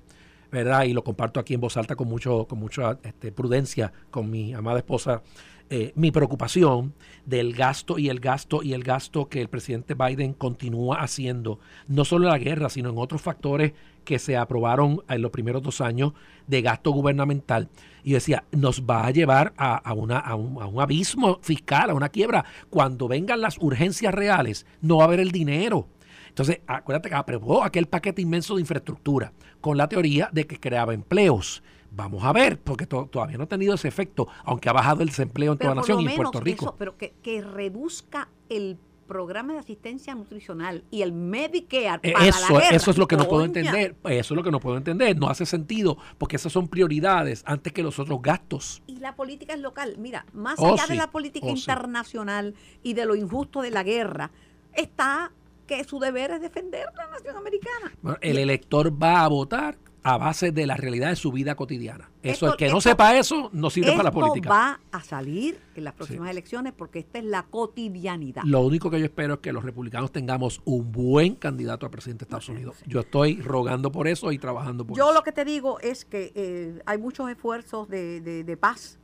¿verdad? 0.50 0.84
Y 0.84 0.94
lo 0.94 1.04
comparto 1.04 1.40
aquí 1.40 1.52
en 1.52 1.60
voz 1.60 1.76
alta 1.76 1.94
con 1.94 2.08
mucho, 2.08 2.46
con 2.46 2.58
mucha 2.58 2.98
este, 3.02 3.32
prudencia 3.32 3.92
con 4.10 4.30
mi 4.30 4.54
amada 4.54 4.78
esposa 4.78 5.22
eh, 5.70 5.92
mi 5.94 6.10
preocupación 6.10 6.94
del 7.26 7.52
gasto 7.52 7.98
y 7.98 8.08
el 8.08 8.20
gasto 8.20 8.62
y 8.62 8.72
el 8.72 8.82
gasto 8.82 9.28
que 9.28 9.40
el 9.40 9.48
presidente 9.48 9.94
Biden 9.94 10.32
continúa 10.32 11.00
haciendo, 11.00 11.60
no 11.86 12.04
solo 12.04 12.24
en 12.26 12.32
la 12.32 12.38
guerra, 12.38 12.70
sino 12.70 12.90
en 12.90 12.98
otros 12.98 13.20
factores 13.20 13.72
que 14.04 14.18
se 14.18 14.38
aprobaron 14.38 15.02
en 15.08 15.20
los 15.20 15.30
primeros 15.30 15.62
dos 15.62 15.82
años 15.82 16.14
de 16.46 16.62
gasto 16.62 16.90
gubernamental. 16.92 17.68
Y 18.02 18.12
decía, 18.12 18.44
nos 18.52 18.82
va 18.82 19.06
a 19.06 19.10
llevar 19.10 19.52
a, 19.58 19.92
una, 19.92 20.18
a, 20.18 20.34
un, 20.34 20.62
a 20.62 20.66
un 20.66 20.80
abismo 20.80 21.38
fiscal, 21.42 21.90
a 21.90 21.94
una 21.94 22.08
quiebra. 22.08 22.46
Cuando 22.70 23.06
vengan 23.06 23.42
las 23.42 23.58
urgencias 23.58 24.14
reales, 24.14 24.64
no 24.80 24.96
va 24.96 25.04
a 25.04 25.06
haber 25.08 25.20
el 25.20 25.32
dinero. 25.32 25.88
Entonces, 26.28 26.60
acuérdate 26.66 27.10
que 27.10 27.14
aprobó 27.16 27.62
aquel 27.62 27.86
paquete 27.86 28.22
inmenso 28.22 28.54
de 28.54 28.62
infraestructura 28.62 29.32
con 29.60 29.76
la 29.76 29.88
teoría 29.88 30.30
de 30.32 30.46
que 30.46 30.58
creaba 30.58 30.94
empleos. 30.94 31.62
Vamos 31.90 32.22
a 32.24 32.32
ver, 32.32 32.58
porque 32.60 32.86
todavía 32.86 33.36
no 33.38 33.44
ha 33.44 33.48
tenido 33.48 33.74
ese 33.74 33.88
efecto, 33.88 34.28
aunque 34.44 34.68
ha 34.68 34.72
bajado 34.72 35.02
el 35.02 35.08
desempleo 35.08 35.52
en 35.52 35.58
toda 35.58 35.74
la 35.74 35.80
nación 35.80 36.00
y 36.00 36.06
en 36.06 36.16
Puerto 36.16 36.40
Rico. 36.40 36.74
pero 36.78 36.96
que, 36.96 37.12
reduzca 37.42 38.28
el 38.48 38.78
programa 39.06 39.54
de 39.54 39.58
asistencia 39.60 40.14
nutricional 40.14 40.84
y 40.90 41.00
el 41.00 41.12
Medicare 41.12 41.98
Eh, 42.02 42.12
para 42.12 42.24
la 42.24 42.28
Eso, 42.30 42.54
guerra. 42.54 42.68
eso 42.76 42.90
es 42.90 42.98
lo 42.98 43.08
que 43.08 43.16
no 43.16 43.26
puedo 43.26 43.42
entender. 43.46 43.96
Eso 44.04 44.34
es 44.34 44.36
lo 44.36 44.42
que 44.44 44.50
no 44.50 44.60
puedo 44.60 44.76
entender. 44.76 45.16
No 45.18 45.30
hace 45.30 45.46
sentido 45.46 45.96
porque 46.18 46.36
esas 46.36 46.52
son 46.52 46.68
prioridades 46.68 47.42
antes 47.46 47.72
que 47.72 47.82
los 47.82 47.98
otros 47.98 48.20
gastos. 48.20 48.82
Y 48.86 48.96
la 48.98 49.16
política 49.16 49.54
es 49.54 49.60
local. 49.60 49.94
Mira, 49.98 50.26
más 50.34 50.56
Oh, 50.58 50.74
allá 50.74 50.82
sí. 50.84 50.92
de 50.92 50.98
la 50.98 51.10
política 51.10 51.46
Oh, 51.46 51.54
sí. 51.54 51.60
internacional 51.60 52.54
y 52.82 52.92
de 52.92 53.06
lo 53.06 53.14
injusto 53.16 53.62
de 53.62 53.70
la 53.70 53.82
guerra, 53.82 54.30
está 54.74 55.32
que 55.66 55.82
su 55.84 55.98
deber 55.98 56.30
es 56.32 56.42
defender 56.42 56.84
la 56.94 57.06
nación 57.08 57.34
americana. 57.36 57.92
Bueno, 58.02 58.18
El 58.20 58.36
elector 58.38 58.92
va 59.02 59.24
a 59.24 59.28
votar 59.28 59.78
a 60.04 60.16
base 60.16 60.52
de 60.52 60.66
la 60.66 60.76
realidad 60.76 61.08
de 61.10 61.16
su 61.16 61.32
vida 61.32 61.54
cotidiana. 61.56 62.10
Eso, 62.22 62.46
Esto- 62.46 62.46
el 62.52 62.56
que 62.56 62.68
no 62.70 62.80
sepa 62.80 63.16
eso, 63.18 63.50
no 63.52 63.68
sirve 63.68 63.90
para 63.92 64.04
la 64.04 64.10
política. 64.12 64.48
va 64.48 64.80
a 64.92 65.02
salir 65.02 65.58
en 65.74 65.84
las 65.84 65.92
próximas 65.94 66.30
elecciones 66.30 66.72
porque 66.72 67.00
esta 67.00 67.18
es 67.18 67.24
la 67.24 67.42
cotidianidad. 67.44 68.42
Lo 68.44 68.60
único 68.60 68.90
que 68.90 68.98
yo 69.00 69.04
espero 69.04 69.34
es 69.34 69.40
que 69.40 69.52
los 69.52 69.64
republicanos 69.64 70.12
tengamos 70.12 70.60
un 70.64 70.90
buen 70.92 71.34
candidato 71.34 71.84
a 71.84 71.90
presidente 71.90 72.24
de 72.24 72.28
Estados 72.28 72.48
Unidos. 72.48 72.76
Yo 72.86 73.00
estoy 73.00 73.40
rogando 73.42 73.90
por 73.92 74.08
eso 74.08 74.30
y 74.32 74.38
trabajando 74.38 74.86
por 74.86 74.96
Yo 74.96 75.04
eso. 75.06 75.14
lo 75.14 75.22
que 75.22 75.32
te 75.32 75.44
digo 75.44 75.78
es 75.80 76.04
que 76.04 76.32
eh, 76.34 76.80
hay 76.86 76.98
muchos 76.98 77.28
esfuerzos 77.30 77.88
de, 77.88 78.20
de- 78.20 78.44
de 78.44 78.56
paz, 78.56 78.98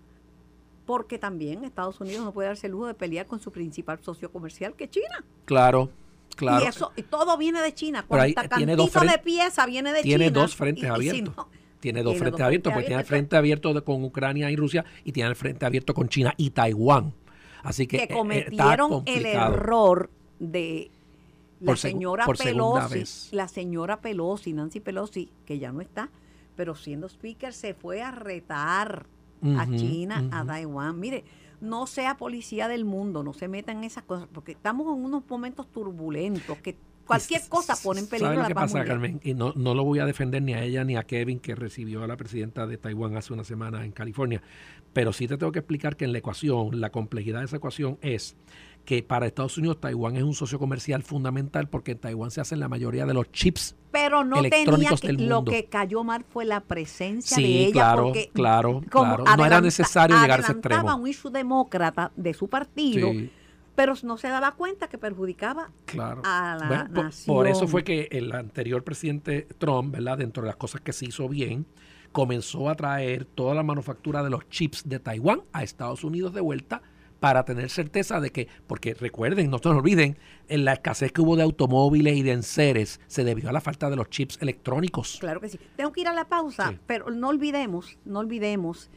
porque 0.86 1.18
también 1.18 1.64
Estados 1.64 2.00
Unidos 2.00 2.24
no 2.24 2.32
puede 2.32 2.48
darse 2.48 2.66
el 2.66 2.72
lujo 2.72 2.86
de 2.86 2.94
pelear 2.94 3.26
con 3.26 3.40
su 3.40 3.50
principal 3.50 3.98
socio 4.02 4.30
comercial, 4.30 4.74
que 4.74 4.84
es 4.84 4.90
China. 4.90 5.24
Claro, 5.46 5.90
claro. 6.34 6.64
Y 6.64 6.68
eso 6.68 6.92
y 6.96 7.02
todo 7.02 7.36
viene 7.36 7.60
de 7.62 7.72
China. 7.74 8.04
Cuanta 8.06 8.48
tiene 8.48 8.76
cantito 8.76 9.00
de 9.00 9.18
pieza 9.18 9.66
viene 9.66 9.92
de 9.92 10.02
tiene 10.02 10.26
China. 10.28 10.40
dos 10.40 10.54
frentes 10.56 10.84
y- 10.84 10.86
y 10.86 10.88
si 10.88 10.92
abiertos. 11.10 11.36
no- 11.36 11.48
tiene 11.80 12.02
dos 12.02 12.12
tiene 12.12 12.18
frentes 12.20 12.38
dos 12.38 12.46
abiertos, 12.46 12.72
porque 12.72 12.86
tiene 12.86 13.00
el 13.02 13.06
frente 13.06 13.36
abierto 13.36 13.84
con 13.84 14.04
Ucrania 14.04 14.50
y 14.50 14.56
Rusia 14.56 14.84
y 15.04 15.12
tiene 15.12 15.28
el 15.30 15.36
frente 15.36 15.66
abierto 15.66 15.92
con 15.94 16.08
China 16.08 16.32
y 16.36 16.50
Taiwán. 16.50 17.12
Así 17.62 17.86
que, 17.86 17.96
que 17.96 18.02
eh, 18.02 18.06
está 18.06 18.14
cometieron 18.14 19.02
el 19.06 19.26
error 19.26 20.10
de 20.38 20.90
la 21.60 21.66
Por 21.66 21.78
señora 21.78 22.24
por 22.26 22.36
Pelosi, 22.36 22.94
vez. 22.94 23.28
la 23.32 23.48
señora 23.48 24.00
Pelosi, 24.00 24.52
Nancy 24.52 24.80
Pelosi, 24.80 25.30
que 25.46 25.58
ya 25.58 25.72
no 25.72 25.80
está, 25.80 26.10
pero 26.56 26.74
siendo 26.74 27.06
speaker 27.08 27.52
se 27.52 27.74
fue 27.74 28.02
a 28.02 28.10
retar 28.10 29.06
a 29.58 29.66
China, 29.76 30.26
a. 30.32 30.44
Taiwán. 30.44 30.98
Mire, 30.98 31.22
no 31.64 31.86
sea 31.86 32.16
policía 32.16 32.68
del 32.68 32.84
mundo, 32.84 33.22
no 33.22 33.32
se 33.32 33.48
meta 33.48 33.72
en 33.72 33.84
esas 33.84 34.04
cosas, 34.04 34.28
porque 34.32 34.52
estamos 34.52 34.86
en 34.86 35.04
unos 35.04 35.24
momentos 35.28 35.70
turbulentos 35.70 36.58
que 36.58 36.76
cualquier 37.06 37.42
cosa 37.48 37.74
pone 37.82 38.00
en 38.00 38.06
peligro 38.06 38.28
¿Sabe 38.28 38.36
lo 38.36 38.42
la 38.42 38.48
que 38.48 38.54
paz 38.54 38.64
pasa, 38.64 38.78
mundial. 38.78 38.96
Carmen? 38.96 39.20
Y 39.24 39.34
no, 39.34 39.52
no 39.56 39.74
lo 39.74 39.84
voy 39.84 39.98
a 39.98 40.06
defender 40.06 40.42
ni 40.42 40.54
a 40.54 40.62
ella 40.62 40.84
ni 40.84 40.96
a 40.96 41.04
Kevin, 41.04 41.40
que 41.40 41.54
recibió 41.54 42.04
a 42.04 42.06
la 42.06 42.16
presidenta 42.16 42.66
de 42.66 42.78
Taiwán 42.78 43.16
hace 43.16 43.32
una 43.32 43.44
semana 43.44 43.84
en 43.84 43.92
California. 43.92 44.42
Pero 44.92 45.12
sí 45.12 45.26
te 45.26 45.36
tengo 45.36 45.52
que 45.52 45.58
explicar 45.58 45.96
que 45.96 46.04
en 46.04 46.12
la 46.12 46.18
ecuación, 46.18 46.80
la 46.80 46.90
complejidad 46.90 47.40
de 47.40 47.46
esa 47.46 47.56
ecuación 47.56 47.98
es 48.00 48.36
que 48.84 49.02
para 49.02 49.26
Estados 49.26 49.56
Unidos 49.56 49.80
Taiwán 49.80 50.16
es 50.16 50.22
un 50.22 50.34
socio 50.34 50.58
comercial 50.58 51.02
fundamental 51.02 51.68
porque 51.68 51.92
en 51.92 51.98
Taiwán 51.98 52.30
se 52.30 52.40
hacen 52.40 52.60
la 52.60 52.68
mayoría 52.68 53.06
de 53.06 53.14
los 53.14 53.30
chips. 53.32 53.76
Pero 53.90 54.24
no 54.24 54.36
tenía 54.42 54.48
electrónicos 54.58 55.00
que, 55.00 55.06
del 55.08 55.28
lo 55.28 55.36
mundo. 55.36 55.52
que 55.52 55.64
cayó 55.66 56.04
mal 56.04 56.24
fue 56.24 56.44
la 56.44 56.60
presencia 56.60 57.36
Sí, 57.36 57.42
de 57.42 57.48
ella 57.66 57.72
claro, 57.72 58.02
porque 58.04 58.30
claro, 58.34 58.82
claro. 58.90 59.24
No 59.36 59.46
era 59.46 59.60
necesario 59.60 60.20
llegar 60.20 60.40
a 60.40 60.42
ese 60.42 60.52
extremo. 60.52 60.94
un 60.96 61.06
issue 61.08 61.30
demócrata 61.30 62.12
de 62.16 62.34
su 62.34 62.48
partido, 62.48 63.10
Sí, 63.10 63.30
pero 63.74 63.94
no 64.02 64.18
se 64.18 64.28
daba 64.28 64.52
cuenta 64.52 64.88
que 64.88 64.98
perjudicaba 64.98 65.70
claro. 65.86 66.20
a 66.24 66.56
la 66.60 66.66
Bueno, 66.68 67.04
nación. 67.04 67.34
por 67.34 67.46
eso 67.46 67.66
fue 67.66 67.84
que 67.84 68.08
el 68.12 68.32
anterior 68.32 68.84
presidente 68.84 69.48
Trump, 69.58 69.92
¿verdad? 69.94 70.18
Dentro 70.18 70.42
de 70.42 70.48
las 70.48 70.56
cosas 70.56 70.80
que 70.82 70.92
se 70.92 71.06
hizo 71.06 71.28
bien, 71.28 71.66
comenzó 72.12 72.68
a 72.68 72.74
traer 72.74 73.24
toda 73.24 73.54
la 73.54 73.62
manufactura 73.62 74.22
de 74.22 74.30
los 74.30 74.48
chips 74.48 74.88
de 74.88 75.00
Taiwán 75.00 75.40
a 75.52 75.62
Estados 75.62 76.04
Unidos 76.04 76.34
de 76.34 76.40
vuelta 76.42 76.82
para 77.24 77.42
tener 77.46 77.70
certeza 77.70 78.20
de 78.20 78.28
que, 78.28 78.48
porque 78.66 78.92
recuerden, 78.92 79.48
no 79.50 79.56
se 79.56 79.70
nos 79.70 79.78
olviden, 79.78 80.18
en 80.48 80.66
la 80.66 80.74
escasez 80.74 81.10
que 81.10 81.22
hubo 81.22 81.36
de 81.36 81.42
automóviles 81.42 82.18
y 82.18 82.22
de 82.22 82.32
enseres 82.32 83.00
se 83.06 83.24
debió 83.24 83.48
a 83.48 83.52
la 83.52 83.62
falta 83.62 83.88
de 83.88 83.96
los 83.96 84.10
chips 84.10 84.36
electrónicos. 84.42 85.16
Claro 85.20 85.40
que 85.40 85.48
sí. 85.48 85.58
Tengo 85.74 85.90
que 85.90 86.02
ir 86.02 86.08
a 86.08 86.12
la 86.12 86.26
pausa, 86.28 86.68
Sí. 86.72 86.78
pero 86.86 87.08
no 87.10 87.28
olvidemos, 87.30 87.96
no 88.04 88.18
olvidemos 88.18 88.90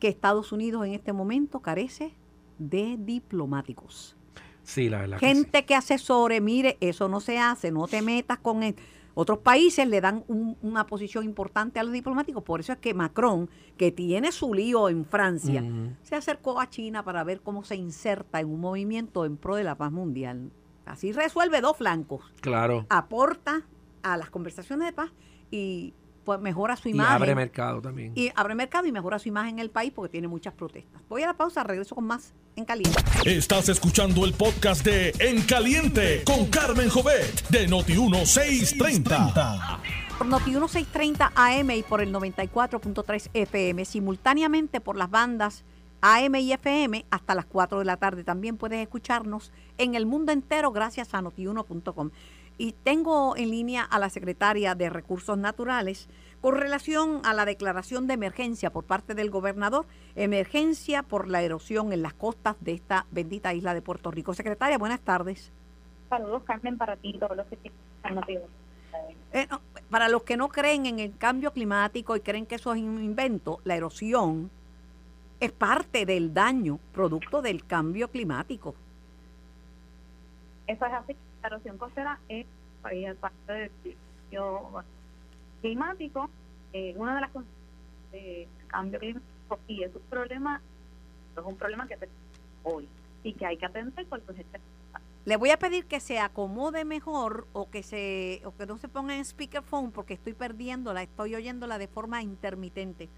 que 0.00 0.08
Estados 0.08 0.50
Unidos 0.50 0.84
en 0.86 0.94
este 0.94 1.12
momento 1.12 1.60
carece 1.60 2.12
de 2.58 2.96
diplomáticos. 2.98 4.16
Sí, 4.64 4.88
la 4.88 4.98
verdad. 5.02 5.18
que 5.20 5.26
sí. 5.28 5.32
Gente 5.36 5.64
que 5.64 5.76
asesore, 5.76 6.40
mire, 6.40 6.78
eso 6.80 7.08
no 7.08 7.20
se 7.20 7.38
hace, 7.38 7.70
no 7.70 7.86
te 7.86 8.02
metas 8.02 8.38
con 8.38 8.64
él. 8.64 8.74
Otros 9.14 9.38
países 9.38 9.86
le 9.86 10.00
dan 10.00 10.24
un- 10.28 10.56
una 10.62 10.86
posición 10.86 11.24
importante 11.24 11.78
a 11.78 11.84
los 11.84 11.92
diplomáticos, 11.92 12.42
por 12.42 12.60
eso 12.60 12.72
es 12.72 12.78
que 12.78 12.94
Macron, 12.94 13.50
que 13.76 13.92
tiene 13.92 14.32
su 14.32 14.54
lío 14.54 14.88
en 14.88 15.04
Francia, 15.04 15.62
se 16.02 16.14
acercó 16.16 16.60
a 16.60 16.70
China 16.70 17.04
para 17.04 17.22
ver 17.24 17.40
cómo 17.42 17.62
se 17.64 17.76
inserta 17.76 18.40
en 18.40 18.48
un 18.48 18.60
movimiento 18.60 19.24
en 19.24 19.36
pro 19.36 19.56
de 19.56 19.64
la 19.64 19.76
paz 19.76 19.92
mundial. 19.92 20.50
Así 20.86 21.12
resuelve 21.12 21.60
dos 21.60 21.76
flancos, 21.76 22.24
Claro. 22.40 22.86
aporta 22.88 23.62
a 24.02 24.16
las 24.16 24.30
conversaciones 24.30 24.86
de 24.88 24.92
paz 24.92 25.10
y 25.50 25.94
pues 26.24 26.40
mejora 26.40 26.76
su 26.76 26.88
Y 26.88 26.92
imagen. 26.92 27.12
abre 27.14 27.34
mercado 27.34 27.80
también. 27.82 28.12
y 28.14 28.30
abre 28.34 28.54
mercado 28.54 28.86
y 28.86 28.92
mejora 28.92 29.18
su 29.18 29.28
imagen 29.28 29.54
en 29.54 29.58
el 29.60 29.70
país 29.70 29.92
porque 29.94 30.10
tiene 30.12 30.28
muchas 30.28 30.54
protestas. 30.54 31.02
Voy 31.08 31.22
a 31.22 31.26
la 31.26 31.34
pausa, 31.34 31.62
regreso 31.64 31.94
con 31.94 32.04
más 32.04 32.32
en 32.56 32.64
caliente. 32.64 33.00
Estás 33.24 33.68
escuchando 33.68 34.24
el 34.24 34.32
podcast 34.34 34.84
de 34.84 35.12
En 35.18 35.42
Caliente 35.42 36.22
con 36.24 36.46
Carmen 36.46 36.88
Jovet 36.88 37.48
de 37.48 37.68
Noti1630. 37.68 39.78
Por 40.18 40.26
Noti 40.26 40.50
1630 40.50 41.32
AM 41.34 41.70
y 41.72 41.82
por 41.82 42.00
el 42.00 42.12
94.3 42.12 43.30
FM, 43.34 43.84
simultáneamente 43.84 44.80
por 44.80 44.96
las 44.96 45.10
bandas 45.10 45.64
AM 46.00 46.34
y 46.36 46.52
FM 46.52 47.04
hasta 47.10 47.34
las 47.34 47.46
4 47.46 47.78
de 47.80 47.84
la 47.84 47.96
tarde. 47.96 48.24
También 48.24 48.56
puedes 48.56 48.80
escucharnos 48.80 49.52
en 49.78 49.94
el 49.94 50.06
mundo 50.06 50.32
entero 50.32 50.70
gracias 50.72 51.14
a 51.14 51.22
notiuno.com. 51.22 52.10
Y 52.62 52.74
tengo 52.84 53.36
en 53.36 53.50
línea 53.50 53.82
a 53.82 53.98
la 53.98 54.08
secretaria 54.08 54.76
de 54.76 54.88
Recursos 54.88 55.36
Naturales 55.36 56.08
con 56.40 56.54
relación 56.54 57.20
a 57.24 57.34
la 57.34 57.44
declaración 57.44 58.06
de 58.06 58.14
emergencia 58.14 58.70
por 58.70 58.84
parte 58.84 59.16
del 59.16 59.30
gobernador, 59.32 59.84
emergencia 60.14 61.02
por 61.02 61.26
la 61.26 61.42
erosión 61.42 61.92
en 61.92 62.02
las 62.02 62.14
costas 62.14 62.54
de 62.60 62.74
esta 62.74 63.04
bendita 63.10 63.52
isla 63.52 63.74
de 63.74 63.82
Puerto 63.82 64.12
Rico. 64.12 64.32
Secretaria, 64.32 64.78
buenas 64.78 65.00
tardes. 65.00 65.50
Saludos, 66.08 66.44
Carmen, 66.44 66.78
para 66.78 66.94
ti 66.94 67.10
y 67.16 67.18
todos 67.18 67.36
los 67.36 67.46
que 67.48 67.56
están. 67.56 68.20
Eh, 69.32 69.48
no, 69.50 69.60
para 69.90 70.08
los 70.08 70.22
que 70.22 70.36
no 70.36 70.48
creen 70.48 70.86
en 70.86 71.00
el 71.00 71.18
cambio 71.18 71.52
climático 71.52 72.14
y 72.14 72.20
creen 72.20 72.46
que 72.46 72.54
eso 72.54 72.72
es 72.72 72.80
un 72.80 73.02
invento, 73.02 73.58
la 73.64 73.74
erosión 73.74 74.52
es 75.40 75.50
parte 75.50 76.06
del 76.06 76.32
daño 76.32 76.78
producto 76.94 77.42
del 77.42 77.66
cambio 77.66 78.08
climático. 78.08 78.76
Eso 80.68 80.86
es 80.86 80.92
así. 80.92 81.16
La 81.42 81.48
erosión 81.48 81.76
costera 81.76 82.18
es 82.28 82.46
parte 83.20 83.52
del 83.52 83.70
cambio 84.30 84.84
climático. 85.60 86.30
Eh, 86.72 86.94
una 86.96 87.16
de 87.16 87.20
las 87.20 87.30
cosas 87.30 87.48
del 88.12 88.48
cambio 88.68 89.00
climático 89.00 89.58
y 89.66 89.82
es 89.82 89.94
un 89.94 90.02
problema, 90.02 90.60
es 91.36 91.44
un 91.44 91.56
problema 91.56 91.86
que 91.86 91.96
tenemos 91.96 92.20
hoy 92.62 92.88
y 93.22 93.34
que 93.34 93.46
hay 93.46 93.56
que 93.56 93.66
atender 93.66 94.06
porque 94.06 94.32
este 94.32 94.60
Le 95.24 95.36
voy 95.36 95.50
a 95.50 95.58
pedir 95.58 95.86
que 95.86 96.00
se 96.00 96.18
acomode 96.18 96.84
mejor 96.84 97.46
o 97.52 97.68
que 97.70 97.82
se 97.82 98.40
o 98.44 98.54
que 98.56 98.66
no 98.66 98.78
se 98.78 98.88
ponga 98.88 99.16
en 99.16 99.24
speakerphone 99.24 99.90
porque 99.90 100.14
estoy 100.14 100.32
perdiéndola, 100.34 101.02
estoy 101.02 101.34
oyéndola 101.34 101.78
de 101.78 101.88
forma 101.88 102.22
intermitente. 102.22 103.08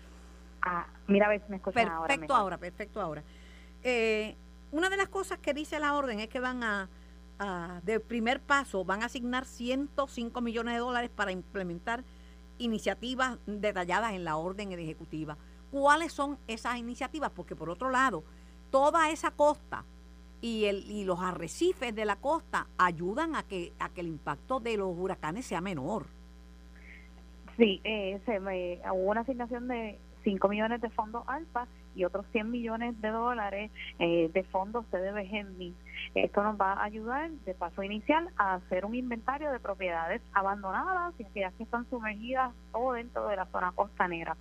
Ah, 0.62 0.86
mira 1.06 1.26
a 1.26 1.28
ver 1.28 1.42
si 1.44 1.50
me 1.50 1.56
escuchan 1.56 1.88
ahora. 1.88 2.08
Perfecto 2.08 2.32
mejor. 2.32 2.40
ahora, 2.40 2.58
perfecto 2.58 3.00
ahora. 3.00 3.22
Eh, 3.82 4.34
una 4.72 4.88
de 4.88 4.96
las 4.96 5.08
cosas 5.08 5.38
que 5.38 5.52
dice 5.54 5.78
la 5.78 5.94
orden 5.94 6.20
es 6.20 6.28
que 6.28 6.40
van 6.40 6.64
a, 6.64 6.88
a, 7.38 7.80
de 7.84 8.00
primer 8.00 8.40
paso, 8.40 8.84
van 8.84 9.02
a 9.02 9.06
asignar 9.06 9.44
105 9.44 10.40
millones 10.40 10.74
de 10.74 10.80
dólares 10.80 11.10
para 11.14 11.32
implementar 11.32 12.04
iniciativas 12.58 13.38
detalladas 13.46 14.12
en 14.12 14.24
la 14.24 14.36
orden 14.36 14.72
ejecutiva. 14.72 15.36
¿Cuáles 15.70 16.12
son 16.12 16.38
esas 16.46 16.76
iniciativas? 16.76 17.30
Porque 17.30 17.56
por 17.56 17.68
otro 17.68 17.90
lado, 17.90 18.22
toda 18.70 19.10
esa 19.10 19.30
costa 19.32 19.84
y, 20.40 20.66
el, 20.66 20.88
y 20.90 21.04
los 21.04 21.20
arrecifes 21.20 21.94
de 21.94 22.04
la 22.04 22.16
costa 22.16 22.66
ayudan 22.78 23.34
a 23.34 23.42
que, 23.42 23.72
a 23.78 23.88
que 23.88 24.02
el 24.02 24.08
impacto 24.08 24.60
de 24.60 24.76
los 24.76 24.96
huracanes 24.96 25.46
sea 25.46 25.60
menor. 25.60 26.06
Sí, 27.56 27.80
eh, 27.84 28.20
se 28.26 28.40
me, 28.40 28.80
hubo 28.92 29.10
una 29.10 29.20
asignación 29.20 29.68
de 29.68 29.98
5 30.24 30.48
millones 30.48 30.80
de 30.80 30.90
fondos 30.90 31.22
ALPA 31.26 31.68
y 31.94 32.04
otros 32.04 32.26
100 32.32 32.50
millones 32.50 33.00
de 33.00 33.08
dólares 33.08 33.70
eh, 33.98 34.30
de 34.32 34.42
fondos 34.44 34.84
CDBG. 34.90 35.72
Esto 36.14 36.42
nos 36.42 36.60
va 36.60 36.72
a 36.72 36.84
ayudar 36.84 37.30
de 37.30 37.54
paso 37.54 37.82
inicial 37.82 38.28
a 38.36 38.54
hacer 38.54 38.84
un 38.84 38.94
inventario 38.94 39.50
de 39.50 39.60
propiedades 39.60 40.22
abandonadas 40.32 41.14
y 41.18 41.24
aquellas 41.24 41.54
que 41.54 41.64
están 41.64 41.88
sumergidas 41.90 42.52
o 42.72 42.92
dentro 42.92 43.28
de 43.28 43.36
la 43.36 43.46
zona 43.46 43.72
costanera. 43.72 44.36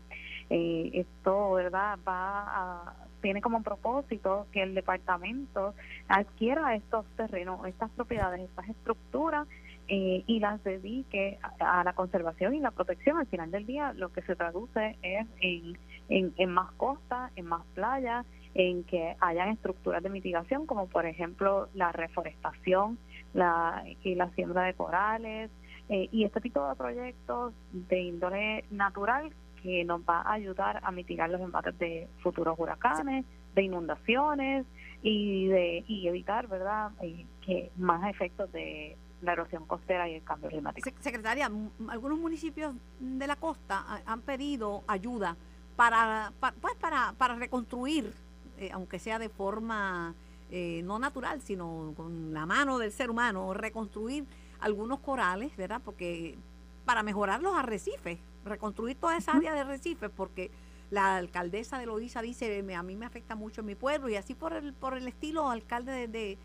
Eh, 0.50 0.92
esto, 0.94 1.54
¿verdad? 1.54 1.98
Va 2.08 2.44
a, 2.46 2.94
tiene 3.22 3.42
como 3.42 3.64
propósito 3.64 4.48
que 4.52 4.62
el 4.62 4.76
departamento 4.76 5.74
adquiera 6.10 6.76
estos 6.76 7.06
terrenos, 7.16 7.66
estas 7.66 7.90
propiedades, 7.92 8.42
estas 8.42 8.70
estructuras 8.70 9.48
eh, 9.88 10.24
y 10.26 10.40
las 10.40 10.64
dedique 10.64 11.40
a, 11.60 11.84
la 11.84 11.94
conservación 11.94 12.56
y 12.56 12.60
la 12.60 12.72
protección. 12.72 13.18
Al 13.18 13.28
final 13.28 13.52
del 13.52 13.66
día 13.66 13.94
lo 13.94 14.12
que 14.12 14.22
se 14.22 14.36
traduce 14.36 14.98
es 15.02 15.28
en, 15.42 15.78
en, 16.10 16.50
más 16.50 16.72
costas, 16.74 17.32
en 17.36 17.46
más 17.46 17.66
playas, 17.74 18.26
en 18.54 18.84
que 18.84 19.16
hayan 19.20 19.50
estructuras 19.50 20.02
de 20.04 20.10
mitigación 20.10 20.66
como 20.68 20.88
por 20.88 21.06
ejemplo 21.06 21.70
la 21.74 21.92
reforestación 21.92 23.00
la, 23.34 23.84
y 24.04 24.16
la 24.16 24.30
siembra 24.32 24.64
de 24.64 24.76
corales 24.76 25.50
eh, 25.90 26.08
y 26.12 26.24
este 26.24 26.40
tipo 26.40 26.68
de 26.68 26.76
proyectos 26.76 27.54
de 27.72 28.00
índole 28.00 28.66
natural 28.70 29.34
que 29.62 29.84
nos 29.86 30.02
va 30.02 30.22
a 30.22 30.34
ayudar 30.34 30.82
a 30.84 30.92
mitigar 30.92 31.30
los 31.30 31.42
embates 31.42 31.78
de 31.80 32.08
futuros 32.22 32.60
huracanes, 32.60 33.26
de 33.56 33.64
inundaciones 33.64 34.66
y 35.02 35.48
de 35.48 35.84
y 35.88 36.08
evitar, 36.08 36.48
¿verdad?, 36.48 36.92
eh, 37.02 37.26
que 37.46 37.72
más 37.78 38.10
efectos 38.10 38.52
de 38.52 38.98
la 39.24 39.34
erosión 39.34 39.66
costera 39.66 40.08
y 40.10 40.16
el 40.16 40.24
cambio 40.24 40.50
climático. 40.50 40.90
Secretaria, 41.00 41.50
algunos 41.88 42.20
municipios 42.20 42.76
de 43.00 43.28
la 43.28 43.36
costa 43.36 44.02
han 44.06 44.22
pedido 44.22 44.84
ayuda 44.88 45.36
para, 45.76 46.32
para 46.40 46.56
pues 46.58 46.76
para, 46.76 47.14
para 47.18 47.36
reconstruir, 47.36 48.14
eh, 48.58 48.70
aunque 48.74 49.00
sea 49.00 49.18
de 49.20 49.30
forma 49.30 50.14
eh, 50.52 50.82
no 50.84 51.00
natural, 51.00 51.42
sino 51.42 51.94
con 51.96 52.34
la 52.34 52.46
mano 52.46 52.78
del 52.78 52.92
ser 52.92 53.10
humano, 53.10 53.54
reconstruir 53.54 54.26
algunos 54.60 55.00
corales, 55.00 55.56
¿verdad? 55.58 55.82
Porque 55.84 56.38
para 56.86 57.02
mejorar 57.02 57.42
los 57.42 57.56
arrecifes, 57.56 58.20
reconstruir 58.46 58.98
toda 58.98 59.18
esa 59.18 59.32
área 59.32 59.54
de 59.54 59.62
arrecifes, 59.62 60.10
porque 60.10 60.52
la 60.90 61.16
alcaldesa 61.16 61.80
de 61.80 61.86
Loíza 61.86 62.22
dice, 62.22 62.64
a 62.76 62.84
mí 62.84 62.96
me 62.96 63.06
afecta 63.06 63.36
mucho 63.36 63.64
mi 63.64 63.74
pueblo, 63.74 64.10
y 64.10 64.16
así 64.16 64.36
por 64.36 64.54
el, 64.54 64.74
por 64.74 64.96
el 64.96 65.08
estilo 65.08 65.50
alcalde 65.50 66.08
de, 66.08 66.38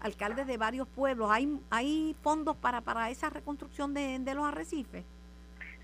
alcaldes 0.00 0.46
de 0.46 0.56
varios 0.56 0.88
pueblos, 0.88 1.30
¿hay, 1.30 1.48
hay 1.70 2.16
fondos 2.22 2.56
para, 2.56 2.80
para 2.80 3.10
esa 3.10 3.30
reconstrucción 3.30 3.94
de, 3.94 4.18
los 4.34 4.44
arrecifes? 4.44 5.04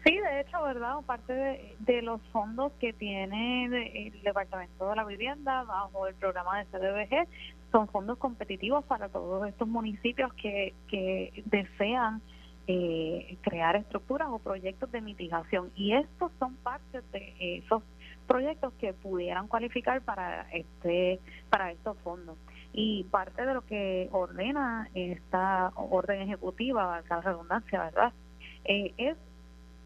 Sí, 0.04 0.16
de 0.16 0.40
hecho, 0.40 0.62
¿verdad? 0.62 0.96
Parte 1.04 1.76
de, 1.78 2.02
los 2.02 2.20
fondos 2.32 2.72
que 2.78 2.92
tiene 2.92 3.64
el 3.66 4.22
Departamento 4.22 4.88
de 4.88 4.96
la 4.96 5.04
Vivienda 5.04 5.64
bajo 5.64 6.06
el 6.06 6.14
programa 6.14 6.58
de 6.58 6.64
CDBG 6.66 7.28
son 7.72 7.88
fondos 7.88 8.16
competitivos 8.18 8.84
para 8.84 9.08
todos 9.08 9.48
estos 9.48 9.66
municipios 9.66 10.32
que, 10.34 10.74
que 10.88 11.42
desean 11.46 12.22
eh, 12.68 13.36
crear 13.42 13.76
estructuras 13.76 14.28
o 14.30 14.38
proyectos 14.38 14.90
de 14.90 15.00
mitigación 15.00 15.70
y 15.76 15.92
estos 15.92 16.32
son 16.38 16.56
parte 16.56 17.00
de 17.12 17.58
esos 17.58 17.82
proyectos 18.26 18.72
que 18.80 18.92
pudieran 18.92 19.46
cualificar 19.46 20.02
para 20.02 20.50
este 20.50 21.20
para 21.48 21.70
estos 21.70 21.96
fondos 21.98 22.36
y 22.76 23.04
parte 23.04 23.44
de 23.44 23.54
lo 23.54 23.62
que 23.62 24.08
ordena 24.12 24.88
esta 24.94 25.72
orden 25.74 26.20
ejecutiva 26.20 26.84
valga 26.84 27.16
la 27.16 27.22
redundancia 27.22 27.82
verdad 27.82 28.12
eh, 28.66 28.92
es 28.98 29.16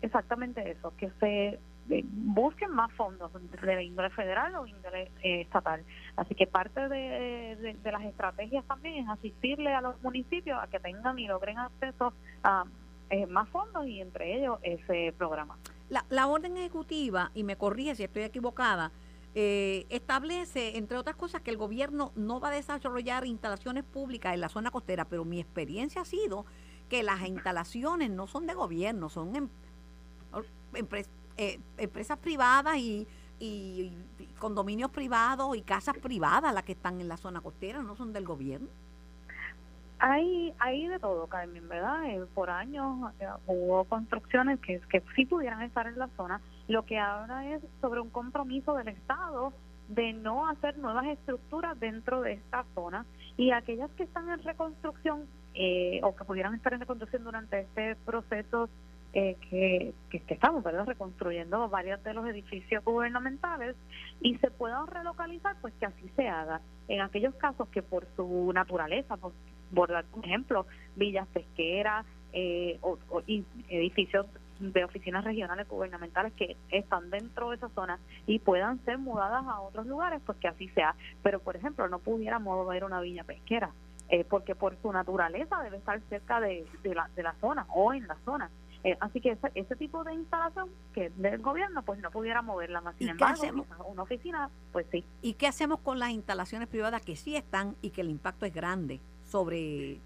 exactamente 0.03 0.69
eso 0.69 0.93
que 0.97 1.11
se 1.21 1.61
eh, 1.91 2.05
busquen 2.05 2.73
más 2.73 2.93
fondos 2.93 3.31
de 3.33 3.85
índole 3.85 4.11
federal 4.11 4.55
o 4.57 4.67
índole 4.67 5.11
estatal. 5.23 5.85
Así 6.17 6.35
que 6.35 6.47
parte 6.47 6.89
de, 6.89 7.77
las 7.85 8.03
estrategias 8.03 8.65
también 8.67 9.05
es 9.05 9.09
asistirle 9.09 9.73
a 9.73 9.81
los 9.81 10.01
municipios 10.03 10.59
a 10.61 10.67
que 10.67 10.81
tengan 10.81 11.19
y 11.19 11.27
logren 11.27 11.59
acceso 11.59 12.13
a 12.43 12.65
eh, 13.11 13.27
más 13.27 13.49
fondos 13.51 13.87
y 13.87 14.01
entre 14.01 14.37
ellos 14.39 14.59
ese 14.63 15.13
programa. 15.17 15.59
La, 15.89 16.05
la 16.11 16.27
orden 16.27 16.57
ejecutiva, 16.57 17.31
y 17.35 17.45
me 17.45 17.57
corrige 17.57 17.95
si 17.97 18.05
estoy 18.05 18.23
equivocada, 18.23 18.93
eh, 19.35 19.87
establece, 19.91 20.77
entre 20.77 20.97
otras 20.97 21.17
cosas, 21.17 21.43
que 21.43 21.51
el 21.51 21.57
gobierno 21.57 22.13
no 22.17 22.41
va 22.41 22.49
a 22.49 22.53
desarrollar 22.53 23.25
instalaciones 23.27 23.85
públicas 23.85 24.35
en 24.35 24.41
la 24.41 24.49
zona 24.49 24.71
costera, 24.71 25.05
pero 25.05 25.25
mi 25.25 25.41
experiencia 25.41 26.01
ha 26.01 26.05
sido 26.05 26.47
que 26.89 27.03
las 27.05 27.21
instalaciones 27.27 28.11
no 28.11 28.27
son 28.27 28.47
de 28.49 28.55
gobierno, 28.55 29.09
son 29.09 29.37
em, 29.37 29.49
eh, 31.37 31.61
empresas 31.79 32.19
privadas 32.19 32.77
y, 32.77 33.07
condominios 34.39 34.91
privados 34.91 35.57
y 35.57 35.63
casas 35.63 35.97
privadas 35.97 36.53
las 36.53 36.63
que 36.63 36.73
están 36.73 37.01
en 37.01 37.09
la 37.09 37.17
zona 37.17 37.41
costera, 37.41 37.83
no 37.83 37.97
son 37.97 38.13
del 38.13 38.27
gobierno. 38.27 38.69
Hay, 39.99 40.53
hay 40.59 40.87
de 40.87 40.99
todo, 40.99 41.27
Carmen, 41.27 41.67
¿verdad? 41.67 42.05
Eh, 42.11 42.27
por 42.35 42.51
años 42.51 43.13
eh, 43.19 43.27
hubo 43.47 43.85
construcciones 43.85 44.61
que, 44.61 44.81
que 44.91 45.03
sí 45.15 45.25
pudieran 45.25 45.63
estar 45.63 45.87
en 45.87 45.99
la 45.99 46.09
zona. 46.17 46.41
Lo 46.71 46.85
que 46.85 47.01
ahora 47.01 47.53
es 47.53 47.61
sobre 47.81 48.01
un 48.01 48.11
compromiso 48.11 48.75
del 48.75 48.87
Estado 48.87 49.53
de 49.89 50.13
no 50.13 50.49
hacer 50.49 50.79
nuevas 50.79 51.05
estructuras 51.07 51.79
dentro 51.81 52.21
de 52.21 52.35
esta 52.35 52.65
zona 52.77 53.05
y 53.37 53.51
aquellas 53.51 53.91
que 53.97 54.05
están 54.05 54.31
en 54.31 54.41
reconstrucción 54.45 55.27
eh, 55.55 55.99
o 56.05 56.15
que 56.15 56.23
pudieran 56.25 56.55
estar 56.55 56.73
en 56.73 56.79
reconstrucción 56.79 57.25
durante 57.25 57.63
este 57.63 57.97
proceso 58.07 58.69
que, 59.13 59.37
que, 59.51 59.93
que, 60.11 60.33
estamos 60.33 60.63
reconstruyendo 60.63 61.69
varios 61.69 62.01
de 62.05 62.15
los 62.15 62.25
edificios 62.29 62.85
gubernamentales 62.85 63.75
y 64.21 64.37
se 64.37 64.53
puedan 64.53 64.87
relocalizar, 64.87 65.57
pues 65.61 65.75
que 65.81 65.87
así 65.87 66.09
se 66.15 66.29
haga. 66.29 66.61
En 66.87 67.01
aquellos 67.01 67.35
casos 67.35 67.67
que 67.71 67.83
por 67.83 68.07
su 68.15 68.53
naturaleza, 68.55 69.17
por 69.17 69.33
por 69.75 69.91
ejemplo, 70.23 70.67
villas 70.97 71.27
pesqueras 71.29 72.07
eh, 72.33 72.79
o, 72.83 72.99
edificios 73.69 74.27
de 74.61 74.85
oficinas 74.85 75.25
regionales 75.25 75.69
gubernamentales 75.69 76.33
que 76.35 76.57
están 76.71 77.11
dentro 77.11 77.51
de 77.51 77.57
esa 77.57 77.69
zona 77.71 77.99
y 78.27 78.39
puedan 78.39 78.85
ser 78.85 78.99
mudadas 78.99 79.45
a 79.47 79.61
otros 79.61 79.87
lugares, 79.87 80.21
pues 80.25 80.39
que 80.39 80.49
así 80.49 80.69
sea. 80.69 80.95
Pero, 81.23 81.41
por 81.41 81.57
ejemplo, 81.57 81.89
no 81.89 81.99
pudiéramos 81.99 82.69
ver 82.69 82.85
una 82.85 83.01
villa 83.01 83.25
pesquera, 83.25 83.71
eh, 84.09 84.25
porque 84.25 84.55
por 84.55 84.77
su 84.81 84.93
naturaleza 84.93 85.61
debe 85.63 85.79
estar 85.79 86.01
cerca 86.09 86.41
de, 86.41 86.67
de, 86.83 86.95
la, 86.95 87.11
de 87.17 87.23
la 87.23 87.35
zona 87.41 87.67
o 87.71 87.93
en 87.93 88.07
la 88.07 88.17
zona. 88.25 88.51
Eh, 88.83 88.97
así 89.01 89.21
que 89.21 89.33
ese, 89.33 89.51
ese, 89.55 89.77
tipo 89.77 90.05
de 90.05 90.15
instalación 90.15 90.71
que 90.95 91.11
del 91.17 91.43
gobierno 91.43 91.83
pues 91.83 92.01
no 92.01 92.11
pudiera 92.11 92.41
moverla 92.41 92.81
más. 92.81 92.97
Sin 92.97 93.11
embargo, 93.11 93.67
una 93.87 94.03
oficina, 94.03 94.49
pues 94.73 94.87
sí. 94.91 95.05
¿Y 95.21 95.35
qué 95.35 95.47
hacemos 95.47 95.81
con 95.81 95.99
las 95.99 96.11
instalaciones 96.11 96.67
privadas 96.67 97.03
que 97.03 97.15
sí 97.15 97.37
están 97.37 97.77
y 97.83 97.91
que 97.91 98.01
el 98.01 98.09
impacto 98.09 98.47
es 98.47 98.55
grande? 98.55 99.01
sobre, 99.31 100.01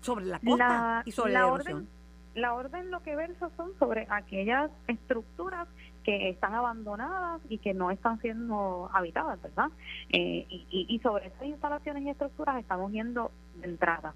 sobre 0.00 0.26
la 0.26 0.40
costa 0.40 1.02
y 1.04 1.12
sobre 1.12 1.32
la, 1.32 1.46
orden. 1.46 1.88
La 2.36 2.54
orden 2.54 2.90
lo 2.90 3.02
que 3.02 3.16
versa 3.16 3.50
son 3.56 3.72
sobre 3.78 4.06
aquellas 4.10 4.70
estructuras 4.86 5.66
que 6.04 6.28
están 6.28 6.54
abandonadas 6.54 7.40
y 7.48 7.58
que 7.58 7.72
no 7.74 7.90
están 7.90 8.20
siendo 8.20 8.90
habitadas, 8.92 9.40
¿verdad? 9.42 9.70
Eh, 10.10 10.46
y, 10.48 10.86
y, 10.88 10.98
sobre 11.00 11.26
esas 11.26 11.44
instalaciones 11.44 12.04
y 12.04 12.10
estructuras 12.10 12.58
estamos 12.58 12.92
viendo 12.92 13.32
de 13.56 13.68
entrada. 13.68 14.14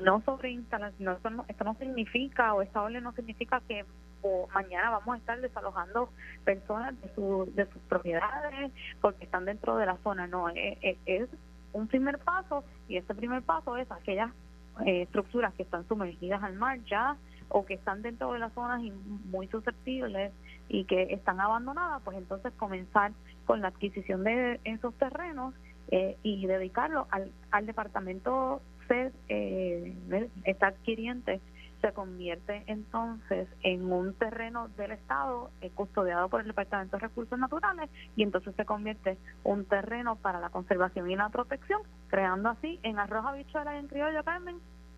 No 0.00 0.20
sobre 0.22 0.50
instalaciones, 0.50 1.18
esto 1.48 1.64
no 1.64 1.74
significa, 1.76 2.52
o 2.52 2.62
esta 2.62 2.82
orden 2.82 3.04
no 3.04 3.12
significa 3.12 3.62
que 3.66 3.86
o 4.22 4.48
mañana 4.52 4.90
vamos 4.90 5.14
a 5.14 5.18
estar 5.18 5.40
desalojando 5.40 6.10
personas 6.44 7.00
de, 7.00 7.14
su, 7.14 7.50
de 7.54 7.66
sus 7.66 7.82
propiedades 7.82 8.72
porque 9.00 9.24
están 9.24 9.44
dentro 9.44 9.76
de 9.76 9.86
la 9.86 9.96
zona. 9.98 10.26
No, 10.26 10.48
es, 10.48 10.98
es 11.06 11.28
un 11.72 11.86
primer 11.86 12.18
paso 12.18 12.64
y 12.88 12.96
ese 12.96 13.14
primer 13.14 13.42
paso 13.42 13.76
es 13.76 13.90
aquellas 13.90 14.30
eh, 14.84 15.02
estructuras 15.02 15.54
que 15.54 15.62
están 15.62 15.86
sumergidas 15.86 16.42
al 16.42 16.54
mar 16.54 16.78
ya 16.84 17.16
o 17.52 17.64
que 17.64 17.74
están 17.74 18.02
dentro 18.02 18.32
de 18.32 18.38
las 18.38 18.52
zonas 18.54 18.82
muy 19.26 19.46
susceptibles 19.48 20.32
y 20.68 20.84
que 20.84 21.12
están 21.12 21.40
abandonadas, 21.40 22.00
pues 22.02 22.16
entonces 22.16 22.52
comenzar 22.56 23.12
con 23.46 23.60
la 23.60 23.68
adquisición 23.68 24.24
de 24.24 24.58
esos 24.64 24.94
terrenos 24.94 25.54
eh, 25.90 26.16
y 26.22 26.46
dedicarlo 26.46 27.06
al, 27.10 27.30
al 27.50 27.66
departamento 27.66 28.62
ser 28.88 29.12
eh, 29.28 29.94
adquiriente 30.60 31.40
se 31.82 31.92
convierte 31.92 32.62
entonces 32.68 33.48
en 33.62 33.92
un 33.92 34.14
terreno 34.14 34.68
del 34.68 34.92
Estado 34.92 35.50
eh, 35.60 35.70
custodiado 35.74 36.28
por 36.28 36.40
el 36.40 36.46
Departamento 36.46 36.96
de 36.96 37.02
Recursos 37.02 37.38
Naturales 37.38 37.90
y 38.14 38.22
entonces 38.22 38.54
se 38.54 38.64
convierte 38.64 39.18
un 39.42 39.64
terreno 39.64 40.16
para 40.16 40.40
la 40.40 40.50
conservación 40.50 41.10
y 41.10 41.16
la 41.16 41.28
protección, 41.28 41.82
creando 42.06 42.50
así 42.50 42.78
en 42.84 42.98
arroz 43.00 43.26
habichuela 43.26 43.74
y 43.74 43.80
en 43.80 43.88
criollo 43.88 44.22
Carmen 44.22 44.56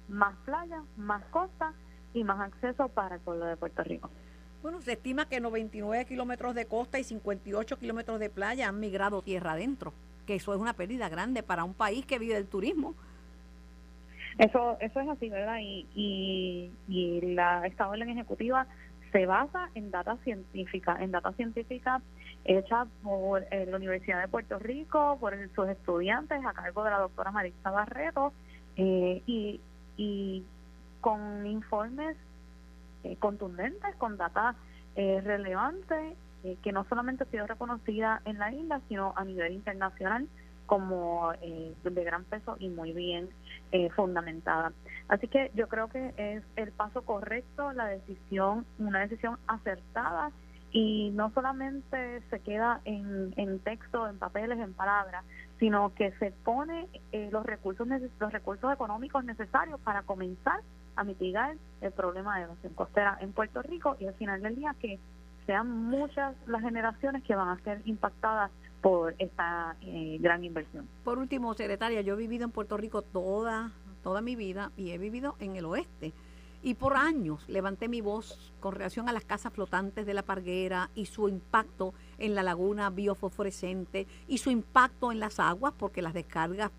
más 0.08 0.36
playa, 0.44 0.82
más 0.96 1.24
costa 1.26 1.72
y 2.14 2.24
más 2.24 2.40
acceso 2.40 2.88
para 2.88 3.16
el 3.16 3.20
pueblo 3.20 3.44
de 3.44 3.56
Puerto 3.56 3.82
Rico. 3.82 4.08
Bueno, 4.62 4.80
se 4.80 4.92
estima 4.92 5.28
que 5.28 5.40
99 5.40 6.06
kilómetros 6.06 6.54
de 6.54 6.64
costa 6.64 6.98
y 6.98 7.04
58 7.04 7.78
kilómetros 7.78 8.18
de 8.18 8.30
playa 8.30 8.68
han 8.68 8.80
migrado 8.80 9.20
tierra 9.20 9.52
adentro, 9.52 9.92
que 10.26 10.36
eso 10.36 10.54
es 10.54 10.60
una 10.60 10.72
pérdida 10.72 11.10
grande 11.10 11.42
para 11.42 11.64
un 11.64 11.74
país 11.74 12.06
que 12.06 12.18
vive 12.18 12.34
del 12.34 12.46
turismo. 12.46 12.94
Eso, 14.38 14.78
eso 14.80 15.00
es 15.00 15.08
así, 15.08 15.28
¿verdad? 15.28 15.58
Y, 15.60 16.72
y, 16.88 17.20
la, 17.34 17.66
esta 17.66 17.88
orden 17.88 18.08
ejecutiva 18.08 18.66
se 19.12 19.26
basa 19.26 19.68
en 19.74 19.90
data 19.90 20.16
científica, 20.24 20.96
en 20.98 21.12
data 21.12 21.32
científica 21.32 22.00
hecha 22.44 22.86
por 23.02 23.44
eh, 23.50 23.66
la 23.66 23.76
Universidad 23.76 24.20
de 24.20 24.28
Puerto 24.28 24.58
Rico, 24.58 25.18
por 25.20 25.36
sus 25.54 25.68
estudiantes 25.68 26.44
a 26.44 26.52
cargo 26.52 26.84
de 26.84 26.90
la 26.90 26.98
doctora 26.98 27.30
Marisa 27.30 27.70
Barreto, 27.70 28.32
eh, 28.76 29.22
y, 29.26 29.60
y 29.96 30.42
con 31.04 31.46
informes 31.46 32.16
eh, 33.02 33.16
contundentes, 33.16 33.94
con 33.96 34.16
data 34.16 34.56
relevante, 34.96 36.16
que 36.62 36.70
no 36.70 36.84
solamente 36.84 37.24
ha 37.24 37.26
sido 37.26 37.48
reconocida 37.48 38.22
en 38.26 38.38
la 38.38 38.52
isla, 38.52 38.80
sino 38.88 39.12
a 39.16 39.24
nivel 39.24 39.52
internacional 39.54 40.28
como 40.66 41.32
eh, 41.42 41.74
de 41.82 42.04
gran 42.04 42.24
peso 42.24 42.56
y 42.58 42.68
muy 42.68 42.92
bien 42.92 43.28
eh, 43.72 43.90
fundamentada. 43.90 44.72
Así 45.08 45.28
que 45.28 45.50
yo 45.54 45.68
creo 45.68 45.88
que 45.88 46.14
es 46.16 46.42
el 46.56 46.72
paso 46.72 47.02
correcto, 47.02 47.72
la 47.72 47.86
decisión, 47.86 48.66
una 48.78 49.00
decisión 49.00 49.38
acertada 49.46 50.30
y 50.72 51.10
no 51.10 51.30
solamente 51.32 52.22
se 52.30 52.40
queda 52.40 52.80
en, 52.84 53.32
en 53.36 53.60
texto, 53.60 54.08
en 54.08 54.18
papeles, 54.18 54.58
en 54.58 54.72
palabras, 54.72 55.24
sino 55.58 55.94
que 55.94 56.12
se 56.12 56.32
pone 56.32 56.88
eh, 57.12 57.28
los 57.30 57.46
recursos 57.46 57.86
los 58.18 58.32
recursos 58.32 58.72
económicos 58.72 59.24
necesarios 59.24 59.80
para 59.80 60.02
comenzar 60.02 60.60
a 60.96 61.04
mitigar 61.04 61.56
el 61.80 61.92
problema 61.92 62.38
de 62.38 62.44
evasión 62.44 62.72
costera 62.74 63.18
en 63.20 63.32
Puerto 63.32 63.62
Rico 63.62 63.96
y 63.98 64.06
al 64.06 64.14
final 64.14 64.42
del 64.42 64.56
día 64.56 64.74
que 64.80 64.98
sean 65.46 65.70
muchas 65.70 66.34
las 66.46 66.62
generaciones 66.62 67.22
que 67.22 67.34
van 67.34 67.48
a 67.48 67.62
ser 67.62 67.82
impactadas 67.84 68.50
por 68.80 69.14
esta 69.18 69.76
eh, 69.82 70.18
gran 70.20 70.44
inversión. 70.44 70.88
Por 71.04 71.18
último, 71.18 71.54
secretaria, 71.54 72.00
yo 72.00 72.14
he 72.14 72.18
vivido 72.18 72.44
en 72.44 72.50
Puerto 72.50 72.76
Rico 72.76 73.02
toda 73.02 73.72
toda 74.02 74.20
mi 74.20 74.36
vida 74.36 74.70
y 74.76 74.90
he 74.90 74.98
vivido 74.98 75.34
en 75.40 75.56
el 75.56 75.64
oeste 75.64 76.12
y 76.64 76.74
por 76.74 76.96
años 76.96 77.46
levanté 77.48 77.88
mi 77.88 78.00
voz 78.00 78.52
con 78.60 78.74
relación 78.74 79.08
a 79.08 79.12
las 79.12 79.24
casas 79.24 79.52
flotantes 79.52 80.06
de 80.06 80.14
la 80.14 80.22
Parguera 80.22 80.90
y 80.94 81.06
su 81.06 81.28
impacto 81.28 81.92
en 82.18 82.34
la 82.34 82.42
laguna 82.42 82.88
biofosforescente 82.88 84.06
y 84.28 84.38
su 84.38 84.50
impacto 84.50 85.12
en 85.12 85.20
las 85.20 85.38
aguas, 85.40 85.74
porque 85.76 86.00
las 86.00 86.14
descargas 86.14 86.70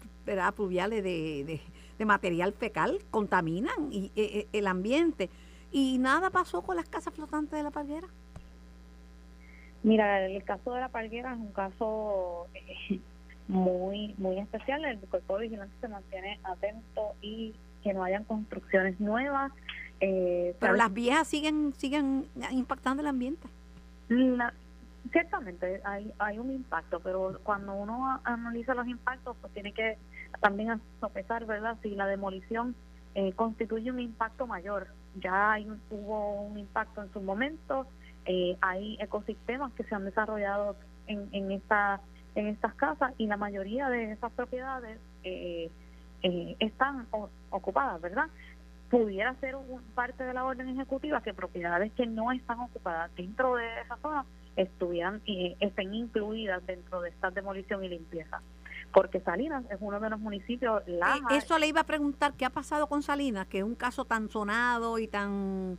fluviales 0.56 1.04
de, 1.04 1.62
material 2.04 2.52
fecal 2.52 3.00
contaminan 3.12 3.92
y, 3.92 4.12
e, 4.18 4.48
e, 4.52 4.58
el 4.58 4.68
ambiente. 4.68 5.30
Y 5.72 5.98
nada 6.00 6.30
pasó 6.30 6.62
con 6.62 6.76
las 6.76 6.90
casas 6.90 7.14
flotantes 7.14 7.58
de 7.58 7.64
la 7.64 7.72
Parguera. 7.72 8.08
Mira, 9.84 10.26
el 10.26 10.44
caso 10.44 10.74
de 10.74 10.82
la 10.82 10.90
Parguera 10.90 11.34
es 11.34 11.40
un 11.40 11.54
caso 11.54 12.48
eh, 12.54 13.00
muy 13.48 14.16
muy 14.18 14.40
especial. 14.40 14.84
El 14.84 15.00
cuerpo 15.00 15.38
de 15.38 15.44
vigilante 15.44 15.76
se 15.80 15.88
mantiene 15.88 16.40
atento 16.44 17.14
y 17.22 17.54
que 17.84 17.94
no 17.94 18.04
hayan 18.04 18.24
construcciones 18.24 19.00
nuevas. 19.00 19.52
Eh, 20.00 20.56
Pero 20.60 20.74
las 20.74 20.92
viejas 20.92 21.28
siguen 21.28 21.74
siguen 21.78 22.26
impactando 22.52 23.02
el 23.02 23.08
ambiente. 23.08 23.48
Ciertamente 25.12 25.82
hay, 25.84 26.12
hay 26.20 26.40
un 26.40 26.52
impacto, 26.52 27.00
pero 27.00 27.40
cuando 27.44 27.74
uno 27.74 28.20
analiza 28.24 28.74
los 28.74 28.88
impactos, 28.88 29.36
pues 29.42 29.54
tiene 29.54 29.74
que 29.74 29.98
también 30.42 30.82
sopesar, 31.00 31.46
¿verdad? 31.46 31.78
Si 31.82 31.96
la 31.96 32.08
demolición 32.08 32.76
eh, 33.14 33.34
constituye 33.34 33.92
un 33.92 34.00
impacto 34.00 34.48
mayor. 34.48 34.88
Ya 35.16 35.54
hay 35.54 35.68
hubo 35.90 36.42
un 36.42 36.58
impacto 36.58 37.02
en 37.02 37.12
su 37.14 37.22
momento, 37.22 37.88
eh, 38.26 38.58
hay 38.62 38.98
ecosistemas 39.00 39.72
que 39.74 39.84
se 39.84 39.96
han 39.96 40.06
desarrollado 40.06 40.76
en, 41.08 41.30
en 41.32 41.52
esta 41.52 42.02
en 42.36 42.48
estas 42.48 42.74
casas 42.76 43.14
y 43.18 43.28
la 43.28 43.38
mayoría 43.38 43.90
de 43.90 44.12
esas 44.12 44.32
propiedades 44.34 45.00
eh, 45.24 45.72
eh, 46.22 46.56
están 46.60 47.08
ocupadas, 47.50 48.02
¿verdad? 48.02 48.26
Pudiera 48.90 49.34
ser 49.36 49.56
un, 49.56 49.82
parte 49.96 50.24
de 50.24 50.34
la 50.34 50.44
orden 50.44 50.68
ejecutiva 50.70 51.22
que 51.22 51.34
propiedades 51.34 51.92
que 51.94 52.06
no 52.06 52.32
están 52.32 52.60
ocupadas 52.60 53.14
dentro 53.16 53.56
de 53.56 53.82
esa 53.82 53.98
zona 53.98 54.26
estuvieran 54.56 55.22
y 55.26 55.56
estén 55.60 55.94
incluidas 55.94 56.66
dentro 56.66 57.02
de 57.02 57.10
esta 57.10 57.32
demolición 57.32 57.84
y 57.84 57.90
limpieza. 57.90 58.42
Porque 58.94 59.20
Salinas 59.20 59.66
es 59.70 59.78
uno 59.80 60.00
de 60.00 60.10
los 60.10 60.20
municipios. 60.20 60.84
La 60.88 61.18
eh, 61.18 61.38
eso 61.38 61.58
le 61.58 61.68
iba 61.68 61.82
a 61.82 61.86
preguntar, 61.86 62.34
¿qué 62.34 62.46
ha 62.46 62.50
pasado 62.50 62.88
con 62.88 63.04
Salinas? 63.04 63.48
Que 63.48 63.60
es 63.60 63.64
un 63.64 63.76
caso 63.76 64.06
tan 64.06 64.30
sonado 64.30 65.00
y 65.00 65.08
tan 65.08 65.78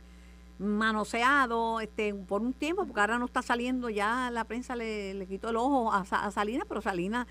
manoseado 0.59 1.79
este 1.79 2.13
por 2.13 2.41
un 2.41 2.53
tiempo, 2.53 2.85
porque 2.85 2.99
ahora 2.99 3.19
no 3.19 3.25
está 3.25 3.41
saliendo, 3.41 3.89
ya 3.89 4.31
la 4.31 4.43
prensa 4.43 4.75
le, 4.75 5.13
le 5.13 5.27
quitó 5.27 5.49
el 5.49 5.55
ojo 5.55 5.91
a, 5.91 5.99
a 5.99 6.31
Salinas, 6.31 6.65
pero 6.67 6.81
Salinas 6.81 7.27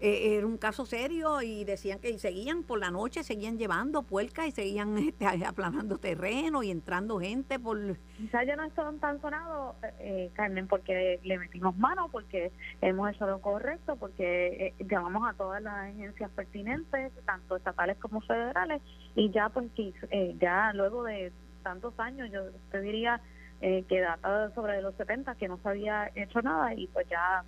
eh, 0.00 0.36
era 0.36 0.46
un 0.46 0.58
caso 0.58 0.86
serio 0.86 1.42
y 1.42 1.64
decían 1.64 1.98
que 1.98 2.16
seguían 2.18 2.62
por 2.62 2.78
la 2.78 2.90
noche, 2.90 3.22
seguían 3.24 3.58
llevando 3.58 4.02
puercas 4.02 4.46
y 4.46 4.52
seguían 4.52 4.96
este, 5.08 5.26
aplanando 5.26 5.98
terreno 5.98 6.62
y 6.62 6.70
entrando 6.70 7.18
gente 7.18 7.58
por... 7.58 7.96
Quizás 8.16 8.46
ya 8.46 8.56
no 8.56 8.64
están 8.64 8.98
tan 9.00 9.20
sonados, 9.20 9.76
eh, 9.98 10.30
Carmen, 10.34 10.66
porque 10.68 11.20
le 11.22 11.38
metimos 11.38 11.76
mano, 11.76 12.08
porque 12.10 12.52
hemos 12.80 13.10
hecho 13.10 13.26
lo 13.26 13.40
correcto, 13.40 13.96
porque 13.96 14.74
eh, 14.78 14.84
llamamos 14.88 15.28
a 15.28 15.34
todas 15.34 15.62
las 15.62 15.74
agencias 15.74 16.30
pertinentes, 16.30 17.12
tanto 17.24 17.56
estatales 17.56 17.96
como 17.98 18.20
federales, 18.20 18.82
y 19.14 19.30
ya 19.30 19.48
pues 19.48 19.68
ya 20.38 20.72
luego 20.74 21.04
de 21.04 21.32
tantos 21.62 21.98
años, 21.98 22.30
yo 22.32 22.42
te 22.70 22.80
diría 22.80 23.20
eh, 23.60 23.84
que 23.88 24.00
data 24.00 24.50
sobre 24.54 24.80
los 24.80 24.94
70, 24.94 25.34
que 25.34 25.48
no 25.48 25.58
se 25.58 25.68
había 25.68 26.10
hecho 26.14 26.40
nada 26.42 26.74
y 26.74 26.86
pues 26.86 27.08
ya 27.08 27.42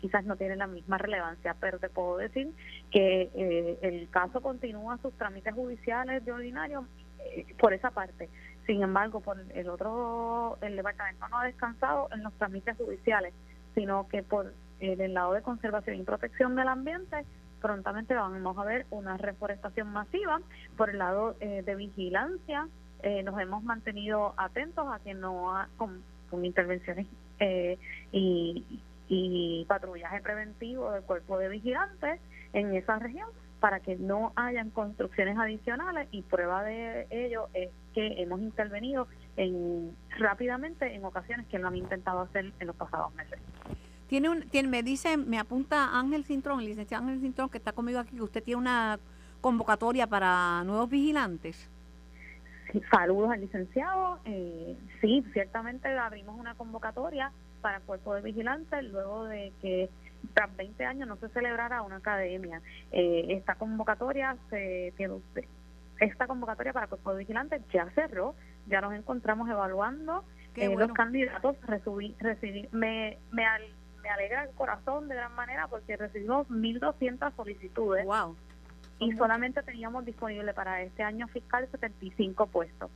quizás 0.00 0.24
no 0.24 0.36
tiene 0.36 0.56
la 0.56 0.66
misma 0.66 0.98
relevancia, 0.98 1.56
pero 1.60 1.78
te 1.78 1.88
puedo 1.88 2.16
decir 2.16 2.52
que 2.90 3.30
eh, 3.34 3.78
el 3.82 4.08
caso 4.10 4.40
continúa 4.40 4.98
sus 4.98 5.12
trámites 5.14 5.54
judiciales 5.54 6.24
de 6.24 6.32
ordinario 6.32 6.86
eh, 7.18 7.46
por 7.58 7.72
esa 7.72 7.90
parte. 7.90 8.28
Sin 8.66 8.82
embargo, 8.82 9.20
por 9.20 9.38
el 9.54 9.68
otro, 9.68 10.58
el 10.60 10.76
departamento 10.76 11.28
no 11.28 11.38
ha 11.38 11.44
descansado 11.44 12.08
en 12.12 12.22
los 12.22 12.32
trámites 12.34 12.76
judiciales, 12.76 13.32
sino 13.74 14.08
que 14.08 14.22
por 14.22 14.52
el 14.80 15.14
lado 15.14 15.32
de 15.32 15.42
conservación 15.42 15.96
y 15.96 16.02
protección 16.02 16.54
del 16.54 16.68
ambiente, 16.68 17.24
prontamente 17.60 18.14
vamos 18.14 18.56
a 18.58 18.64
ver 18.64 18.86
una 18.90 19.16
reforestación 19.16 19.88
masiva, 19.88 20.40
por 20.76 20.90
el 20.90 20.98
lado 20.98 21.34
de 21.40 21.74
vigilancia 21.74 22.68
eh, 23.02 23.22
nos 23.22 23.38
hemos 23.40 23.62
mantenido 23.62 24.34
atentos 24.36 24.84
a 24.88 24.98
que 24.98 25.14
no 25.14 25.56
ha, 25.56 25.68
con, 25.76 26.02
intervenciones 26.42 27.06
eh, 27.38 27.78
y, 28.12 28.82
y 29.08 29.64
patrullaje 29.66 30.20
preventivo 30.20 30.90
del 30.92 31.02
cuerpo 31.02 31.38
de 31.38 31.48
vigilantes 31.48 32.20
en 32.52 32.74
esa 32.74 32.98
región 32.98 33.28
para 33.60 33.80
que 33.80 33.96
no 33.96 34.32
hayan 34.36 34.70
construcciones 34.70 35.36
adicionales 35.38 36.08
y 36.12 36.22
prueba 36.22 36.62
de 36.62 37.06
ello 37.10 37.48
es 37.54 37.70
que 37.94 38.22
hemos 38.22 38.40
intervenido 38.40 39.08
en 39.36 39.96
rápidamente 40.18 40.94
en 40.94 41.04
ocasiones 41.04 41.46
que 41.46 41.58
lo 41.58 41.68
han 41.68 41.76
intentado 41.76 42.20
hacer 42.20 42.52
en 42.60 42.66
los 42.66 42.76
pasados 42.76 43.12
meses. 43.14 43.38
Tiene 44.08 44.28
un, 44.28 44.42
tiene, 44.48 44.68
me 44.68 44.82
dice, 44.82 45.16
me 45.16 45.38
apunta 45.38 45.98
Ángel 45.98 46.24
Cintrón, 46.24 46.60
el 46.60 46.66
licenciado 46.66 47.04
Ángel 47.04 47.20
Cintrón, 47.20 47.48
que 47.48 47.58
está 47.58 47.72
conmigo 47.72 47.98
aquí, 47.98 48.16
que 48.16 48.22
usted 48.22 48.42
tiene 48.42 48.60
una 48.60 48.98
convocatoria 49.40 50.06
para 50.06 50.62
nuevos 50.64 50.88
vigilantes. 50.88 51.68
Saludos 52.90 53.30
al 53.30 53.40
licenciado. 53.40 54.18
Eh, 54.24 54.76
sí, 55.00 55.24
ciertamente 55.32 55.88
abrimos 55.88 56.38
una 56.38 56.54
convocatoria 56.54 57.32
para 57.58 57.80
cuerpo 57.80 58.14
de 58.14 58.22
vigilantes 58.22 58.84
luego 58.84 59.24
de 59.24 59.52
que 59.60 59.90
tras 60.34 60.54
20 60.56 60.84
años 60.84 61.08
no 61.08 61.16
se 61.16 61.28
celebrara 61.28 61.82
una 61.82 61.96
academia. 61.96 62.60
Eh, 62.92 63.26
esta 63.30 63.54
convocatoria 63.54 64.36
se 64.50 64.92
tiene 64.96 65.14
esta 66.00 66.26
convocatoria 66.26 66.72
para 66.72 66.86
cuerpo 66.86 67.12
de 67.12 67.18
vigilantes 67.18 67.62
ya 67.72 67.90
cerró, 67.90 68.34
ya 68.66 68.80
nos 68.80 68.94
encontramos 68.94 69.48
evaluando 69.48 70.24
eh, 70.54 70.74
los 70.74 70.92
candidatos. 70.92 71.56
Recibí, 71.62 72.14
recibí, 72.20 72.68
me, 72.72 73.18
me, 73.32 73.44
me 74.02 74.08
alegra 74.08 74.44
el 74.44 74.50
corazón 74.50 75.08
de 75.08 75.16
gran 75.16 75.34
manera 75.34 75.66
porque 75.68 75.96
recibimos 75.96 76.48
1.200 76.48 77.34
solicitudes. 77.34 78.04
Wow 78.06 78.36
y 78.98 79.12
solamente 79.12 79.62
teníamos 79.62 80.04
disponible 80.04 80.52
para 80.54 80.82
este 80.82 81.02
año 81.02 81.28
fiscal 81.28 81.68
75 81.70 82.46
puestos. 82.48 82.90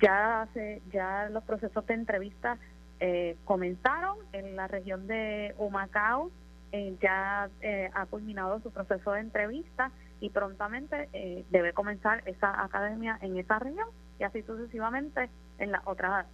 Ya 0.00 0.42
hace, 0.42 0.80
ya 0.92 1.28
los 1.30 1.42
procesos 1.44 1.84
de 1.86 1.94
entrevistas 1.94 2.58
eh, 3.00 3.38
comenzaron 3.44 4.18
en 4.32 4.56
la 4.56 4.68
región 4.68 5.06
de 5.06 5.54
Humacao, 5.56 6.30
eh, 6.70 6.96
ya 7.00 7.48
eh, 7.62 7.90
ha 7.94 8.04
culminado 8.04 8.60
su 8.60 8.70
proceso 8.70 9.12
de 9.12 9.20
entrevista 9.20 9.90
y 10.20 10.28
prontamente 10.28 11.08
debe 11.48 11.72
comenzar 11.72 12.22
esa 12.26 12.62
academia 12.62 13.18
en 13.22 13.38
esa 13.38 13.58
región 13.58 13.88
y 14.18 14.24
así 14.24 14.42
sucesivamente 14.42 15.30
en 15.56 15.72
las 15.72 15.80
otras 15.86 16.26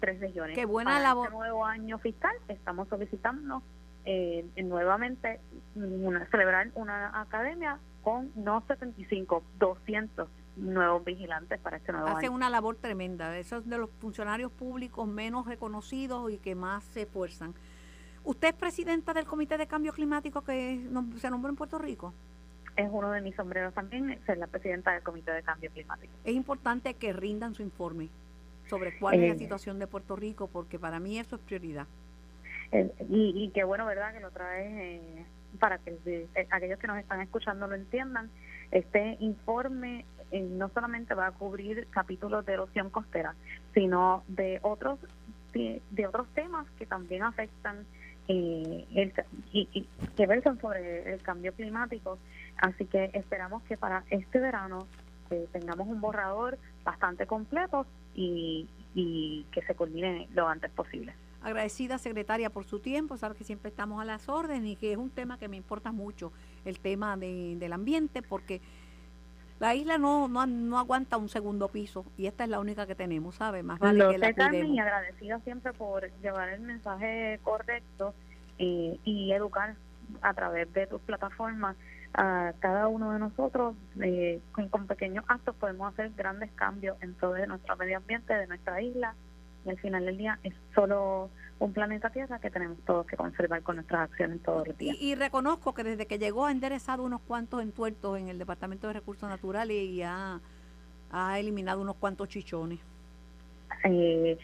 tres 0.00 0.18
regiones. 0.18 0.56
Qué 0.56 0.64
buena 0.64 0.92
Para 0.92 1.12
Este 1.12 1.30
nuevo 1.30 1.66
año 1.66 1.98
fiscal 1.98 2.34
estamos 2.48 2.88
solicitando 2.88 3.62
nuevamente 4.56 5.40
una, 5.74 6.24
celebrar 6.30 6.70
una 6.74 7.20
academia 7.20 7.78
con 8.02 8.32
no 8.34 8.64
75, 8.66 9.44
200 9.58 10.28
nuevos 10.56 11.04
vigilantes 11.04 11.58
para 11.60 11.76
este 11.76 11.92
nuevo 11.92 12.08
Hace 12.08 12.28
una 12.28 12.48
labor 12.50 12.76
tremenda. 12.76 13.36
Esos 13.38 13.68
de 13.68 13.78
los 13.78 13.90
funcionarios 14.00 14.52
públicos 14.52 15.06
menos 15.06 15.46
reconocidos 15.46 16.30
y 16.30 16.38
que 16.38 16.54
más 16.54 16.84
se 16.84 17.02
esfuerzan. 17.02 17.54
¿Usted 18.24 18.48
es 18.48 18.54
presidenta 18.54 19.12
del 19.12 19.26
Comité 19.26 19.58
de 19.58 19.66
Cambio 19.66 19.92
Climático 19.92 20.42
que 20.42 20.80
se 21.18 21.30
nombró 21.30 21.50
en 21.50 21.56
Puerto 21.56 21.78
Rico? 21.78 22.14
Es 22.76 22.88
uno 22.90 23.10
de 23.10 23.20
mis 23.20 23.36
sombreros 23.36 23.74
también, 23.74 24.18
ser 24.26 24.38
la 24.38 24.46
presidenta 24.46 24.92
del 24.92 25.02
Comité 25.02 25.32
de 25.32 25.42
Cambio 25.42 25.70
Climático. 25.70 26.12
Es 26.24 26.34
importante 26.34 26.94
que 26.94 27.12
rindan 27.12 27.54
su 27.54 27.62
informe 27.62 28.08
sobre 28.68 28.98
cuál 28.98 29.14
es 29.14 29.28
la 29.28 29.34
eh, 29.34 29.38
situación 29.38 29.78
de 29.78 29.86
Puerto 29.86 30.16
Rico, 30.16 30.48
porque 30.48 30.78
para 30.78 30.98
mí 30.98 31.18
eso 31.18 31.36
es 31.36 31.42
prioridad. 31.42 31.86
Eh, 32.72 32.90
y, 33.08 33.50
qué 33.54 33.62
bueno, 33.64 33.86
¿verdad?, 33.86 34.12
que 34.12 34.20
lo 34.20 34.30
trae 34.30 34.96
eh, 34.96 35.24
para 35.60 35.78
que 35.78 35.96
eh, 36.06 36.46
aquellos 36.50 36.78
que 36.78 36.86
nos 36.86 36.98
están 36.98 37.20
escuchando 37.20 37.66
lo 37.66 37.74
entiendan, 37.74 38.30
este 38.70 39.16
informe 39.20 40.04
eh, 40.30 40.40
no 40.40 40.68
solamente 40.70 41.14
va 41.14 41.28
a 41.28 41.32
cubrir 41.32 41.86
capítulos 41.90 42.44
de 42.46 42.54
erosión 42.54 42.90
costera, 42.90 43.34
sino 43.72 44.22
de 44.28 44.58
otros 44.62 44.98
de 45.54 46.06
otros 46.08 46.26
temas 46.34 46.66
que 46.76 46.84
también 46.84 47.22
afectan 47.22 47.86
eh, 48.26 48.86
el, 48.94 49.12
y, 49.52 49.86
que 50.16 50.26
versan 50.26 50.58
sobre 50.60 51.12
el 51.12 51.22
cambio 51.22 51.52
climático. 51.52 52.18
Así 52.56 52.86
que 52.86 53.10
esperamos 53.12 53.62
que 53.64 53.76
para 53.76 54.04
este 54.10 54.40
verano 54.40 54.86
eh, 55.30 55.46
tengamos 55.52 55.86
un 55.86 56.00
borrador 56.00 56.58
bastante 56.84 57.26
completo 57.26 57.86
y, 58.14 58.68
y 58.94 59.46
que 59.52 59.62
se 59.62 59.74
culmine 59.74 60.28
lo 60.32 60.48
antes 60.48 60.70
posible. 60.70 61.14
Agradecida, 61.42 61.98
secretaria, 61.98 62.48
por 62.48 62.64
su 62.64 62.80
tiempo. 62.80 63.18
Sabes 63.18 63.36
que 63.36 63.44
siempre 63.44 63.68
estamos 63.68 64.00
a 64.00 64.06
las 64.06 64.30
órdenes 64.30 64.70
y 64.70 64.76
que 64.76 64.92
es 64.92 64.96
un 64.96 65.10
tema 65.10 65.38
que 65.38 65.48
me 65.48 65.58
importa 65.58 65.92
mucho, 65.92 66.32
el 66.64 66.80
tema 66.80 67.18
de, 67.18 67.56
del 67.58 67.74
ambiente, 67.74 68.22
porque 68.22 68.62
la 69.64 69.74
isla 69.74 69.96
no, 69.96 70.28
no, 70.28 70.44
no, 70.46 70.78
aguanta 70.78 71.16
un 71.16 71.30
segundo 71.30 71.68
piso 71.68 72.04
y 72.18 72.26
esta 72.26 72.44
es 72.44 72.50
la 72.50 72.60
única 72.60 72.86
que 72.86 72.94
tenemos, 72.94 73.36
¿sabes? 73.36 73.64
Más 73.64 73.78
vale 73.78 74.10
que 74.10 74.18
la 74.18 74.34
cuidemos. 74.34 74.76
y 74.76 74.78
agradecida 74.78 75.40
siempre 75.40 75.72
por 75.72 76.06
llevar 76.20 76.50
el 76.50 76.60
mensaje 76.60 77.40
correcto 77.42 78.12
eh, 78.58 78.98
y 79.04 79.32
educar 79.32 79.74
a 80.20 80.34
través 80.34 80.70
de 80.74 80.86
tus 80.86 81.00
plataformas 81.00 81.76
a 82.12 82.52
cada 82.58 82.88
uno 82.88 83.12
de 83.12 83.18
nosotros. 83.18 83.74
Eh, 84.02 84.42
con, 84.52 84.68
con, 84.68 84.86
pequeños 84.86 85.24
actos 85.28 85.56
podemos 85.56 85.94
hacer 85.94 86.10
grandes 86.14 86.52
cambios 86.52 86.98
en 87.00 87.14
todo 87.14 87.34
nuestro 87.46 87.74
medio 87.78 87.96
ambiente, 87.96 88.34
de 88.34 88.46
nuestra 88.46 88.82
isla. 88.82 89.14
Y 89.64 89.70
al 89.70 89.78
final 89.78 90.04
del 90.04 90.18
día 90.18 90.38
es 90.42 90.54
solo 90.74 91.30
un 91.58 91.72
planeta 91.72 92.10
Tierra 92.10 92.38
que 92.38 92.50
tenemos 92.50 92.78
todos 92.84 93.06
que 93.06 93.16
conservar 93.16 93.62
con 93.62 93.76
nuestras 93.76 94.10
acciones 94.10 94.42
todos 94.42 94.68
los 94.68 94.76
días. 94.76 94.96
Y, 95.00 95.14
reconozco 95.14 95.72
que 95.74 95.84
desde 95.84 96.06
que 96.06 96.18
llegó 96.18 96.46
ha 96.46 96.52
enderezado 96.52 97.02
unos 97.02 97.20
cuantos 97.22 97.62
entuertos 97.62 98.18
en 98.18 98.28
el 98.28 98.38
Departamento 98.38 98.86
de 98.88 98.94
Recursos 98.94 99.28
Naturales 99.28 99.76
y 99.76 100.02
ha, 100.02 100.40
ha 101.10 101.38
eliminado 101.38 101.80
unos 101.80 101.96
cuantos 101.96 102.28
chichones. 102.28 102.80
Eh, 103.84 104.38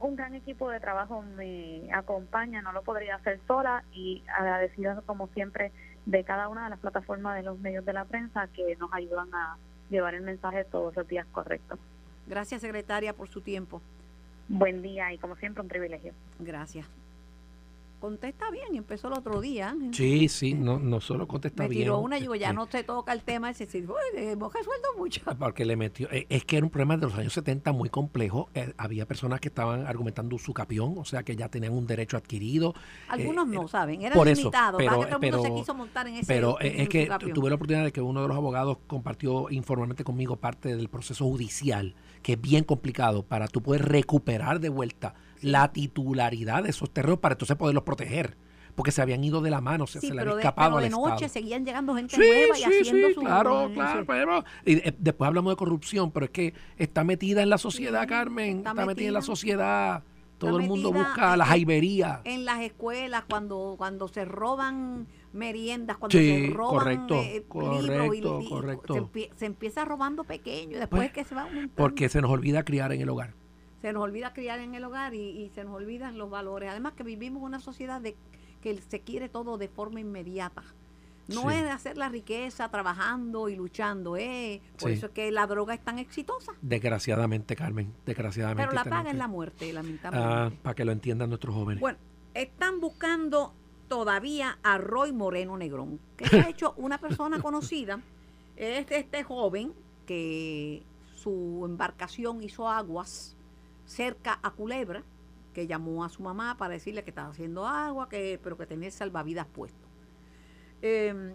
un 0.00 0.16
gran 0.16 0.34
equipo 0.34 0.70
de 0.70 0.80
trabajo 0.80 1.22
me 1.22 1.92
acompaña, 1.92 2.62
no 2.62 2.72
lo 2.72 2.82
podría 2.82 3.16
hacer 3.16 3.40
sola 3.46 3.84
y 3.92 4.22
agradecida 4.38 5.02
como 5.04 5.28
siempre 5.28 5.72
de 6.06 6.24
cada 6.24 6.48
una 6.48 6.64
de 6.64 6.70
las 6.70 6.78
plataformas 6.78 7.36
de 7.36 7.42
los 7.42 7.58
medios 7.58 7.84
de 7.84 7.92
la 7.92 8.04
prensa 8.04 8.48
que 8.48 8.76
nos 8.76 8.92
ayudan 8.92 9.32
a 9.34 9.58
llevar 9.90 10.14
el 10.14 10.22
mensaje 10.22 10.64
todos 10.64 10.96
los 10.96 11.06
días 11.06 11.26
correctos. 11.32 11.78
Gracias, 12.26 12.60
secretaria, 12.60 13.12
por 13.12 13.28
su 13.28 13.40
tiempo. 13.40 13.82
Buen 14.48 14.82
día 14.82 15.12
y 15.12 15.18
como 15.18 15.36
siempre 15.36 15.62
un 15.62 15.68
privilegio. 15.68 16.12
Gracias 16.38 16.86
contesta 17.98 18.50
bien, 18.50 18.74
empezó 18.74 19.08
el 19.08 19.14
otro 19.14 19.40
día. 19.40 19.76
Sí, 19.92 20.28
sí, 20.28 20.54
no, 20.54 20.78
no 20.78 21.00
solo 21.00 21.26
contesta 21.26 21.64
me 21.64 21.68
bien. 21.68 21.82
tiró 21.82 21.98
una 21.98 22.18
y 22.18 22.22
digo, 22.22 22.34
ya 22.34 22.52
no 22.52 22.66
se 22.66 22.84
toca 22.84 23.12
el 23.12 23.22
tema, 23.22 23.50
ese 23.50 23.66
sí, 23.66 23.84
hemos 24.14 24.52
resuelto 24.52 24.88
mucho. 24.96 25.20
Ah, 25.26 25.34
porque 25.38 25.64
le 25.64 25.76
metió, 25.76 26.10
eh, 26.10 26.26
es 26.28 26.44
que 26.44 26.56
era 26.56 26.66
un 26.66 26.70
problema 26.70 26.96
de 26.96 27.06
los 27.06 27.14
años 27.16 27.32
70 27.32 27.72
muy 27.72 27.88
complejo, 27.90 28.48
eh, 28.54 28.72
había 28.76 29.06
personas 29.06 29.40
que 29.40 29.48
estaban 29.48 29.86
argumentando 29.86 30.38
su 30.38 30.54
capión, 30.54 30.94
o 30.96 31.04
sea 31.04 31.22
que 31.22 31.36
ya 31.36 31.48
tenían 31.48 31.72
un 31.72 31.86
derecho 31.86 32.16
adquirido. 32.16 32.74
Algunos 33.08 33.48
eh, 33.48 33.52
no 33.52 33.68
saben, 33.68 34.02
eran 34.02 34.18
limitados, 34.18 34.78
pero, 34.78 35.00
que 35.00 35.06
todo 35.06 35.16
el 35.16 35.32
mundo 35.32 35.42
se 35.42 35.54
quiso 35.54 35.74
montar 35.74 36.06
en 36.08 36.14
ese 36.14 36.26
Pero 36.26 36.58
es 36.60 36.88
que 36.88 37.08
tuve 37.34 37.50
la 37.50 37.56
oportunidad 37.56 37.84
de 37.84 37.92
que 37.92 38.00
uno 38.00 38.22
de 38.22 38.28
los 38.28 38.36
abogados 38.36 38.78
compartió 38.86 39.50
informalmente 39.50 40.04
conmigo 40.04 40.36
parte 40.36 40.74
del 40.74 40.88
proceso 40.88 41.24
judicial, 41.24 41.94
que 42.22 42.32
es 42.32 42.40
bien 42.40 42.64
complicado 42.64 43.22
para 43.24 43.48
tú 43.48 43.62
poder 43.62 43.88
recuperar 43.88 44.60
de 44.60 44.68
vuelta 44.68 45.14
la 45.40 45.72
titularidad 45.72 46.64
de 46.64 46.70
esos 46.70 46.90
terrenos 46.90 47.18
para 47.20 47.34
entonces 47.34 47.56
poderlos 47.56 47.84
proteger 47.84 48.36
porque 48.78 48.92
se 48.92 49.02
habían 49.02 49.24
ido 49.24 49.40
de 49.40 49.50
la 49.50 49.60
mano, 49.60 49.88
se, 49.88 49.98
se 49.98 50.14
le 50.14 50.20
había 50.20 50.36
escapado 50.36 50.76
pero 50.76 50.84
de 50.84 50.90
noche 50.90 51.28
seguían 51.28 51.66
llegando 51.66 51.96
gente 51.96 52.16
nueva 52.16 52.56
y 52.56 52.62
haciendo 52.62 53.08
sí, 53.08 53.14
claro, 53.16 53.72
claro. 53.74 54.44
y 54.64 54.74
eh, 54.74 54.94
después 54.96 55.26
hablamos 55.26 55.50
de 55.50 55.56
corrupción, 55.56 56.12
pero 56.12 56.26
es 56.26 56.30
que 56.30 56.54
está 56.76 57.02
metida 57.02 57.42
en 57.42 57.50
la 57.50 57.58
sociedad, 57.58 58.06
Carmen, 58.06 58.58
está, 58.58 58.74
metida, 58.74 59.08
en 59.08 59.14
la 59.14 59.22
sociedad. 59.22 60.04
Todo 60.38 60.58
el 60.58 60.66
mundo 60.66 60.92
busca 60.92 61.36
la 61.36 61.44
jaibería. 61.44 62.20
En 62.24 62.44
las 62.44 62.60
escuelas, 62.60 63.24
cuando, 63.28 63.74
cuando 63.76 64.08
se 64.08 64.24
roban 64.24 65.06
meriendas, 65.32 65.96
cuando 65.96 66.16
se 66.16 66.50
roban 66.54 66.78
correcto, 66.78 67.14
eh, 67.16 67.44
correcto, 67.48 68.40
correcto. 68.48 69.10
Se, 69.36 69.46
empieza 69.46 69.84
robando 69.84 70.24
pequeño 70.24 70.76
y 70.76 70.80
después 70.80 71.02
pues, 71.02 71.12
que 71.12 71.24
se 71.24 71.34
va 71.34 71.48
Porque 71.74 72.08
se 72.08 72.22
nos 72.22 72.30
olvida 72.30 72.64
criar 72.64 72.92
en 72.92 73.00
el 73.00 73.08
hogar 73.08 73.34
se 73.80 73.92
nos 73.92 74.02
olvida 74.02 74.32
criar 74.32 74.58
en 74.60 74.74
el 74.74 74.84
hogar 74.84 75.14
y, 75.14 75.50
se 75.54 75.64
nos 75.64 75.74
olvidan 75.74 76.18
los 76.18 76.30
valores. 76.30 76.70
Además 76.70 76.94
que 76.94 77.04
vivimos 77.04 77.40
en 77.40 77.46
una 77.46 77.60
sociedad 77.60 78.00
de 78.00 78.16
que 78.60 78.76
se 78.80 79.00
quiere 79.00 79.28
todo 79.28 79.56
de 79.56 79.68
forma 79.68 80.00
inmediata. 80.00 80.64
No 81.28 81.50
es 81.50 81.68
hacer 81.70 81.96
la 81.98 82.08
riqueza 82.08 82.70
trabajando 82.70 83.48
y 83.48 83.56
luchando, 83.56 84.16
eh. 84.16 84.62
por 84.78 84.90
eso 84.90 85.06
es 85.06 85.12
que 85.12 85.30
la 85.30 85.46
droga 85.46 85.74
es 85.74 85.80
tan 85.80 85.98
exitosa. 85.98 86.52
Desgraciadamente, 86.62 87.54
Carmen, 87.54 87.94
desgraciadamente. 88.06 88.68
Pero 88.68 88.74
la 88.74 88.88
paga 88.88 89.10
es 89.10 89.16
la 89.16 89.28
muerte, 89.28 89.72
lamentablemente. 89.72 90.34
Ah, 90.34 90.50
para 90.62 90.74
que 90.74 90.84
lo 90.84 90.92
entiendan 90.92 91.28
nuestros 91.28 91.54
jóvenes. 91.54 91.80
Bueno, 91.80 91.98
están 92.34 92.80
buscando 92.80 93.54
todavía 93.88 94.58
a 94.62 94.78
Roy 94.78 95.12
Moreno 95.12 95.56
Negrón, 95.56 96.00
que 96.16 96.24
ha 96.36 96.48
hecho 96.48 96.74
una 96.76 96.98
persona 96.98 97.40
conocida. 97.42 98.00
Es 98.56 98.90
este 98.90 99.22
joven 99.22 99.72
que 100.06 100.82
su 101.14 101.62
embarcación 101.64 102.42
hizo 102.42 102.68
aguas 102.68 103.36
cerca 103.84 104.38
a 104.42 104.50
Culebra, 104.50 105.02
que 105.52 105.66
llamó 105.66 106.04
a 106.04 106.08
su 106.08 106.22
mamá 106.22 106.56
para 106.56 106.74
decirle 106.74 107.02
que 107.02 107.10
estaba 107.10 107.30
haciendo 107.30 107.66
agua, 107.66 108.08
que, 108.08 108.38
pero 108.42 108.56
que 108.56 108.66
tenía 108.66 108.90
salvavidas 108.90 109.46
puesto. 109.46 109.87
Em, 110.80 111.34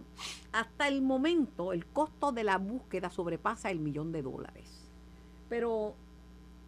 hasta 0.52 0.88
el 0.88 1.02
momento, 1.02 1.74
el 1.74 1.86
costo 1.86 2.32
de 2.32 2.44
la 2.44 2.58
búsqueda 2.58 3.10
sobrepasa 3.10 3.72
el 3.72 3.80
millón 3.80 4.12
de 4.12 4.22
dólares. 4.22 4.90
Pero 5.50 5.96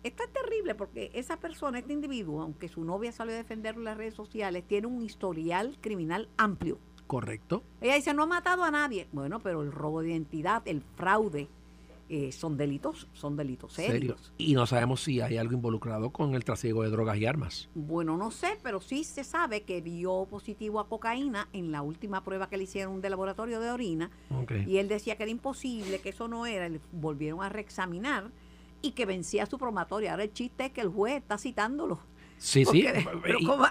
esto 0.04 0.24
es 0.24 0.34
terrible 0.34 0.76
porque 0.76 1.10
esa 1.14 1.38
persona, 1.38 1.80
este 1.80 1.94
individuo, 1.94 2.42
aunque 2.42 2.68
su 2.68 2.84
novia 2.84 3.12
salió 3.12 3.34
a 3.34 3.38
defenderlo 3.38 3.82
en 3.82 3.86
las 3.86 3.98
redes 3.98 4.14
sociales, 4.14 4.64
tiene 4.68 4.88
un 4.88 5.02
historial 5.02 5.78
criminal 5.82 6.28
amplio. 6.38 6.78
Correcto. 7.08 7.64
Ella 7.82 7.96
dice, 7.96 8.14
no 8.14 8.24
ha 8.24 8.28
matado 8.28 8.64
a 8.64 8.72
nadie. 8.72 9.08
Bueno, 9.12 9.40
pero 9.40 9.62
el 9.62 9.72
robo 9.72 10.02
de 10.02 10.10
identidad, 10.10 10.62
el 10.68 10.82
fraude, 10.82 11.48
eh, 12.08 12.32
son 12.32 12.56
delitos, 12.56 13.08
son 13.14 13.36
delitos 13.36 13.74
serios. 13.74 14.32
Y 14.38 14.54
no 14.54 14.68
sabemos 14.68 15.02
si 15.02 15.22
hay 15.22 15.38
algo 15.38 15.54
involucrado 15.54 16.12
con 16.12 16.36
el 16.36 16.44
trasiego 16.44 16.84
de 16.84 16.90
drogas 16.90 17.18
y 17.18 17.26
armas. 17.26 17.70
Bueno, 17.74 18.16
no 18.16 18.30
sé, 18.30 18.60
pero 18.62 18.80
sí 18.80 19.04
se 19.04 19.24
sabe 19.24 19.64
que 19.64 19.82
dio 19.82 20.28
positivo 20.30 20.80
a 20.80 20.88
cocaína 20.88 21.50
en 21.52 21.72
la 21.72 21.82
última 21.82 22.24
prueba 22.24 22.48
que 22.48 22.58
le 22.58 22.64
hicieron 22.66 23.02
de 23.02 23.10
laboratorio 23.10 23.60
de 23.60 23.72
orina. 23.72 24.12
Y 24.68 24.78
él 24.78 24.88
decía 24.88 25.16
que 25.16 25.24
era 25.24 25.32
imposible, 25.32 26.00
que 26.00 26.10
eso 26.10 26.28
no 26.28 26.46
era. 26.46 26.70
Le 26.70 26.80
volvieron 26.92 27.42
a 27.42 27.50
reexaminar 27.50 28.32
y 28.82 28.92
que 28.92 29.06
vencía 29.06 29.48
su 29.48 29.58
promatoria. 29.58 30.12
Ahora 30.12 30.24
el 30.24 30.34
chiste 30.34 30.66
es 30.66 30.72
que 30.72 30.82
el 30.82 30.90
juez 30.90 31.18
está 31.18 31.40
citándolo. 31.40 32.00
Sí, 32.46 32.64
sí. 32.64 32.86
Pero 33.24 33.40
como, 33.44 33.66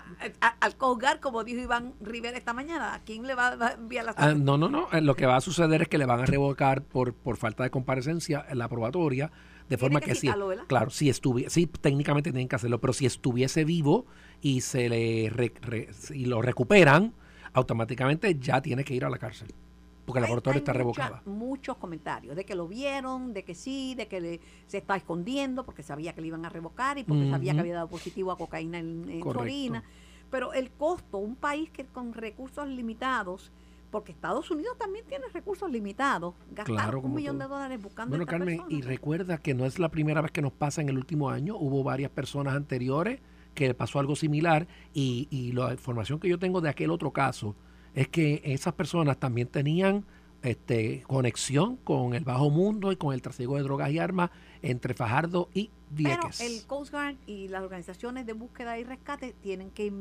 al 0.60 0.76
colgar, 0.76 1.20
como 1.20 1.44
dijo 1.44 1.60
Iván 1.60 1.94
Rivera 2.00 2.36
esta 2.36 2.52
mañana, 2.52 2.94
¿a 2.94 3.04
quién 3.04 3.24
le 3.24 3.36
va 3.36 3.50
a 3.50 3.72
enviar 3.74 4.04
la 4.04 4.14
ah, 4.16 4.34
No, 4.34 4.58
no, 4.58 4.68
no. 4.68 4.88
Eh, 4.92 5.00
lo 5.00 5.14
que 5.14 5.26
va 5.26 5.36
a 5.36 5.40
suceder 5.40 5.82
es 5.82 5.88
que 5.88 5.96
le 5.96 6.06
van 6.06 6.18
a 6.18 6.26
revocar 6.26 6.82
por, 6.82 7.14
por 7.14 7.36
falta 7.36 7.62
de 7.62 7.70
comparecencia 7.70 8.44
en 8.48 8.58
la 8.58 8.68
probatoria, 8.68 9.30
de 9.68 9.78
forma 9.78 10.00
que, 10.00 10.16
sí. 10.16 10.28
Claro, 10.66 10.90
si 10.90 11.08
estuviese, 11.08 11.50
sí, 11.50 11.66
técnicamente 11.66 12.32
tienen 12.32 12.48
que 12.48 12.56
hacerlo, 12.56 12.80
pero 12.80 12.92
si 12.92 13.06
estuviese 13.06 13.64
vivo 13.64 14.06
y 14.40 14.62
se 14.62 14.88
le 14.88 15.32
y 16.12 16.24
lo 16.24 16.42
recuperan, 16.42 17.14
automáticamente 17.52 18.36
ya 18.40 18.60
tiene 18.60 18.82
que 18.82 18.94
ir 18.94 19.04
a 19.04 19.08
la 19.08 19.18
cárcel 19.18 19.54
porque 20.04 20.20
la 20.20 20.26
laboratorio 20.26 20.58
está 20.58 20.72
revocada. 20.72 21.22
Muchos 21.24 21.76
comentarios 21.76 22.36
de 22.36 22.44
que 22.44 22.54
lo 22.54 22.68
vieron, 22.68 23.32
de 23.32 23.44
que 23.44 23.54
sí, 23.54 23.94
de 23.94 24.06
que 24.06 24.40
se 24.66 24.78
está 24.78 24.96
escondiendo 24.96 25.64
porque 25.64 25.82
sabía 25.82 26.14
que 26.14 26.20
le 26.20 26.28
iban 26.28 26.44
a 26.44 26.48
revocar 26.48 26.98
y 26.98 27.04
porque 27.04 27.30
sabía 27.30 27.54
que 27.54 27.60
había 27.60 27.74
dado 27.74 27.88
positivo 27.88 28.30
a 28.30 28.36
cocaína 28.36 28.78
en, 28.78 29.08
en 29.08 29.82
Pero 30.30 30.52
el 30.52 30.70
costo, 30.70 31.18
un 31.18 31.36
país 31.36 31.70
que 31.70 31.86
con 31.86 32.12
recursos 32.12 32.68
limitados, 32.68 33.50
porque 33.90 34.12
Estados 34.12 34.50
Unidos 34.50 34.76
también 34.78 35.06
tiene 35.06 35.26
recursos 35.32 35.70
limitados, 35.70 36.34
gastar 36.50 36.96
un 36.96 37.14
millón 37.14 37.38
de 37.38 37.46
dólares 37.46 37.80
buscando 37.82 38.10
Bueno, 38.10 38.26
Carmen, 38.26 38.62
y 38.68 38.82
recuerda 38.82 39.38
que 39.38 39.54
no 39.54 39.64
es 39.64 39.78
la 39.78 39.88
primera 39.88 40.20
vez 40.20 40.32
que 40.32 40.42
nos 40.42 40.52
pasa 40.52 40.82
en 40.82 40.88
el 40.88 40.98
último 40.98 41.30
año, 41.30 41.56
hubo 41.56 41.82
varias 41.82 42.10
personas 42.10 42.54
anteriores 42.54 43.20
que 43.54 43.72
pasó 43.72 44.00
algo 44.00 44.16
similar 44.16 44.66
y, 44.92 45.28
y 45.30 45.52
la 45.52 45.72
información 45.72 46.18
que 46.18 46.28
yo 46.28 46.40
tengo 46.40 46.60
de 46.60 46.68
aquel 46.68 46.90
otro 46.90 47.12
caso 47.12 47.54
es 47.94 48.08
que 48.08 48.42
esas 48.44 48.74
personas 48.74 49.18
también 49.18 49.48
tenían 49.48 50.04
este, 50.42 51.02
conexión 51.06 51.76
con 51.76 52.14
el 52.14 52.24
bajo 52.24 52.50
mundo 52.50 52.92
y 52.92 52.96
con 52.96 53.14
el 53.14 53.22
trasiego 53.22 53.56
de 53.56 53.62
drogas 53.62 53.90
y 53.90 53.98
armas 53.98 54.30
entre 54.62 54.94
Fajardo 54.94 55.48
y 55.54 55.70
Vieques. 55.90 56.38
Pero 56.38 56.50
el 56.50 56.66
Coast 56.66 56.92
Guard 56.92 57.16
y 57.26 57.48
las 57.48 57.62
organizaciones 57.62 58.26
de 58.26 58.34
búsqueda 58.34 58.78
y 58.78 58.84
rescate 58.84 59.34
tienen 59.40 59.70
que 59.70 59.92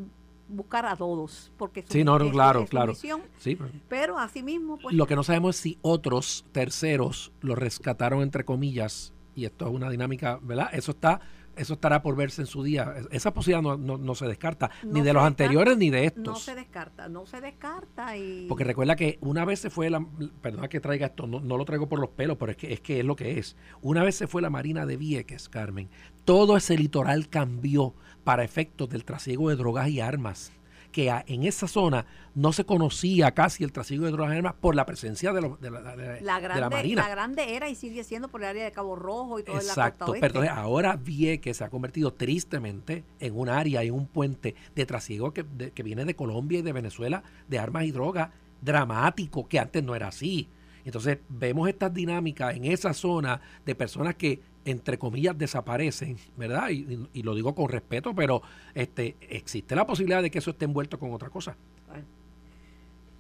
buscar 0.50 0.86
a 0.86 0.98
todos 0.98 1.52
porque 1.58 1.86
sí 1.88 2.04
no, 2.04 2.18
claro 2.30 2.66
claro. 2.66 2.94
sí, 2.96 3.10
pero, 3.56 3.72
pero 3.88 4.20
asimismo 4.20 4.78
pues 4.78 4.94
lo 4.94 5.08
que 5.08 5.16
no 5.16 5.24
sabemos 5.24 5.56
es 5.56 5.62
si 5.62 5.78
otros 5.82 6.46
terceros 6.52 7.32
lo 7.40 7.56
rescataron 7.56 8.22
entre 8.22 8.44
comillas 8.44 9.14
y 9.36 9.46
esto 9.46 9.66
es 9.66 9.74
una 9.74 9.90
dinámica 9.90 10.40
verdad 10.42 10.68
eso 10.74 10.92
está 10.92 11.22
eso 11.56 11.74
estará 11.74 12.02
por 12.02 12.16
verse 12.16 12.42
en 12.42 12.48
su 12.48 12.64
día. 12.64 12.94
Esa 13.12 13.34
posibilidad 13.34 13.62
no, 13.62 13.78
no, 13.78 13.98
no 13.98 14.16
se 14.16 14.26
descarta, 14.26 14.72
No 14.84 14.94
ni 14.94 15.02
de 15.02 15.14
los 15.14 15.24
descarta, 15.24 15.28
anteriores 15.28 15.78
ni 15.78 15.90
de 15.90 16.06
estos. 16.06 16.24
No 16.24 16.36
se 16.36 16.56
descarta, 16.56 17.10
no 17.10 17.26
se 17.26 17.42
descarta 17.42 18.18
y... 18.18 18.48
Porque 18.48 18.64
recuerda 18.64 18.96
que 18.96 19.18
una 19.22 19.46
vez 19.46 19.60
se 19.60 19.70
fue 19.70 19.90
la, 19.90 20.06
perdona 20.42 20.68
que 20.68 20.80
traiga 20.80 21.08
esto, 21.08 21.28
no, 21.28 21.40
no 21.40 21.58
lo 21.58 21.66
traigo 21.66 21.88
por 21.88 22.00
los 22.00 22.10
pelos, 22.10 22.38
pero 22.38 22.52
es 22.52 22.58
que, 22.58 22.74
es 22.74 22.82
que 22.82 23.00
es 23.00 23.06
lo 23.06 23.16
que 23.16 23.40
es. 23.40 23.56
Una 23.82 24.04
vez 24.04 24.16
se 24.16 24.28
fue 24.28 24.42
la 24.42 24.50
Marina 24.50 24.86
de 24.86 24.98
Vieques, 24.98 25.50
Carmen, 25.50 25.90
todo 26.26 26.58
ese 26.58 26.78
litoral 26.78 27.30
cambió 27.30 27.94
para 28.24 28.44
efectos 28.44 28.90
del 28.90 29.06
trasiego 29.06 29.50
de 29.50 29.56
drogas 29.56 29.90
y 29.90 30.00
armas. 30.00 30.52
Que 30.94 31.12
en 31.28 31.44
esa 31.44 31.68
zona 31.68 32.06
no 32.36 32.54
se 32.54 32.64
conocía 32.66 33.32
casi 33.34 33.64
el 33.66 33.72
trasiego 33.74 34.06
de 34.06 34.12
drogas 34.12 34.34
y 34.34 34.38
armas 34.38 34.54
por 34.62 34.76
la 34.76 34.86
presencia 34.86 35.34
de, 35.34 35.42
de 35.42 35.50
la, 35.50 35.56
de 35.58 35.72
la- 35.72 35.82
la 35.82 35.96
de 35.96 36.22
la 36.22 36.40
grande, 36.40 36.70
Marina. 36.70 37.02
la 37.02 37.10
grande 37.10 37.56
era 37.56 37.68
y 37.68 37.76
sigue 37.76 38.04
siendo 38.06 38.28
por 38.30 38.42
el 38.44 38.48
área 38.48 38.64
de 38.64 38.72
Cabo 38.72 38.96
Rojo 38.96 39.40
y 39.40 39.44
toda 39.44 39.58
la 39.58 39.64
Exacto, 39.64 40.06
oeste. 40.06 40.20
pero 40.22 40.40
entonces 40.44 40.52
ahora 40.64 40.96
Vieques 40.96 41.58
se 41.58 41.64
ha 41.66 41.70
convertido 41.70 42.14
tristemente 42.14 43.04
en 43.20 43.38
un 43.38 43.50
área 43.50 43.84
y 43.84 43.90
un 43.90 44.06
puente 44.08 44.56
de 44.76 44.86
trasiego 44.86 45.34
que, 45.34 45.44
que 45.74 45.84
viene 45.84 46.06
de 46.06 46.16
Colombia 46.16 46.60
y 46.60 46.62
de 46.62 46.72
Venezuela 46.74 47.24
de 47.50 47.60
armas 47.60 47.84
y 47.86 47.92
drogas 47.92 48.30
dramático, 48.62 49.48
que 49.48 49.60
antes 49.60 49.84
no 49.84 49.96
era 49.96 50.08
así. 50.08 50.48
Entonces 50.86 51.18
vemos 51.30 51.68
estas 51.70 51.94
dinámicas 51.94 52.56
en 52.56 52.66
esa 52.66 52.94
zona 52.94 53.40
de 53.66 53.76
personas 53.76 54.16
que, 54.16 54.42
entre 54.66 54.98
comillas, 54.98 55.38
desaparecen, 55.38 56.18
¿verdad? 56.38 56.70
Y, 56.70 57.08
y- 57.14 57.24
lo 57.24 57.36
digo 57.36 57.54
con 57.54 57.68
respeto, 57.70 58.14
pero 58.16 58.42
este 58.74 59.16
existe 59.22 59.76
la 59.76 59.86
posibilidad 59.86 60.22
de 60.22 60.32
que 60.32 60.40
eso 60.40 60.52
esté 60.52 60.66
envuelto 60.66 60.98
con 61.00 61.12
otra 61.14 61.30
cosa. 61.30 61.56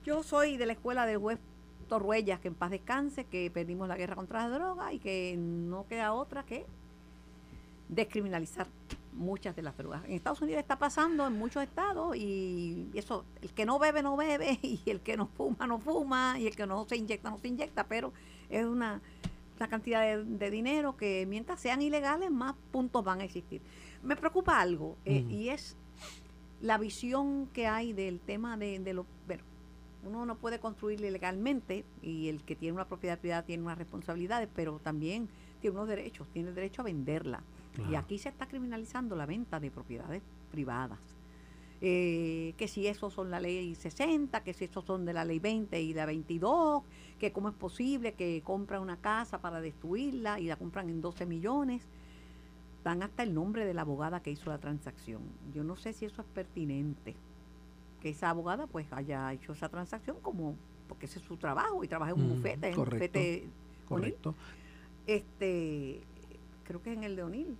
Yo 0.06 0.22
soy 0.24 0.58
de 0.58 0.66
la 0.66 0.74
escuela 0.74 1.06
del 1.06 1.18
juez 1.18 1.40
Torruellas, 1.88 2.40
que 2.40 2.50
en 2.50 2.56
paz 2.56 2.72
descanse, 2.72 3.26
que 3.26 3.50
perdimos 3.52 3.88
la 3.88 3.96
guerra 3.96 4.16
contra 4.16 4.48
la 4.48 4.58
droga 4.58 4.92
y 4.94 5.00
que 5.00 5.36
no 5.38 5.86
queda 5.88 6.14
otra 6.14 6.44
que 6.44 6.66
descriminalizar 7.90 8.68
muchas 9.14 9.56
de 9.56 9.62
las 9.62 9.78
drogas. 9.78 10.04
En 10.06 10.14
Estados 10.14 10.42
Unidos 10.42 10.60
está 10.60 10.78
pasando 10.80 11.28
en 11.28 11.34
muchos 11.38 11.62
estados 11.64 12.16
y 12.16 12.90
eso, 12.96 13.26
el 13.42 13.52
que 13.54 13.66
no 13.66 13.78
bebe, 13.80 14.02
no 14.02 14.18
bebe, 14.18 14.60
y 14.64 14.82
el 14.90 15.02
que 15.02 15.16
no 15.18 15.28
fuma, 15.28 15.68
no 15.68 15.80
fuma, 15.80 16.38
y 16.40 16.48
el 16.48 16.56
que 16.56 16.66
no 16.66 16.86
se 16.88 16.98
inyecta, 16.98 17.30
no 17.30 17.38
se 17.40 17.48
inyecta, 17.48 17.86
pero 17.86 18.12
es 18.50 18.66
una, 18.66 19.02
una 19.58 19.68
cantidad 19.68 20.02
de, 20.02 20.24
de 20.24 20.52
dinero 20.52 20.98
que 20.98 21.26
mientras 21.28 21.60
sean 21.60 21.82
ilegales, 21.82 22.32
más 22.32 22.56
puntos 22.72 23.04
van 23.04 23.22
a 23.22 23.24
existir. 23.24 23.62
Me 24.02 24.16
preocupa 24.16 24.60
algo, 24.60 24.98
eh, 25.06 25.26
y 25.30 25.50
es 25.50 25.78
la 26.62 26.78
visión 26.78 27.48
que 27.48 27.68
hay 27.68 27.94
del 27.94 28.20
tema 28.20 28.58
de, 28.58 28.80
de 28.80 28.94
los... 28.94 29.06
Bueno, 29.28 29.44
uno 30.06 30.26
no 30.26 30.36
puede 30.36 30.60
construir 30.60 31.00
ilegalmente 31.00 31.86
y 32.02 32.28
el 32.28 32.44
que 32.44 32.56
tiene 32.56 32.74
una 32.74 32.86
propiedad 32.86 33.18
privada 33.20 33.44
tiene 33.44 33.64
unas 33.64 33.78
responsabilidades, 33.78 34.50
pero 34.54 34.80
también 34.80 35.30
tiene 35.62 35.78
unos 35.78 35.88
derechos, 35.88 36.28
tiene 36.34 36.50
el 36.50 36.56
derecho 36.56 36.82
a 36.82 36.86
venderla. 36.86 37.42
Y 37.90 37.96
aquí 37.96 38.20
se 38.20 38.30
está 38.30 38.48
criminalizando 38.48 39.16
la 39.16 39.26
venta 39.26 39.60
de 39.60 39.72
propiedades 39.72 40.22
privadas. 40.52 41.00
Eh, 41.86 42.54
que 42.56 42.70
si 42.70 42.88
esos 42.88 43.14
son 43.14 43.30
la 43.30 43.42
ley 43.42 43.76
60, 43.76 44.42
que 44.42 44.54
si 44.54 44.64
esos 44.64 44.86
son 44.86 45.04
de 45.04 45.12
la 45.12 45.26
ley 45.26 45.40
20 45.40 45.82
y 45.82 45.94
la 45.94 46.06
22, 46.06 46.82
que 47.20 47.34
cómo 47.34 47.50
es 47.50 47.56
posible 47.56 48.14
que 48.14 48.42
compran 48.42 48.82
una 48.82 48.96
casa 48.96 49.42
para 49.42 49.60
destruirla 49.60 50.40
y 50.40 50.46
la 50.46 50.56
compran 50.56 50.88
en 50.90 51.02
12 51.02 51.26
millones. 51.26 51.84
Dan 52.86 53.04
hasta 53.04 53.24
el 53.24 53.34
nombre 53.34 53.66
de 53.66 53.74
la 53.74 53.82
abogada 53.82 54.22
que 54.22 54.32
hizo 54.32 54.50
la 54.50 54.60
transacción. 54.60 55.24
Yo 55.54 55.66
no 55.66 55.76
sé 55.76 55.92
si 55.92 56.06
eso 56.06 56.22
es 56.22 56.28
pertinente. 56.30 57.16
Que 58.02 58.10
esa 58.12 58.30
abogada 58.30 58.66
pues 58.66 58.88
haya 58.94 59.34
hecho 59.34 59.52
esa 59.52 59.68
transacción 59.68 60.16
como 60.22 60.56
porque 60.88 61.08
ese 61.08 61.20
es 61.20 61.26
su 61.26 61.36
trabajo 61.36 61.84
y 61.84 61.90
trabaja 61.90 62.12
en 62.12 62.20
un 62.22 62.28
Mm, 62.28 62.30
bufete, 62.30 62.68
en 62.68 62.74
un 62.80 62.86
correcto. 62.86 63.20
bufete 63.20 63.50
Correcto. 63.90 64.36
este 65.06 66.00
creo 66.64 66.82
que 66.82 66.92
es 66.92 66.98
en 66.98 67.04
el 67.04 67.16
de 67.18 67.24
O'Neill 67.24 67.58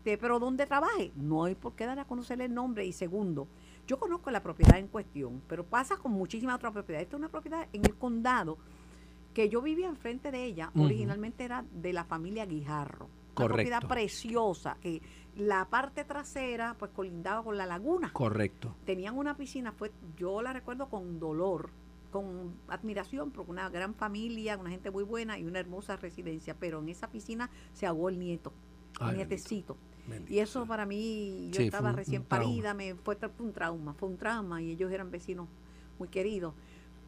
este 0.00 0.16
pero 0.16 0.38
donde 0.38 0.66
trabaje 0.66 1.12
no 1.14 1.44
hay 1.44 1.54
por 1.54 1.74
qué 1.74 1.84
dar 1.84 1.98
a 1.98 2.06
conocerle 2.06 2.46
el 2.46 2.54
nombre. 2.54 2.86
Y 2.86 2.92
segundo 2.92 3.46
yo 3.86 3.98
conozco 3.98 4.30
la 4.30 4.42
propiedad 4.42 4.78
en 4.78 4.88
cuestión 4.88 5.42
pero 5.46 5.64
pasa 5.64 5.96
con 5.96 6.12
muchísimas 6.12 6.56
otras 6.56 6.72
propiedades. 6.72 7.06
Esta 7.06 7.16
es 7.16 7.20
una 7.20 7.28
propiedad 7.28 7.68
en 7.72 7.84
el 7.84 7.94
condado 7.96 8.56
que 9.34 9.48
yo 9.48 9.60
vivía 9.60 9.88
enfrente 9.88 10.30
de 10.30 10.44
ella. 10.44 10.70
Originalmente 10.76 11.44
era 11.44 11.64
de 11.70 11.92
la 11.92 12.04
familia 12.04 12.46
Guijarro. 12.46 13.06
Una 13.06 13.34
Correcto. 13.34 13.70
propiedad 13.70 13.88
preciosa 13.88 14.76
que 14.80 15.00
la 15.36 15.66
parte 15.66 16.04
trasera 16.04 16.74
pues 16.78 16.90
colindaba 16.90 17.42
con 17.44 17.56
la 17.56 17.66
laguna. 17.66 18.12
Correcto. 18.12 18.74
tenían 18.84 19.16
una 19.16 19.36
piscina, 19.36 19.72
fue, 19.72 19.92
yo 20.16 20.42
la 20.42 20.52
recuerdo 20.52 20.88
con 20.88 21.20
dolor, 21.20 21.70
con 22.10 22.54
admiración, 22.68 23.30
porque 23.30 23.50
una 23.50 23.68
gran 23.68 23.94
familia, 23.94 24.56
una 24.58 24.70
gente 24.70 24.90
muy 24.90 25.04
buena 25.04 25.38
y 25.38 25.44
una 25.44 25.60
hermosa 25.60 25.96
residencia, 25.96 26.56
pero 26.58 26.80
en 26.80 26.88
esa 26.88 27.08
piscina 27.08 27.50
se 27.72 27.86
ahogó 27.86 28.08
el 28.08 28.18
nieto, 28.18 28.52
el 29.00 29.16
nietecito. 29.16 29.74
bendito 29.74 29.89
Y 30.28 30.38
eso 30.38 30.66
para 30.66 30.86
mí, 30.86 31.48
yo 31.52 31.58
Sí, 31.60 31.64
estaba 31.64 31.92
recién 31.92 32.22
parida, 32.22 32.74
me 32.74 32.94
fue, 32.94 33.16
un 33.38 33.52
trauma, 33.52 33.94
fue 33.94 34.08
un 34.08 34.16
trauma 34.16 34.60
y 34.62 34.70
ellos 34.72 34.90
eran 34.92 35.10
vecinos 35.10 35.48
muy 35.98 36.08
queridos. 36.08 36.54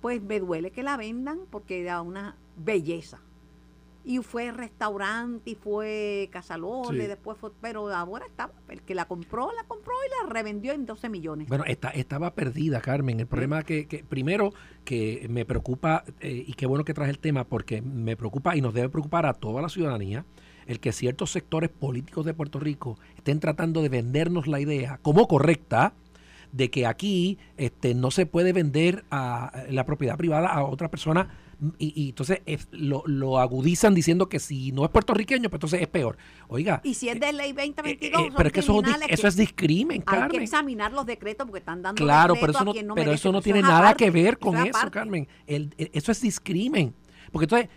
Pues 0.01 0.22
me 0.22 0.40
duele 0.40 0.70
que 0.70 0.82
la 0.82 0.97
vendan 0.97 1.40
porque 1.51 1.80
era 1.80 2.03
una 2.03 2.36
belleza. 2.57 3.20
Y 4.05 4.18
fue 4.18 4.51
restaurante 4.51 5.51
y 5.51 5.55
fue 5.55 6.28
Casalole, 6.32 7.03
Sí. 7.03 7.07
después 7.07 7.38
fue, 7.38 7.53
pero 7.61 7.88
ahora 7.88 8.26
estaba, 8.26 8.53
el 8.68 8.82
que 8.82 8.97
la 8.97 9.05
compró, 9.05 9.53
la 9.53 9.62
compró 9.62 9.93
y 10.05 10.24
la 10.26 10.32
revendió 10.32 10.72
en 10.72 10.86
12 10.86 11.09
millones. 11.09 11.47
Bueno, 11.49 11.62
está, 11.68 11.90
estaba 11.90 12.34
perdida, 12.34 12.80
Carmen. 12.80 13.20
El 13.20 13.28
problema 13.28 13.62
que, 13.62 13.86
que 13.86 14.03
primero, 14.03 14.53
que 14.84 15.26
me 15.30 15.45
preocupa, 15.45 16.03
eh, 16.18 16.45
y 16.49 16.53
qué 16.55 16.66
bueno 16.66 16.84
que 16.84 16.95
traje 16.95 17.12
el 17.12 17.20
tema, 17.20 17.45
porque 17.45 17.80
me 17.80 18.16
preocupa 18.16 18.57
y 18.57 18.61
nos 18.61 18.74
debe 18.74 18.88
preocupar 18.88 19.24
a 19.24 19.34
toda 19.34 19.62
la 19.62 19.68
ciudadanía, 19.68 20.24
el 20.66 20.80
que 20.80 20.92
ciertos 20.92 21.30
sectores 21.30 21.70
políticos 21.70 22.24
de 22.26 22.34
Puerto 22.34 22.58
Rico 22.58 22.98
estén 23.16 23.40
tratando 23.40 23.82
de 23.82 23.88
vendernos 23.88 24.46
la 24.46 24.60
idea, 24.60 24.98
como 25.02 25.26
correcta, 25.28 25.94
de 26.52 26.70
que 26.70 26.86
aquí 26.86 27.38
este, 27.56 27.94
no 27.94 28.10
se 28.10 28.26
puede 28.26 28.52
vender 28.52 29.04
a 29.10 29.64
la 29.70 29.86
propiedad 29.86 30.16
privada 30.18 30.48
a 30.48 30.64
otra 30.64 30.90
persona 30.90 31.30
y, 31.78 31.92
y 31.94 32.08
entonces 32.10 32.42
es- 32.44 32.66
lo, 32.72 33.04
lo 33.06 33.38
agudizan 33.38 33.94
diciendo 33.94 34.28
que 34.28 34.38
si 34.40 34.72
no 34.72 34.84
es 34.84 34.90
puertorriqueño, 34.90 35.48
pues 35.48 35.58
entonces 35.58 35.80
es 35.80 35.88
peor. 35.88 36.18
Oiga, 36.48 36.80
Y 36.84 36.92
si 36.94 37.08
es 37.08 37.18
de 37.20 37.32
ley 37.32 37.50
eh, 37.50 37.54
2022, 37.54 38.20
eh, 38.20 38.24
son 38.26 38.34
pero 38.36 38.46
es 38.48 38.52
que 38.52 38.60
eso, 38.60 38.82
eso 39.08 39.28
es 39.28 39.36
discrimen, 39.36 40.02
Hay 40.06 40.28
que 40.28 40.38
examinar 40.38 40.92
los 40.92 41.06
decretos 41.06 41.46
porque 41.46 41.60
están 41.60 41.80
dando 41.82 42.02
Claro, 42.04 42.34
pero 42.38 42.52
eso 42.52 42.64
no, 42.64 42.74
no 42.84 42.94
pero 42.96 43.12
eso 43.12 43.32
no 43.32 43.40
tiene 43.40 43.60
es 43.60 43.64
nada 43.64 43.78
aparte, 43.78 44.04
que 44.04 44.10
ver 44.10 44.38
con 44.38 44.56
es 44.58 44.76
eso. 44.76 44.90
Carmen. 44.90 45.28
El- 45.46 45.72
el- 45.78 45.90
eso 45.94 46.12
es 46.12 46.20
discrimen. 46.20 46.94
Porque 47.30 47.44
entonces, 47.44 47.68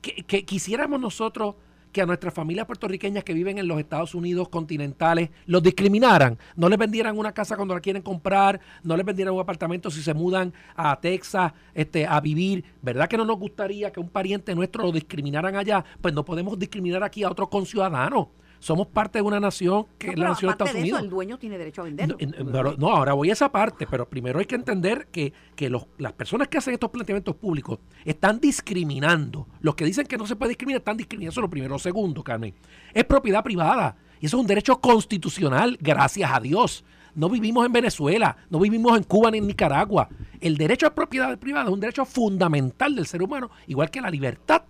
que, 0.00 0.22
que 0.22 0.44
quisiéramos 0.44 0.98
nosotros 1.00 1.56
que 1.94 2.02
a 2.02 2.06
nuestras 2.06 2.34
familias 2.34 2.66
puertorriqueñas 2.66 3.22
que 3.22 3.32
viven 3.32 3.56
en 3.56 3.68
los 3.68 3.78
Estados 3.78 4.16
Unidos 4.16 4.48
continentales 4.48 5.30
los 5.46 5.62
discriminaran, 5.62 6.36
no 6.56 6.68
les 6.68 6.76
vendieran 6.76 7.16
una 7.16 7.32
casa 7.32 7.54
cuando 7.54 7.72
la 7.72 7.80
quieren 7.80 8.02
comprar, 8.02 8.60
no 8.82 8.96
les 8.96 9.06
vendieran 9.06 9.32
un 9.32 9.40
apartamento 9.40 9.92
si 9.92 10.02
se 10.02 10.12
mudan 10.12 10.52
a 10.74 11.00
Texas 11.00 11.52
este, 11.72 12.04
a 12.04 12.20
vivir. 12.20 12.64
¿Verdad 12.82 13.08
que 13.08 13.16
no 13.16 13.24
nos 13.24 13.38
gustaría 13.38 13.92
que 13.92 14.00
un 14.00 14.08
pariente 14.08 14.54
nuestro 14.56 14.82
lo 14.82 14.92
discriminaran 14.92 15.54
allá? 15.54 15.84
Pues 16.00 16.12
no 16.12 16.24
podemos 16.24 16.58
discriminar 16.58 17.04
aquí 17.04 17.22
a 17.22 17.30
otros 17.30 17.48
conciudadanos. 17.48 18.26
Somos 18.64 18.86
parte 18.86 19.18
de 19.18 19.22
una 19.22 19.38
nación 19.38 19.84
que 19.98 20.06
No, 20.06 20.12
es 20.14 20.18
la 20.20 20.28
nación 20.30 20.48
de 20.48 20.52
Estados 20.52 20.72
de 20.72 20.80
Unidos. 20.80 20.96
eso, 20.98 21.04
el 21.04 21.10
dueño 21.10 21.38
tiene 21.38 21.58
derecho 21.58 21.82
a 21.82 21.84
venderlo. 21.84 22.16
No, 22.18 22.24
en- 22.40 22.50
pero- 22.50 22.74
no, 22.78 22.88
ahora 22.96 23.12
voy 23.12 23.28
a 23.28 23.34
esa 23.34 23.52
parte, 23.52 23.86
pero 23.86 24.08
primero 24.08 24.38
hay 24.38 24.46
que 24.46 24.54
entender 24.54 25.08
que, 25.12 25.34
que 25.54 25.68
los- 25.68 25.86
las 25.98 26.14
personas 26.14 26.48
que 26.48 26.56
hacen 26.56 26.72
estos 26.72 26.88
planteamientos 26.88 27.36
públicos 27.36 27.78
están 28.06 28.40
discriminando. 28.40 29.46
Los 29.60 29.74
que 29.74 29.84
dicen 29.84 30.06
que 30.06 30.16
no 30.16 30.26
se 30.26 30.34
puede 30.36 30.48
discriminar 30.48 30.78
están 30.78 30.96
discriminando. 30.96 31.30
Eso 31.32 31.40
es 31.40 31.42
lo 31.42 31.50
primero. 31.50 31.78
Segundo, 31.78 32.22
Carmen, 32.24 32.54
es 32.94 33.04
propiedad 33.04 33.44
privada. 33.44 33.96
Y 34.18 34.26
eso 34.26 34.38
es 34.38 34.40
un 34.40 34.46
derecho 34.46 34.80
constitucional, 34.80 35.76
gracias 35.80 36.30
a 36.32 36.40
Dios. 36.40 36.84
No 37.14 37.28
vivimos 37.28 37.66
en 37.66 37.72
Venezuela, 37.72 38.36
no 38.48 38.58
vivimos 38.60 38.96
en 38.96 39.04
Cuba 39.04 39.30
ni 39.30 39.38
en 39.38 39.46
Nicaragua. 39.46 40.08
El 40.40 40.56
derecho 40.56 40.86
a 40.86 40.94
propiedad 40.94 41.38
privada 41.38 41.66
es 41.66 41.70
un 41.70 41.80
derecho 41.80 42.06
fundamental 42.06 42.96
del 42.96 43.06
ser 43.06 43.22
humano, 43.22 43.50
igual 43.66 43.90
que 43.90 44.00
la 44.00 44.08
libertad, 44.10 44.62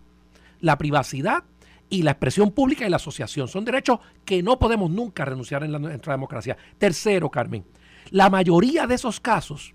la 0.60 0.76
privacidad 0.76 1.44
y 1.94 2.02
la 2.02 2.10
expresión 2.12 2.50
pública 2.50 2.86
y 2.86 2.90
la 2.90 2.96
asociación. 2.96 3.46
Son 3.48 3.64
derechos 3.64 3.98
que 4.24 4.42
no 4.42 4.58
podemos 4.58 4.90
nunca 4.90 5.24
renunciar 5.24 5.62
en 5.64 5.72
la, 5.72 5.78
nuestra 5.78 6.12
democracia. 6.14 6.56
Tercero, 6.78 7.30
Carmen, 7.30 7.64
la 8.10 8.28
mayoría 8.30 8.86
de 8.86 8.94
esos 8.96 9.20
casos 9.20 9.74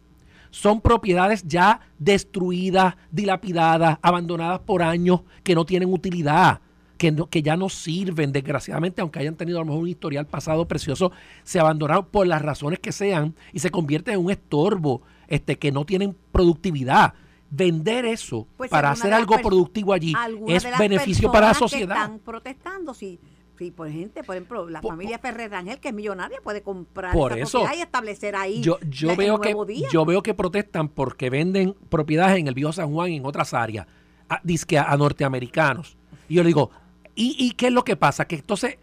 son 0.51 0.82
propiedades 0.82 1.43
ya 1.47 1.80
destruidas, 1.97 2.95
dilapidadas, 3.11 3.97
abandonadas 4.01 4.59
por 4.59 4.82
años, 4.84 5.22
que 5.43 5.55
no 5.55 5.65
tienen 5.65 5.93
utilidad, 5.93 6.59
que, 6.97 7.11
no- 7.11 7.28
que 7.30 7.41
ya 7.41 7.55
no 7.55 7.70
sirven, 7.70 8.32
desgraciadamente, 8.32 9.01
aunque 9.01 9.20
hayan 9.20 9.36
tenido 9.36 9.59
a 9.59 9.61
lo 9.61 9.65
mejor 9.67 9.82
un 9.84 9.88
historial 9.89 10.26
pasado 10.26 10.67
precioso, 10.67 11.11
se 11.43 11.59
abandonaron 11.59 12.07
por 12.07 12.28
las 12.28 12.41
razones 12.41 12.80
que 12.80 12.91
sean 12.91 13.36
y 13.53 13.59
se 13.59 13.70
convierten 13.72 14.15
en 14.15 14.26
un 14.26 14.32
estorbo, 14.32 15.03
este, 15.28 15.57
que 15.57 15.72
no 15.72 15.86
tienen 15.86 16.17
productividad. 16.32 17.13
Vender 17.52 18.06
eso 18.06 18.47
Pues, 18.58 18.70
para 18.70 18.91
hacer 18.91 19.14
algo 19.14 19.38
productivo 19.39 19.93
allí 19.93 20.14
es 20.47 20.66
beneficio 20.78 21.32
para 21.32 21.47
la 21.47 21.54
que 21.54 21.60
sociedad. 21.60 21.95
están 21.97 22.20
protestando, 22.20 22.93
si, 22.93 23.20
si 23.58 23.72
por 23.72 23.89
gente, 23.89 24.24
por 24.24 24.36
ejemplo, 24.36 24.70
la 24.70 24.82
Po- 24.82 24.89
familia 24.89 25.18
Ferrer 25.18 25.54
Ángel, 25.56 25.80
que 25.80 25.88
es 25.89 25.93
millonaria, 25.93 26.39
puede 26.43 26.62
comprar 26.62 27.12
Por 27.14 27.38
eso, 27.38 27.66
y 27.76 27.82
establecer 27.82 28.36
ahí 28.36 28.62
Yo, 28.62 28.78
yo 28.88 29.16
veo 29.16 29.41
que 29.41 29.56
día. 29.68 29.88
yo 29.91 30.06
veo 30.06 30.22
que 30.22 30.34
protestan 30.36 30.89
porque 30.89 31.30
venden 31.32 31.76
propiedades 31.89 32.38
en 32.38 32.47
el 32.47 32.54
viejo 32.54 32.72
San 32.72 32.91
Juan 32.93 33.12
y 33.12 33.16
en 33.18 33.26
otras 33.26 33.54
áreas, 33.56 33.88
a, 34.30 34.39
dizque 34.43 34.78
a, 34.78 34.84
a 34.84 34.95
norteamericanos. 34.97 35.97
Y 36.28 36.36
yo 36.36 36.43
le 36.43 36.47
digo, 36.47 36.70
¿y, 37.16 37.36
¿y 37.39 37.52
qué 37.54 37.68
es 37.68 37.74
lo 37.74 37.84
que 37.84 37.95
pasa? 37.95 38.26
Que 38.26 38.36
entonces 38.36 38.78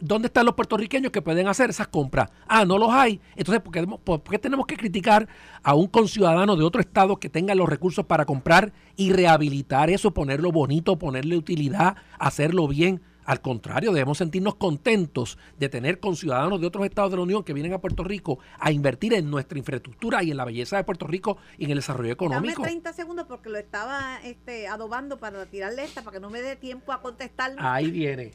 ¿dónde 0.00 0.26
están 0.26 0.46
los 0.46 0.54
puertorriqueños 0.54 1.12
que 1.12 1.22
pueden 1.22 1.48
hacer 1.48 1.70
esas 1.70 1.88
compras? 1.88 2.30
Ah, 2.46 2.64
no 2.64 2.78
los 2.78 2.90
hay. 2.90 3.20
Entonces, 3.36 3.62
¿por 3.62 3.72
qué, 3.72 3.86
por 3.86 4.22
qué 4.22 4.38
tenemos 4.38 4.66
que 4.66 4.76
criticar 4.76 5.28
a 5.62 5.74
un 5.74 5.86
conciudadano 5.86 6.56
de 6.56 6.64
otro 6.64 6.80
estado 6.80 7.18
que 7.18 7.28
tenga 7.28 7.54
los 7.54 7.68
recursos 7.68 8.04
para 8.04 8.24
comprar 8.24 8.72
y 8.96 9.12
rehabilitar 9.12 9.90
eso, 9.90 10.12
ponerlo 10.12 10.52
bonito, 10.52 10.98
ponerle 10.98 11.36
utilidad, 11.36 11.96
hacerlo 12.18 12.68
bien? 12.68 13.00
Al 13.30 13.40
contrario, 13.40 13.92
debemos 13.92 14.18
sentirnos 14.18 14.56
contentos 14.56 15.38
de 15.56 15.68
tener 15.68 16.00
conciudadanos 16.00 16.60
de 16.60 16.66
otros 16.66 16.84
estados 16.84 17.12
de 17.12 17.16
la 17.18 17.22
Unión 17.22 17.44
que 17.44 17.52
vienen 17.52 17.72
a 17.72 17.78
Puerto 17.78 18.02
Rico 18.02 18.40
a 18.58 18.72
invertir 18.72 19.14
en 19.14 19.30
nuestra 19.30 19.56
infraestructura 19.56 20.22
y 20.24 20.32
en 20.32 20.36
la 20.36 20.44
belleza 20.44 20.78
de 20.78 20.82
Puerto 20.84 21.06
Rico 21.06 21.36
y 21.56 21.66
en 21.66 21.70
el 21.70 21.76
desarrollo 21.76 22.12
económico. 22.12 22.62
Dame 22.62 22.72
30 22.72 22.92
segundos 22.92 23.26
porque 23.28 23.48
lo 23.48 23.58
estaba 23.58 24.18
este, 24.24 24.66
adobando 24.66 25.18
para 25.18 25.46
tirarle 25.46 25.84
esta, 25.84 26.02
para 26.02 26.16
que 26.16 26.20
no 26.20 26.28
me 26.28 26.42
dé 26.42 26.56
tiempo 26.56 26.92
a 26.92 27.02
contestar. 27.02 27.54
Ahí 27.58 27.92
viene. 27.92 28.32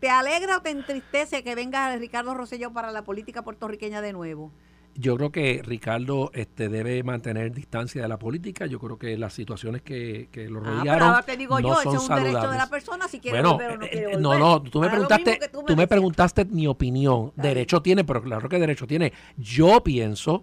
¿Te 0.00 0.10
alegra 0.10 0.58
o 0.58 0.62
te 0.62 0.70
entristece 0.70 1.42
que 1.42 1.54
venga 1.54 1.96
Ricardo 1.96 2.34
Rosselló 2.34 2.72
para 2.72 2.92
la 2.92 3.02
política 3.02 3.42
puertorriqueña 3.42 4.00
de 4.00 4.12
nuevo? 4.12 4.52
Yo 4.94 5.16
creo 5.16 5.30
que 5.30 5.62
Ricardo 5.64 6.32
este, 6.34 6.68
debe 6.68 7.02
mantener 7.04 7.52
distancia 7.52 8.02
de 8.02 8.08
la 8.08 8.18
política. 8.18 8.66
Yo 8.66 8.80
creo 8.80 8.98
que 8.98 9.16
las 9.16 9.32
situaciones 9.32 9.82
que, 9.82 10.28
que 10.32 10.48
lo 10.48 10.58
rodearon. 10.58 10.88
Ah, 10.88 10.94
pero 10.94 11.04
ahora 11.04 11.22
te 11.22 11.36
digo 11.36 11.60
yo, 11.60 11.74
son 11.82 11.96
es 11.96 12.08
un 12.08 12.16
derecho 12.16 12.50
de 12.50 12.58
la 12.58 12.68
persona 12.68 13.06
si 13.06 13.20
quiere 13.20 13.38
bueno, 13.38 13.52
volver 13.54 13.70
o 13.70 13.76
no 13.76 13.84
eh, 13.84 13.90
quiere 13.90 14.16
No, 14.16 14.38
no, 14.38 14.60
tú 14.60 14.80
me 14.80 14.88
preguntaste, 14.88 15.50
tú 15.52 15.76
me, 15.76 15.86
preguntaste 15.86 16.44
mi 16.46 16.66
opinión. 16.66 17.32
Derecho 17.36 17.80
tiene, 17.80 18.02
pero 18.02 18.20
claro 18.22 18.48
que 18.48 18.58
derecho 18.58 18.88
tiene. 18.88 19.12
Yo 19.36 19.84
pienso 19.84 20.42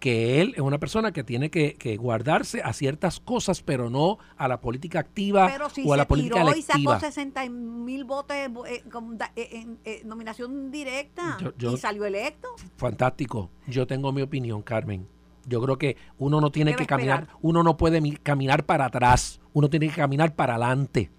que 0.00 0.40
él 0.40 0.54
es 0.56 0.60
una 0.60 0.78
persona 0.78 1.12
que 1.12 1.22
tiene 1.22 1.50
que, 1.50 1.96
guardarse 2.00 2.62
a 2.62 2.72
ciertas 2.72 3.20
cosas, 3.20 3.62
pero 3.62 3.90
no 3.90 4.18
a 4.36 4.48
la 4.48 4.60
política 4.60 4.98
activa 4.98 5.52
o 5.84 5.92
a 5.92 5.96
la 5.96 6.08
política 6.08 6.42
tiró 6.42 6.56
y 6.56 6.62
sacó 6.62 6.98
60 6.98 7.48
mil 7.50 8.04
votos 8.04 8.36
eh, 8.36 8.48
eh, 8.66 9.48
en 9.52 9.78
eh, 9.84 10.02
nominación 10.04 10.70
directa 10.70 11.36
y 11.58 11.76
salió 11.76 12.06
electo. 12.06 12.48
Fantástico. 12.76 13.50
Yo 13.68 13.86
tengo 13.86 14.10
mi 14.12 14.22
opinión, 14.22 14.62
Carmen. 14.62 15.06
Yo 15.46 15.60
creo 15.60 15.78
que 15.78 15.96
uno 16.18 16.40
no 16.40 16.50
tiene 16.50 16.74
que 16.74 16.86
caminar, 16.86 17.28
uno 17.42 17.62
no 17.62 17.76
puede 17.76 18.00
caminar 18.18 18.64
para 18.64 18.86
atrás, 18.86 19.40
uno 19.52 19.68
tiene 19.68 19.88
que 19.88 19.94
caminar 19.94 20.34
para 20.34 20.54
adelante. 20.54 21.10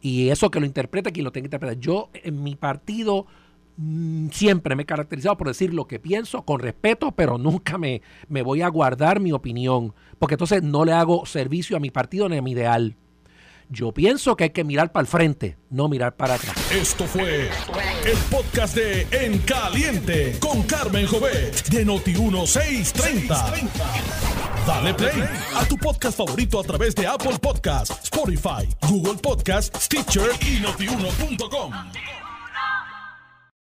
Y 0.00 0.28
eso 0.28 0.50
que 0.50 0.60
lo 0.60 0.66
interpreta 0.66 1.10
quien 1.10 1.24
lo 1.24 1.32
tenga 1.32 1.44
que 1.44 1.46
interpretar. 1.48 1.78
Yo 1.78 2.10
en 2.14 2.42
mi 2.42 2.56
partido 2.56 3.26
siempre 4.32 4.76
me 4.76 4.82
he 4.82 4.86
caracterizado 4.86 5.36
por 5.36 5.48
decir 5.48 5.72
lo 5.74 5.86
que 5.86 5.98
pienso 5.98 6.42
con 6.42 6.60
respeto, 6.60 7.12
pero 7.12 7.38
nunca 7.38 7.78
me, 7.78 8.02
me 8.28 8.42
voy 8.42 8.62
a 8.62 8.68
guardar 8.68 9.20
mi 9.20 9.32
opinión, 9.32 9.94
porque 10.18 10.34
entonces 10.34 10.62
no 10.62 10.84
le 10.84 10.92
hago 10.92 11.26
servicio 11.26 11.76
a 11.76 11.80
mi 11.80 11.90
partido 11.90 12.28
ni 12.28 12.36
a 12.36 12.42
mi 12.42 12.52
ideal. 12.52 12.96
Yo 13.72 13.92
pienso 13.92 14.36
que 14.36 14.44
hay 14.44 14.50
que 14.50 14.64
mirar 14.64 14.90
para 14.90 15.02
el 15.02 15.06
frente, 15.06 15.56
no 15.70 15.88
mirar 15.88 16.16
para 16.16 16.34
atrás. 16.34 16.56
Esto 16.72 17.04
fue 17.04 17.48
el 18.04 18.18
podcast 18.28 18.74
de 18.74 19.06
En 19.12 19.38
Caliente 19.38 20.36
con 20.40 20.64
Carmen 20.64 21.06
Jovet 21.06 21.68
de 21.68 21.86
Noti1630. 21.86 23.70
Dale 24.66 24.94
play 24.94 25.22
a 25.54 25.64
tu 25.66 25.76
podcast 25.76 26.18
favorito 26.18 26.58
a 26.58 26.64
través 26.64 26.96
de 26.96 27.06
Apple 27.06 27.38
Podcasts, 27.40 27.96
Spotify, 28.02 28.68
Google 28.88 29.20
Podcasts, 29.22 29.84
Stitcher 29.84 30.30
y 30.40 30.58
notiuno.com. 30.60 31.72